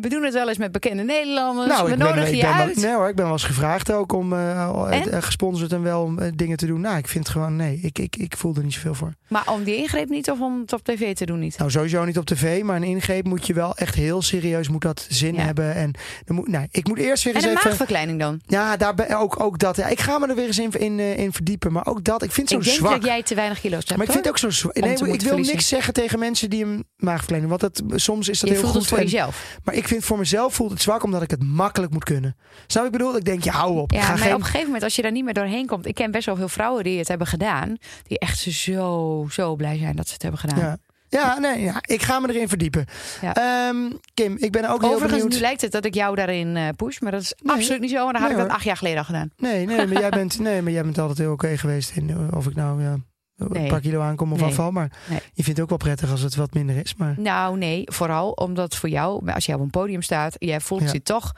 We 0.01 0.09
doen 0.09 0.23
het 0.23 0.33
wel 0.33 0.47
eens 0.47 0.57
met 0.57 0.71
bekende 0.71 1.03
Nederlanders. 1.03 1.67
Nou, 1.67 1.85
we 1.85 1.91
ik 1.91 1.97
ben, 1.97 2.07
ik 2.33 2.41
ben 2.41 2.41
wel, 2.41 2.51
uit. 2.53 2.75
nee 2.75 2.93
hoor, 2.93 3.09
ik 3.09 3.15
ben 3.15 3.23
wel 3.23 3.33
eens 3.33 3.43
gevraagd 3.43 3.91
ook 3.91 4.13
om 4.13 4.33
eh, 4.33 4.87
En? 4.89 5.11
eh, 5.11 5.21
gesponsord 5.21 5.73
en 5.73 5.81
wel 5.83 6.01
om 6.03 6.19
eh, 6.19 6.31
dingen 6.35 6.57
te 6.57 6.65
doen. 6.65 6.81
Nou, 6.81 6.97
ik 6.97 7.07
vind 7.07 7.29
gewoon, 7.29 7.55
nee, 7.55 7.79
ik, 7.81 7.99
ik, 7.99 8.15
ik 8.15 8.37
voel 8.37 8.55
er 8.55 8.63
niet 8.63 8.73
zoveel 8.73 8.93
voor. 8.93 9.13
Maar 9.27 9.43
om 9.51 9.63
die 9.63 9.75
ingreep 9.75 10.09
niet 10.09 10.31
of 10.31 10.39
om 10.39 10.59
het 10.61 10.73
op 10.73 10.83
tv 10.83 11.15
te 11.15 11.25
doen 11.25 11.39
niet? 11.39 11.57
Nou, 11.57 11.71
sowieso 11.71 12.05
niet 12.05 12.17
op 12.17 12.25
tv, 12.25 12.63
maar 12.63 12.75
een 12.75 12.83
ingreep 12.83 13.25
moet 13.25 13.47
je 13.47 13.53
wel 13.53 13.75
echt 13.75 13.95
heel 13.95 14.21
serieus, 14.21 14.69
moet 14.69 14.81
dat 14.81 15.05
zin 15.09 15.33
Ja. 15.35 15.41
hebben. 15.41 15.73
En 15.75 15.91
dan 16.25 16.35
moet, 16.35 16.47
nou, 16.47 16.67
ik 16.71 16.87
moet 16.87 16.97
eerst 16.97 17.23
weer 17.23 17.33
En 17.35 17.39
eens 17.39 17.49
een 17.49 17.55
even... 17.57 17.67
maagverkleining 17.69 18.19
dan? 18.19 18.41
Ja, 18.45 18.77
daar 18.77 18.93
ben, 18.93 19.17
ook, 19.19 19.39
ook 19.43 19.59
dat. 19.59 19.75
Ja, 19.75 19.87
ik 19.87 19.99
ga 19.99 20.17
me 20.19 20.27
er 20.27 20.35
weer 20.35 20.45
eens 20.47 20.59
in, 20.59 20.71
in, 20.71 20.99
eh, 20.99 21.17
in 21.17 21.33
verdiepen. 21.33 21.71
Maar 21.71 21.85
ook 21.85 22.03
dat, 22.03 22.23
ik 22.23 22.31
vind 22.31 22.51
Ik 22.51 22.57
zo 22.57 22.63
denk 22.63 22.77
zwak. 22.77 22.91
dat 22.91 23.05
jij 23.05 23.23
te 23.23 23.35
weinig 23.35 23.59
kilo's 23.59 23.83
hebt. 23.85 23.95
maar 23.97 24.05
ik 24.05 24.11
vind 24.11 24.27
ook 24.27 24.37
zo 24.37 24.49
zwak. 24.49 24.73
Nee, 24.75 24.91
ik 24.91 24.97
wil 24.97 25.07
verliezen. 25.19 25.53
niks 25.53 25.67
zeggen 25.67 25.93
tegen 25.93 26.19
mensen 26.19 26.49
die 26.49 26.63
een 26.65 26.85
maagverkleining. 26.95 27.57
Want 27.59 27.61
dat, 27.61 27.99
soms 28.01 28.29
is 28.29 28.39
dat 28.39 28.49
je 28.49 28.55
heel 28.55 28.65
goed. 28.67 28.87
voor 28.87 28.97
en- 28.97 29.03
jezelf. 29.03 29.57
maar 29.63 29.73
ik 29.75 29.86
vind 29.87 30.05
voor 30.05 30.17
mezelf 30.17 30.53
voelt 30.53 30.71
het 30.71 30.81
zwak 30.81 31.03
omdat 31.03 31.21
ik 31.21 31.29
het 31.31 31.43
makkelijk 31.43 31.91
moet 31.93 32.03
kunnen. 32.03 32.35
Snap 32.67 32.83
wat 32.83 32.93
ik 32.93 32.97
bedoel? 32.97 33.17
Ik 33.17 33.25
denk, 33.25 33.43
je 33.43 33.49
hou 33.51 33.77
op. 33.79 33.91
Ik 33.91 33.97
Ja, 33.97 34.03
ga 34.03 34.09
maar 34.09 34.17
geen... 34.17 34.33
op 34.33 34.39
een 34.39 34.45
gegeven 34.45 34.65
moment, 34.65 34.83
als 34.83 34.95
je 34.95 35.01
daar 35.01 35.11
niet 35.11 35.23
meer 35.23 35.33
doorheen 35.33 35.65
komt. 35.67 35.85
Ik 35.85 35.95
ken 35.95 36.11
best 36.11 36.25
wel 36.25 36.35
veel 36.35 36.49
vrouwen 36.49 36.83
die 36.83 36.97
het 36.97 37.07
hebben 37.07 37.27
gedaan. 37.27 37.77
Die 38.07 38.19
echt 38.19 38.37
zo, 38.39 39.27
zo 39.31 39.55
blij 39.55 39.77
zijn 39.77 39.95
dat 39.95 40.07
ze 40.07 40.13
het 40.13 40.21
hebben 40.21 40.39
gedaan. 40.39 40.59
ja. 40.59 40.77
Ja, 41.09 41.37
nee, 41.39 41.61
ja, 41.61 41.81
ik 41.81 42.01
ga 42.01 42.19
me 42.19 42.29
erin 42.33 42.47
verdiepen. 42.49 42.85
Ja. 43.21 43.33
Ehm, 43.33 43.75
Kim, 44.13 44.35
ik 44.39 44.51
ben 44.51 44.69
ook 44.69 44.81
heel 44.81 44.89
Overigens, 44.89 45.11
benieuwd. 45.11 45.31
nu 45.33 45.39
lijkt 45.39 45.61
het 45.61 45.71
dat 45.71 45.85
ik 45.85 45.93
jou 45.93 46.15
daarin 46.15 46.57
eh, 46.57 46.67
push. 46.75 46.99
Maar 46.99 47.11
dat 47.11 47.21
is 47.21 47.33
Nee. 47.41 47.55
absoluut 47.55 47.79
niet 47.81 47.89
zo. 47.91 48.07
En 48.07 48.13
dan 48.13 48.21
had 48.21 48.21
Nee, 48.21 48.29
ik 48.31 48.37
dat 48.37 48.45
hoor. 48.45 48.55
acht 48.55 48.63
jaar 48.65 48.77
geleden 48.77 48.97
al 48.99 49.03
gedaan. 49.05 49.31
Nee, 49.37 49.65
nee, 49.65 49.87
maar 49.87 49.99
jij 49.99 50.09
bent, 50.09 50.39
nee, 50.39 50.61
maar 50.61 50.71
jij 50.71 50.83
bent 50.83 50.97
altijd 50.97 51.17
heel 51.17 51.31
oké 51.31 51.57
geweest 51.57 51.91
in 51.95 52.31
of 52.35 52.47
ik 52.47 52.55
nou 52.55 52.81
ja, 52.83 52.95
een 53.37 53.67
paar 53.67 53.79
kilo 53.81 54.01
aankom 54.01 54.31
of 54.33 54.39
Nee. 54.39 54.49
afval. 54.49 54.71
Maar 54.71 54.91
Nee. 55.09 55.19
je 55.33 55.43
vindt 55.43 55.47
het 55.49 55.59
ook 55.61 55.69
wel 55.69 55.77
prettig 55.77 56.11
als 56.11 56.21
het 56.21 56.35
wat 56.35 56.53
minder 56.53 56.75
is. 56.77 56.95
Maar 56.95 57.15
Nou, 57.17 57.57
nee, 57.57 57.83
vooral 57.85 58.31
omdat 58.31 58.75
voor 58.75 58.89
jou, 58.89 59.31
als 59.31 59.45
jij 59.45 59.55
op 59.55 59.61
een 59.61 59.69
podium 59.69 60.01
staat, 60.01 60.35
jij 60.39 60.59
voelt 60.61 60.81
Ja. 60.83 60.91
je 60.91 61.01
toch 61.01 61.33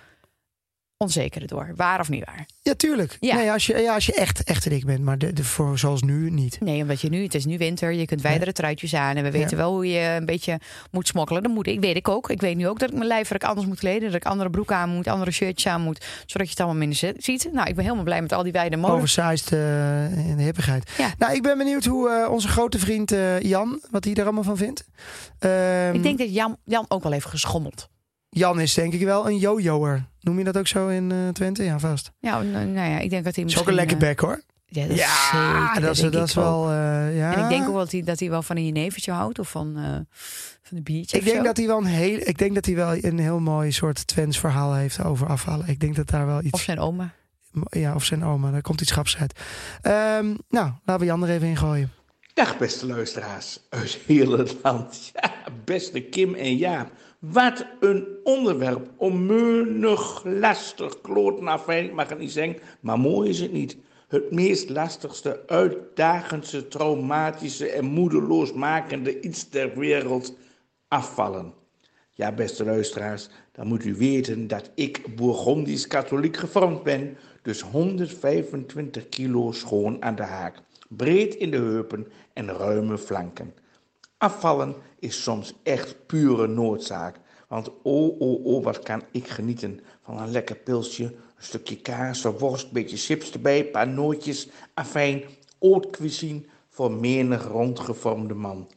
onzekerder 1.10 1.48
door. 1.50 1.72
Waar 1.76 2.00
of 2.00 2.10
niet 2.10 2.26
waar? 2.26 2.46
Ja, 2.62 2.74
tuurlijk. 2.76 3.18
Ja. 3.20 3.36
Nee, 3.36 3.52
als, 3.52 3.66
je, 3.66 3.78
ja, 3.78 3.94
als 3.94 4.06
je 4.06 4.14
echt, 4.14 4.44
echt 4.44 4.70
dik 4.70 4.86
bent, 4.86 5.00
maar 5.04 5.18
de, 5.18 5.34
de, 5.34 5.44
voor 5.44 5.78
zoals 5.80 6.02
nu 6.02 6.30
niet. 6.30 6.58
Nee, 6.60 6.82
omdat 6.82 7.02
je 7.02 7.10
nu, 7.10 7.24
het 7.24 7.36
is 7.36 7.46
nu 7.46 7.58
winter, 7.58 7.92
je 7.94 8.06
kunt 8.06 8.22
wijdere 8.22 8.52
truitjes 8.52 8.94
aan. 8.94 9.16
En 9.16 9.24
we 9.24 9.32
weten 9.32 9.50
Ja. 9.50 9.56
wel 9.58 9.72
hoe 9.74 9.88
je 9.88 10.00
een 10.20 10.26
beetje 10.26 10.60
moet 10.92 11.08
smokkelen. 11.08 11.44
Dat 11.44 11.52
moet 11.52 11.68
ik, 11.68 11.80
weet 11.80 11.96
ik 11.96 12.08
ook. 12.08 12.30
Ik 12.30 12.42
weet 12.42 12.56
nu 12.56 12.68
ook 12.68 12.80
dat 12.80 12.90
ik 12.90 12.96
mijn 12.96 13.08
lijf 13.08 13.28
dat 13.28 13.42
ik 13.44 13.48
anders 13.50 13.68
moet 13.68 13.80
kleden. 13.80 14.12
Dat 14.12 14.22
ik 14.22 14.26
andere 14.26 14.50
broeken 14.50 14.76
aan 14.76 14.90
moet, 14.90 15.08
andere 15.08 15.32
shirtjes 15.32 15.72
aan 15.74 15.82
moet. 15.82 16.06
Zodat 16.26 16.46
je 16.48 16.52
het 16.52 16.60
allemaal 16.60 16.78
minder 16.80 16.98
zi- 16.98 17.14
ziet. 17.18 17.50
Nou, 17.54 17.68
ik 17.68 17.76
ben 17.76 17.84
helemaal 17.84 18.04
blij 18.06 18.22
met 18.22 18.32
al 18.34 18.44
die 18.44 18.52
wijde 18.52 18.78
mode. 18.78 18.94
Oversized 18.94 19.52
eh, 19.52 20.28
in 20.30 20.38
de 20.38 20.44
hippigheid. 20.44 20.92
Ja. 20.98 21.14
Nou, 21.18 21.34
ik 21.34 21.42
ben 21.42 21.58
benieuwd 21.58 21.86
hoe 21.86 22.10
eh, 22.10 22.32
onze 22.32 22.48
grote 22.48 22.80
vriend 22.80 23.12
eh, 23.12 23.40
Jan, 23.40 23.80
wat 23.92 24.04
hij 24.04 24.14
er 24.14 24.24
allemaal 24.24 24.44
van 24.44 24.58
vindt. 24.58 24.86
Ehm, 25.40 25.94
Ik 25.94 26.04
denk 26.04 26.18
dat 26.18 26.34
Jan, 26.34 26.58
Jan 26.66 26.86
ook 26.88 27.04
wel 27.04 27.12
heeft 27.12 27.26
geschommeld. 27.26 27.90
Jan 28.30 28.60
is 28.60 28.74
denk 28.74 28.94
ik 28.94 29.04
wel 29.04 29.28
een 29.28 29.38
yo-yoer. 29.38 30.06
Noem 30.22 30.38
je 30.38 30.44
dat 30.44 30.58
ook 30.58 30.68
zo 30.68 30.88
in 30.88 31.12
eh, 31.12 31.18
Twente? 31.28 31.64
Ja, 31.64 31.80
vast. 31.80 32.12
Ja, 32.20 32.42
nou, 32.42 32.66
nou 32.66 32.90
ja, 32.90 33.00
ik 33.00 33.10
denk 33.10 33.24
dat 33.24 33.36
hij 33.36 33.44
Is 33.46 33.50
misschien... 33.56 33.62
ook 33.62 33.68
een 33.68 33.74
lekker 33.74 33.96
eh, 33.98 34.02
bek 34.02 34.20
hoor. 34.20 34.42
Ja, 34.66 34.82
dat 34.82 34.92
is 34.92 34.98
Ja, 35.00 35.66
zeker, 35.68 35.82
dat 35.82 35.96
is, 35.96 36.02
dat 36.02 36.14
ik 36.14 36.22
is 36.24 36.34
wel. 36.34 36.70
eh, 36.70 37.18
ja. 37.18 37.36
En 37.36 37.44
ik 37.44 37.50
denk 37.50 37.62
ook 37.68 37.74
wel 37.74 37.78
dat 37.84 37.92
hij, 37.92 38.02
dat 38.04 38.20
hij 38.20 38.30
wel 38.30 38.42
van 38.44 38.58
een 38.58 38.66
jenevertje 38.66 39.12
houdt. 39.12 39.40
Of 39.40 39.50
van, 39.50 39.78
eh 39.78 39.84
van 40.62 40.78
een 40.78 40.84
biertje 40.84 41.18
Ik 41.18 41.24
of 41.24 41.28
denk 41.30 41.40
zo. 41.40 41.44
dat 41.48 41.58
hij 41.58 41.68
wel 41.68 41.78
een 41.78 41.86
heel, 41.86 42.20
ik 42.24 42.38
denk 42.38 42.56
dat 42.56 42.66
hij 42.66 42.76
wel 42.76 42.96
een 43.04 43.20
heel 43.20 43.40
mooi 43.40 43.72
soort 43.72 44.08
Twents 44.08 44.40
verhaal 44.40 44.74
heeft 44.74 45.04
over 45.04 45.28
afvallen. 45.28 45.68
Ik 45.68 45.80
denk 45.80 45.96
dat 45.96 46.08
daar 46.10 46.26
wel 46.26 46.44
iets, 46.44 46.52
Of 46.52 46.62
zijn 46.62 46.80
oma. 46.80 47.14
ja, 47.70 47.96
of 47.96 48.04
zijn 48.04 48.24
oma, 48.24 48.52
daar 48.52 48.62
komt 48.62 48.82
iets 48.82 48.92
graps 48.92 49.18
uit. 49.18 49.40
Ehm, 49.82 50.26
nou, 50.50 50.72
laten 50.86 51.00
we 51.00 51.06
Jan 51.06 51.24
er 51.24 51.30
even 51.30 51.48
in 51.48 51.58
gooien. 51.58 51.92
Dag 52.34 52.58
beste 52.58 52.86
luisteraars 52.86 53.60
uit 53.70 53.98
heel 54.06 54.32
het 54.38 54.56
land. 54.64 55.12
Ja, 55.14 55.32
beste 55.66 56.00
Kim 56.02 56.34
en 56.36 56.56
Jaap. 56.58 56.92
Wat 57.20 57.66
een 57.80 58.08
onderwerp. 58.24 58.90
Onmeunig, 58.98 60.24
lastig, 60.26 61.02
kloten, 61.02 61.48
afijn, 61.48 61.86
ik 61.86 61.94
mag 61.94 62.10
het 62.10 62.20
niet 62.20 62.32
zeggen, 62.32 62.60
maar 62.80 63.00
mooi 63.00 63.30
is 63.30 63.40
het 63.40 63.52
niet. 63.52 63.78
Het 64.08 64.32
meest 64.32 64.70
lastigste, 64.70 65.44
uitdagendste, 65.48 66.68
traumatische 66.68 67.70
en 67.70 67.86
moedeloosmakende 67.86 69.22
iets 69.22 69.50
ter 69.50 69.78
wereld, 69.78 70.38
afvallen. 70.88 71.54
Ja, 72.12 72.32
beste 72.32 72.66
luisteraars, 72.66 73.30
dan 73.52 73.68
moet 73.68 73.86
u 73.86 73.96
weten 73.96 74.48
dat 74.48 74.72
ik 74.76 75.16
Bourgondisch 75.16 75.88
katholiek 75.88 76.38
gevormd 76.38 76.84
ben, 76.84 77.18
dus 77.42 77.62
125 77.62 79.10
kilo 79.10 79.52
schoon 79.52 80.04
aan 80.04 80.16
de 80.16 80.24
haak, 80.24 80.56
breed 80.88 81.36
in 81.36 81.52
de 81.52 81.58
heupen 81.58 82.08
en 82.34 82.48
ruime 82.48 82.98
flanken. 82.98 83.54
Afvallen 84.18 84.76
is 85.00 85.24
soms 85.24 85.54
echt 85.64 86.06
pure 86.06 86.48
noodzaak, 86.48 87.20
want 87.48 87.70
oh, 87.84 88.20
oh, 88.22 88.46
oh, 88.46 88.64
wat 88.64 88.80
kan 88.80 89.04
ik 89.12 89.28
genieten 89.28 89.80
van 90.02 90.20
een 90.20 90.32
lekker 90.32 90.56
pilsje, 90.56 91.04
een 91.04 91.44
stukje 91.44 91.76
kaas 91.76 92.26
of 92.26 92.40
worst, 92.40 92.66
een 92.66 92.74
beetje 92.74 92.98
chips 92.98 93.32
erbij, 93.32 93.60
een 93.60 93.72
paar 93.72 93.88
nootjes, 93.88 94.50
afijn, 94.74 95.24
haute 95.60 95.90
cuisine 95.90 96.44
voor 96.70 96.92
menig 96.92 97.48
rondgevormde 97.48 98.34
man. 98.34 98.70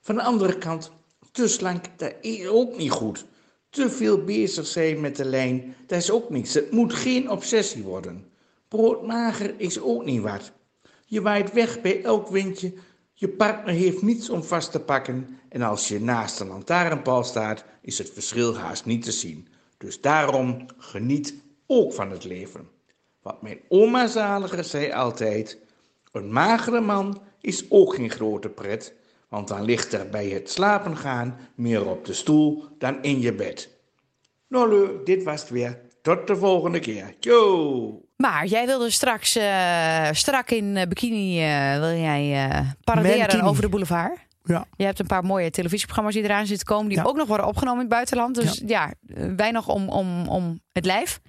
Van 0.00 0.14
de 0.14 0.22
andere 0.22 0.58
kant, 0.58 0.90
te 1.32 1.48
slank, 1.48 1.84
dat 1.96 2.14
is 2.20 2.46
ook 2.46 2.76
niet 2.76 2.90
goed. 2.90 3.26
Te 3.70 3.90
veel 3.90 4.24
bezig 4.24 4.66
zijn 4.66 5.00
met 5.00 5.16
de 5.16 5.24
lijn, 5.24 5.74
dat 5.86 5.98
is 5.98 6.10
ook 6.10 6.30
niets. 6.30 6.54
Het 6.54 6.70
moet 6.70 6.92
geen 6.92 7.30
obsessie 7.30 7.82
worden. 7.82 8.26
Broodmager 8.68 9.54
is 9.56 9.80
ook 9.80 10.04
niet 10.04 10.22
wat. 10.22 10.52
Je 11.06 11.22
waait 11.22 11.52
weg 11.52 11.80
bij 11.80 12.02
elk 12.02 12.28
windje. 12.28 12.72
Je 13.20 13.28
partner 13.28 13.74
heeft 13.74 14.02
niets 14.02 14.30
om 14.30 14.42
vast 14.42 14.72
te 14.72 14.80
pakken. 14.80 15.38
En 15.48 15.62
als 15.62 15.88
je 15.88 16.00
naast 16.00 16.40
een 16.40 16.48
lantaarnpaal 16.48 17.24
staat, 17.24 17.64
is 17.80 17.98
het 17.98 18.10
verschil 18.10 18.56
haast 18.56 18.84
niet 18.84 19.02
te 19.02 19.12
zien. 19.12 19.48
Dus 19.78 20.00
daarom 20.00 20.66
geniet 20.76 21.34
ook 21.66 21.92
van 21.92 22.10
het 22.10 22.24
leven. 22.24 22.68
Wat 23.22 23.42
mijn 23.42 23.60
oma 23.68 24.06
zaliger 24.06 24.64
zei 24.64 24.92
altijd: 24.92 25.58
een 26.12 26.32
magere 26.32 26.80
man 26.80 27.20
is 27.40 27.70
ook 27.70 27.94
geen 27.94 28.10
grote 28.10 28.48
pret, 28.48 28.94
want 29.28 29.48
dan 29.48 29.62
ligt 29.62 29.92
er 29.92 30.08
bij 30.08 30.28
het 30.28 30.50
slapen 30.50 30.96
gaan 30.96 31.38
meer 31.54 31.86
op 31.86 32.04
de 32.04 32.14
stoel 32.14 32.64
dan 32.78 33.02
in 33.02 33.20
je 33.20 33.34
bed. 33.34 33.70
Nou 34.48 34.90
dit 35.04 35.22
was 35.22 35.40
het 35.40 35.50
weer. 35.50 35.80
Tot 36.02 36.26
de 36.26 36.36
volgende 36.36 36.78
keer. 36.78 37.16
Yo! 37.20 38.07
Maar 38.18 38.46
jij 38.46 38.66
wilde 38.66 38.90
straks 38.90 39.36
eh, 39.36 40.08
strak 40.12 40.50
in 40.50 40.76
eh, 40.76 40.86
bikini 40.86 41.42
eh, 41.42 41.78
wil 41.78 41.96
jij 41.96 42.50
paraderen 42.84 43.42
over 43.42 43.62
de 43.62 43.68
boulevard. 43.68 44.18
Ja. 44.44 44.64
Je 44.76 44.84
hebt 44.84 44.98
een 44.98 45.06
paar 45.06 45.24
mooie 45.24 45.50
televisieprogramma's 45.50 46.14
die 46.14 46.24
eraan 46.24 46.46
zitten 46.46 46.66
komen, 46.66 46.88
die 46.88 46.98
Ja. 46.98 47.04
ook 47.04 47.16
nog 47.16 47.28
worden 47.28 47.46
opgenomen 47.46 47.74
in 47.84 47.86
het 47.86 47.94
buitenland. 47.94 48.34
Dus 48.34 48.62
ja, 48.66 48.92
weinig 49.36 49.68
om, 49.68 49.88
om, 49.88 50.28
om 50.28 50.60
het 50.72 50.84
lijf. 50.84 51.20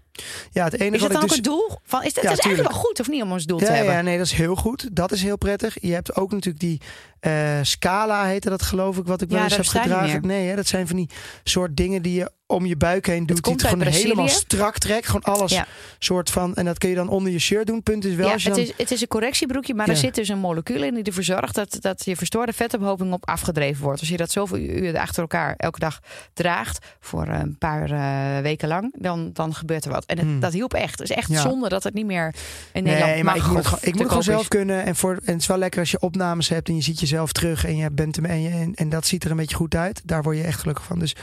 Ja, 0.52 0.64
het 0.64 0.74
enige 0.80 0.96
Is 0.96 1.02
dat 1.02 1.12
wat 1.12 1.12
dan 1.12 1.24
ik 1.24 1.30
ook 1.30 1.36
het 1.36 1.44
doel? 1.44 1.78
Van, 1.84 2.04
is 2.04 2.14
dat, 2.14 2.24
Ja, 2.24 2.32
is 2.32 2.40
eigenlijk 2.40 2.74
wel 2.74 2.84
goed, 2.84 3.00
of 3.00 3.08
niet, 3.08 3.22
om 3.24 3.32
ons 3.32 3.46
doel 3.46 3.58
te 3.58 3.72
hebben? 3.72 3.94
ja, 3.94 4.02
nee, 4.02 4.18
dat 4.18 4.26
is 4.26 4.32
heel 4.32 4.56
goed. 4.56 4.96
Dat 4.96 5.12
is 5.12 5.22
heel 5.24 5.38
prettig. 5.38 5.78
Je 5.82 5.94
hebt 5.94 6.16
ook 6.16 6.32
natuurlijk 6.32 6.60
die 6.64 6.82
eh, 7.20 7.60
Scala, 7.62 8.26
heette 8.26 8.50
dat 8.50 8.62
geloof 8.62 8.98
ik, 8.98 9.06
wat 9.06 9.22
ik 9.22 9.30
wel 9.30 9.44
eens 9.44 9.56
heb 9.56 9.66
gedragen. 9.66 10.28
Nee, 10.28 10.48
hè, 10.48 10.56
dat 10.56 10.68
zijn 10.68 10.88
van 10.88 10.96
die 10.96 11.10
soort 11.44 11.78
dingen 11.78 12.02
die 12.02 12.14
je 12.14 12.32
om 12.46 12.66
je 12.66 12.76
buik 12.78 13.06
heen 13.08 13.26
doet. 13.26 13.44
Die 13.44 13.54
het 13.54 13.64
gewoon 13.64 13.82
helemaal 13.88 14.28
strak 14.28 14.78
trekt. 14.78 15.06
Gewoon 15.06 15.24
alles 15.36 15.52
Ja. 15.52 15.66
soort 16.00 16.30
van. 16.30 16.56
En 16.56 16.66
dat 16.66 16.78
kun 16.78 16.90
je 16.90 16.96
dan 16.96 17.10
onder 17.10 17.32
je 17.32 17.40
shirt 17.40 17.68
doen. 17.68 17.84
Punt 17.84 18.06
is 18.06 18.16
wel. 18.16 18.28
Ja, 18.28 18.34
als 18.34 18.44
je 18.44 18.50
het, 18.50 18.58
dan, 18.58 18.68
is, 18.68 18.74
het 18.78 18.92
is 18.92 19.02
een 19.02 19.08
correctiebroekje, 19.08 19.74
maar 19.74 19.90
er 19.90 19.96
zit 19.98 20.16
dus 20.16 20.28
een 20.30 20.38
molecuul 20.40 20.84
in 20.84 20.94
die 20.94 21.04
ervoor 21.04 21.24
zorgt 21.24 21.56
dat, 21.56 21.78
dat 21.80 22.06
je 22.06 22.16
verstoorde 22.16 22.54
vetophoping 22.54 23.14
op 23.14 23.28
afgedreven 23.30 23.84
wordt. 23.84 24.00
Als 24.00 24.10
je 24.10 24.18
dat 24.18 24.32
zoveel 24.32 24.58
uur 24.58 24.98
achter 24.98 25.22
elkaar 25.22 25.54
elke 25.58 25.80
dag 25.80 26.00
draagt 26.34 26.86
voor 27.00 27.28
een 27.28 27.58
paar 27.58 27.92
eh, 27.92 28.42
weken 28.42 28.68
lang, 28.68 28.94
dan, 28.98 29.30
dan 29.34 29.54
gebeurt 29.56 29.86
er 29.86 29.92
wat. 29.92 30.06
En 30.06 30.18
het- 30.18 30.26
Hmm. 30.26 30.40
dat 30.40 30.54
hielp 30.54 30.74
echt. 30.74 31.00
Het 31.00 31.10
is 31.10 31.16
echt 31.16 31.32
zonde 31.34 31.70
dat 31.70 31.84
het 31.84 31.94
niet 31.94 32.06
meer 32.06 32.36
in 32.74 32.84
Nederland 32.84 33.14
Nee, 33.14 33.24
maar 33.24 33.36
ik 33.36 33.46
moet 33.48 33.70
het, 33.70 33.80
ik 33.86 33.92
moet 33.92 34.00
het 34.00 34.08
gewoon 34.08 34.24
zelf 34.24 34.48
kunnen. 34.48 34.84
En, 34.86 34.96
voor, 34.96 35.12
en 35.26 35.32
het 35.34 35.42
is 35.42 35.48
wel 35.48 35.58
lekker 35.58 35.80
als 35.80 35.92
je 35.92 36.00
opnames 36.00 36.50
hebt 36.50 36.68
en 36.68 36.76
je 36.76 36.82
ziet 36.82 37.00
jezelf 37.10 37.32
terug 37.32 37.66
en 37.66 37.78
je 37.78 37.92
bent 37.92 38.16
hem 38.16 38.26
en, 38.26 38.42
je, 38.42 38.50
en, 38.50 38.76
en 38.76 38.90
dat 38.90 39.06
ziet 39.06 39.24
er 39.24 39.32
een 39.32 39.38
beetje 39.38 39.56
goed 39.56 39.76
uit. 39.76 40.02
Daar 40.06 40.24
word 40.24 40.38
je 40.38 40.44
echt 40.44 40.60
gelukkig 40.60 40.86
van. 40.86 41.00
Dus 41.00 41.16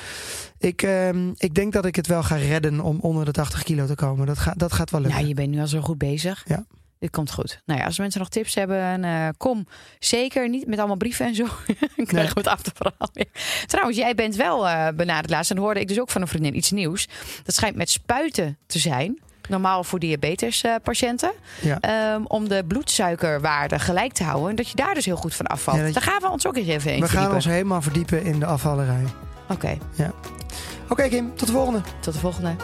ik, 0.59 0.83
ehm, 0.83 1.33
ik 1.37 1.55
denk 1.55 1.73
dat 1.73 1.85
ik 1.85 1.97
het 1.97 2.07
wel 2.07 2.23
ga 2.23 2.37
redden 2.37 2.81
om 2.81 3.01
onder 3.01 3.25
de 3.25 3.33
80 3.33 3.63
kilo 3.63 3.87
te 3.87 3.95
komen. 3.95 4.27
Dat, 4.27 4.39
gaat 4.39 4.59
dat 4.59 4.73
gaat 4.73 4.91
wel 4.91 5.01
lukken. 5.01 5.21
Ja, 5.21 5.27
je 5.27 5.35
bent 5.35 5.51
nu 5.51 5.61
al 5.61 5.67
zo 5.67 5.81
goed 5.81 5.99
bezig. 5.99 6.45
Ja. 6.47 6.65
Dit 6.99 7.11
komt 7.11 7.33
goed. 7.33 7.63
Nou 7.65 7.81
ja, 7.81 7.87
als 7.87 7.99
mensen 7.99 8.21
nog 8.21 8.29
tips 8.29 8.55
hebben, 8.55 9.05
eh, 9.05 9.29
kom 9.37 9.67
zeker 9.99 10.49
niet 10.49 10.67
met 10.67 10.79
allemaal 10.79 10.97
brieven 10.97 11.27
en 11.27 11.35
zo. 11.35 11.45
Krijgen 11.97 12.35
we 12.35 12.41
het 12.41 12.47
achterverhaal 12.47 13.09
weer. 13.13 13.29
Trouwens, 13.67 13.97
jij 13.97 14.15
bent 14.15 14.37
wel 14.37 14.69
eh 14.69 14.89
benaderd 14.95 15.31
laatst. 15.31 15.51
En 15.51 15.57
hoorde 15.57 15.81
ik 15.81 15.89
dus 15.89 16.01
ook 16.01 16.11
van 16.11 16.21
een 16.21 16.29
vriendin 16.29 16.57
iets 16.57 16.71
nieuws. 16.71 17.09
Dat 17.45 17.55
schijnt 17.55 17.77
met 17.77 17.91
spuiten 17.91 18.59
te 18.67 18.79
zijn. 18.79 19.21
Normaal 19.49 19.85
voor 19.85 19.99
diabetespatiënten. 19.99 21.33
Ja. 21.61 21.79
Ehm, 21.81 22.23
om 22.27 22.49
de 22.49 22.65
bloedsuikerwaarde 22.69 23.79
gelijk 23.79 24.13
te 24.13 24.25
houden. 24.25 24.51
En 24.51 24.57
dat 24.57 24.69
je 24.69 24.77
daar 24.77 24.95
dus 24.95 25.05
heel 25.05 25.17
goed 25.17 25.35
van 25.35 25.47
afvalt. 25.47 25.79
Ja, 25.79 25.85
je- 25.85 25.93
Daar 25.93 26.03
gaan 26.03 26.21
we 26.21 26.31
ons 26.31 26.47
ook 26.47 26.57
eens 26.57 26.67
even 26.69 26.91
in 26.95 26.97
We 26.97 27.01
gaan 27.01 27.09
verdiepen. 27.09 27.35
ons 27.37 27.45
helemaal 27.45 27.83
verdiepen 27.83 28.23
in 28.23 28.39
de 28.39 28.47
afvallerij. 28.47 29.05
Oké, 29.51 29.79
Oké 30.89 31.09
Kim, 31.09 31.37
tot 31.37 31.47
de 31.47 31.53
volgende. 31.53 31.81
tot 32.01 32.13
de 32.15 32.21
volgende. 32.21 32.55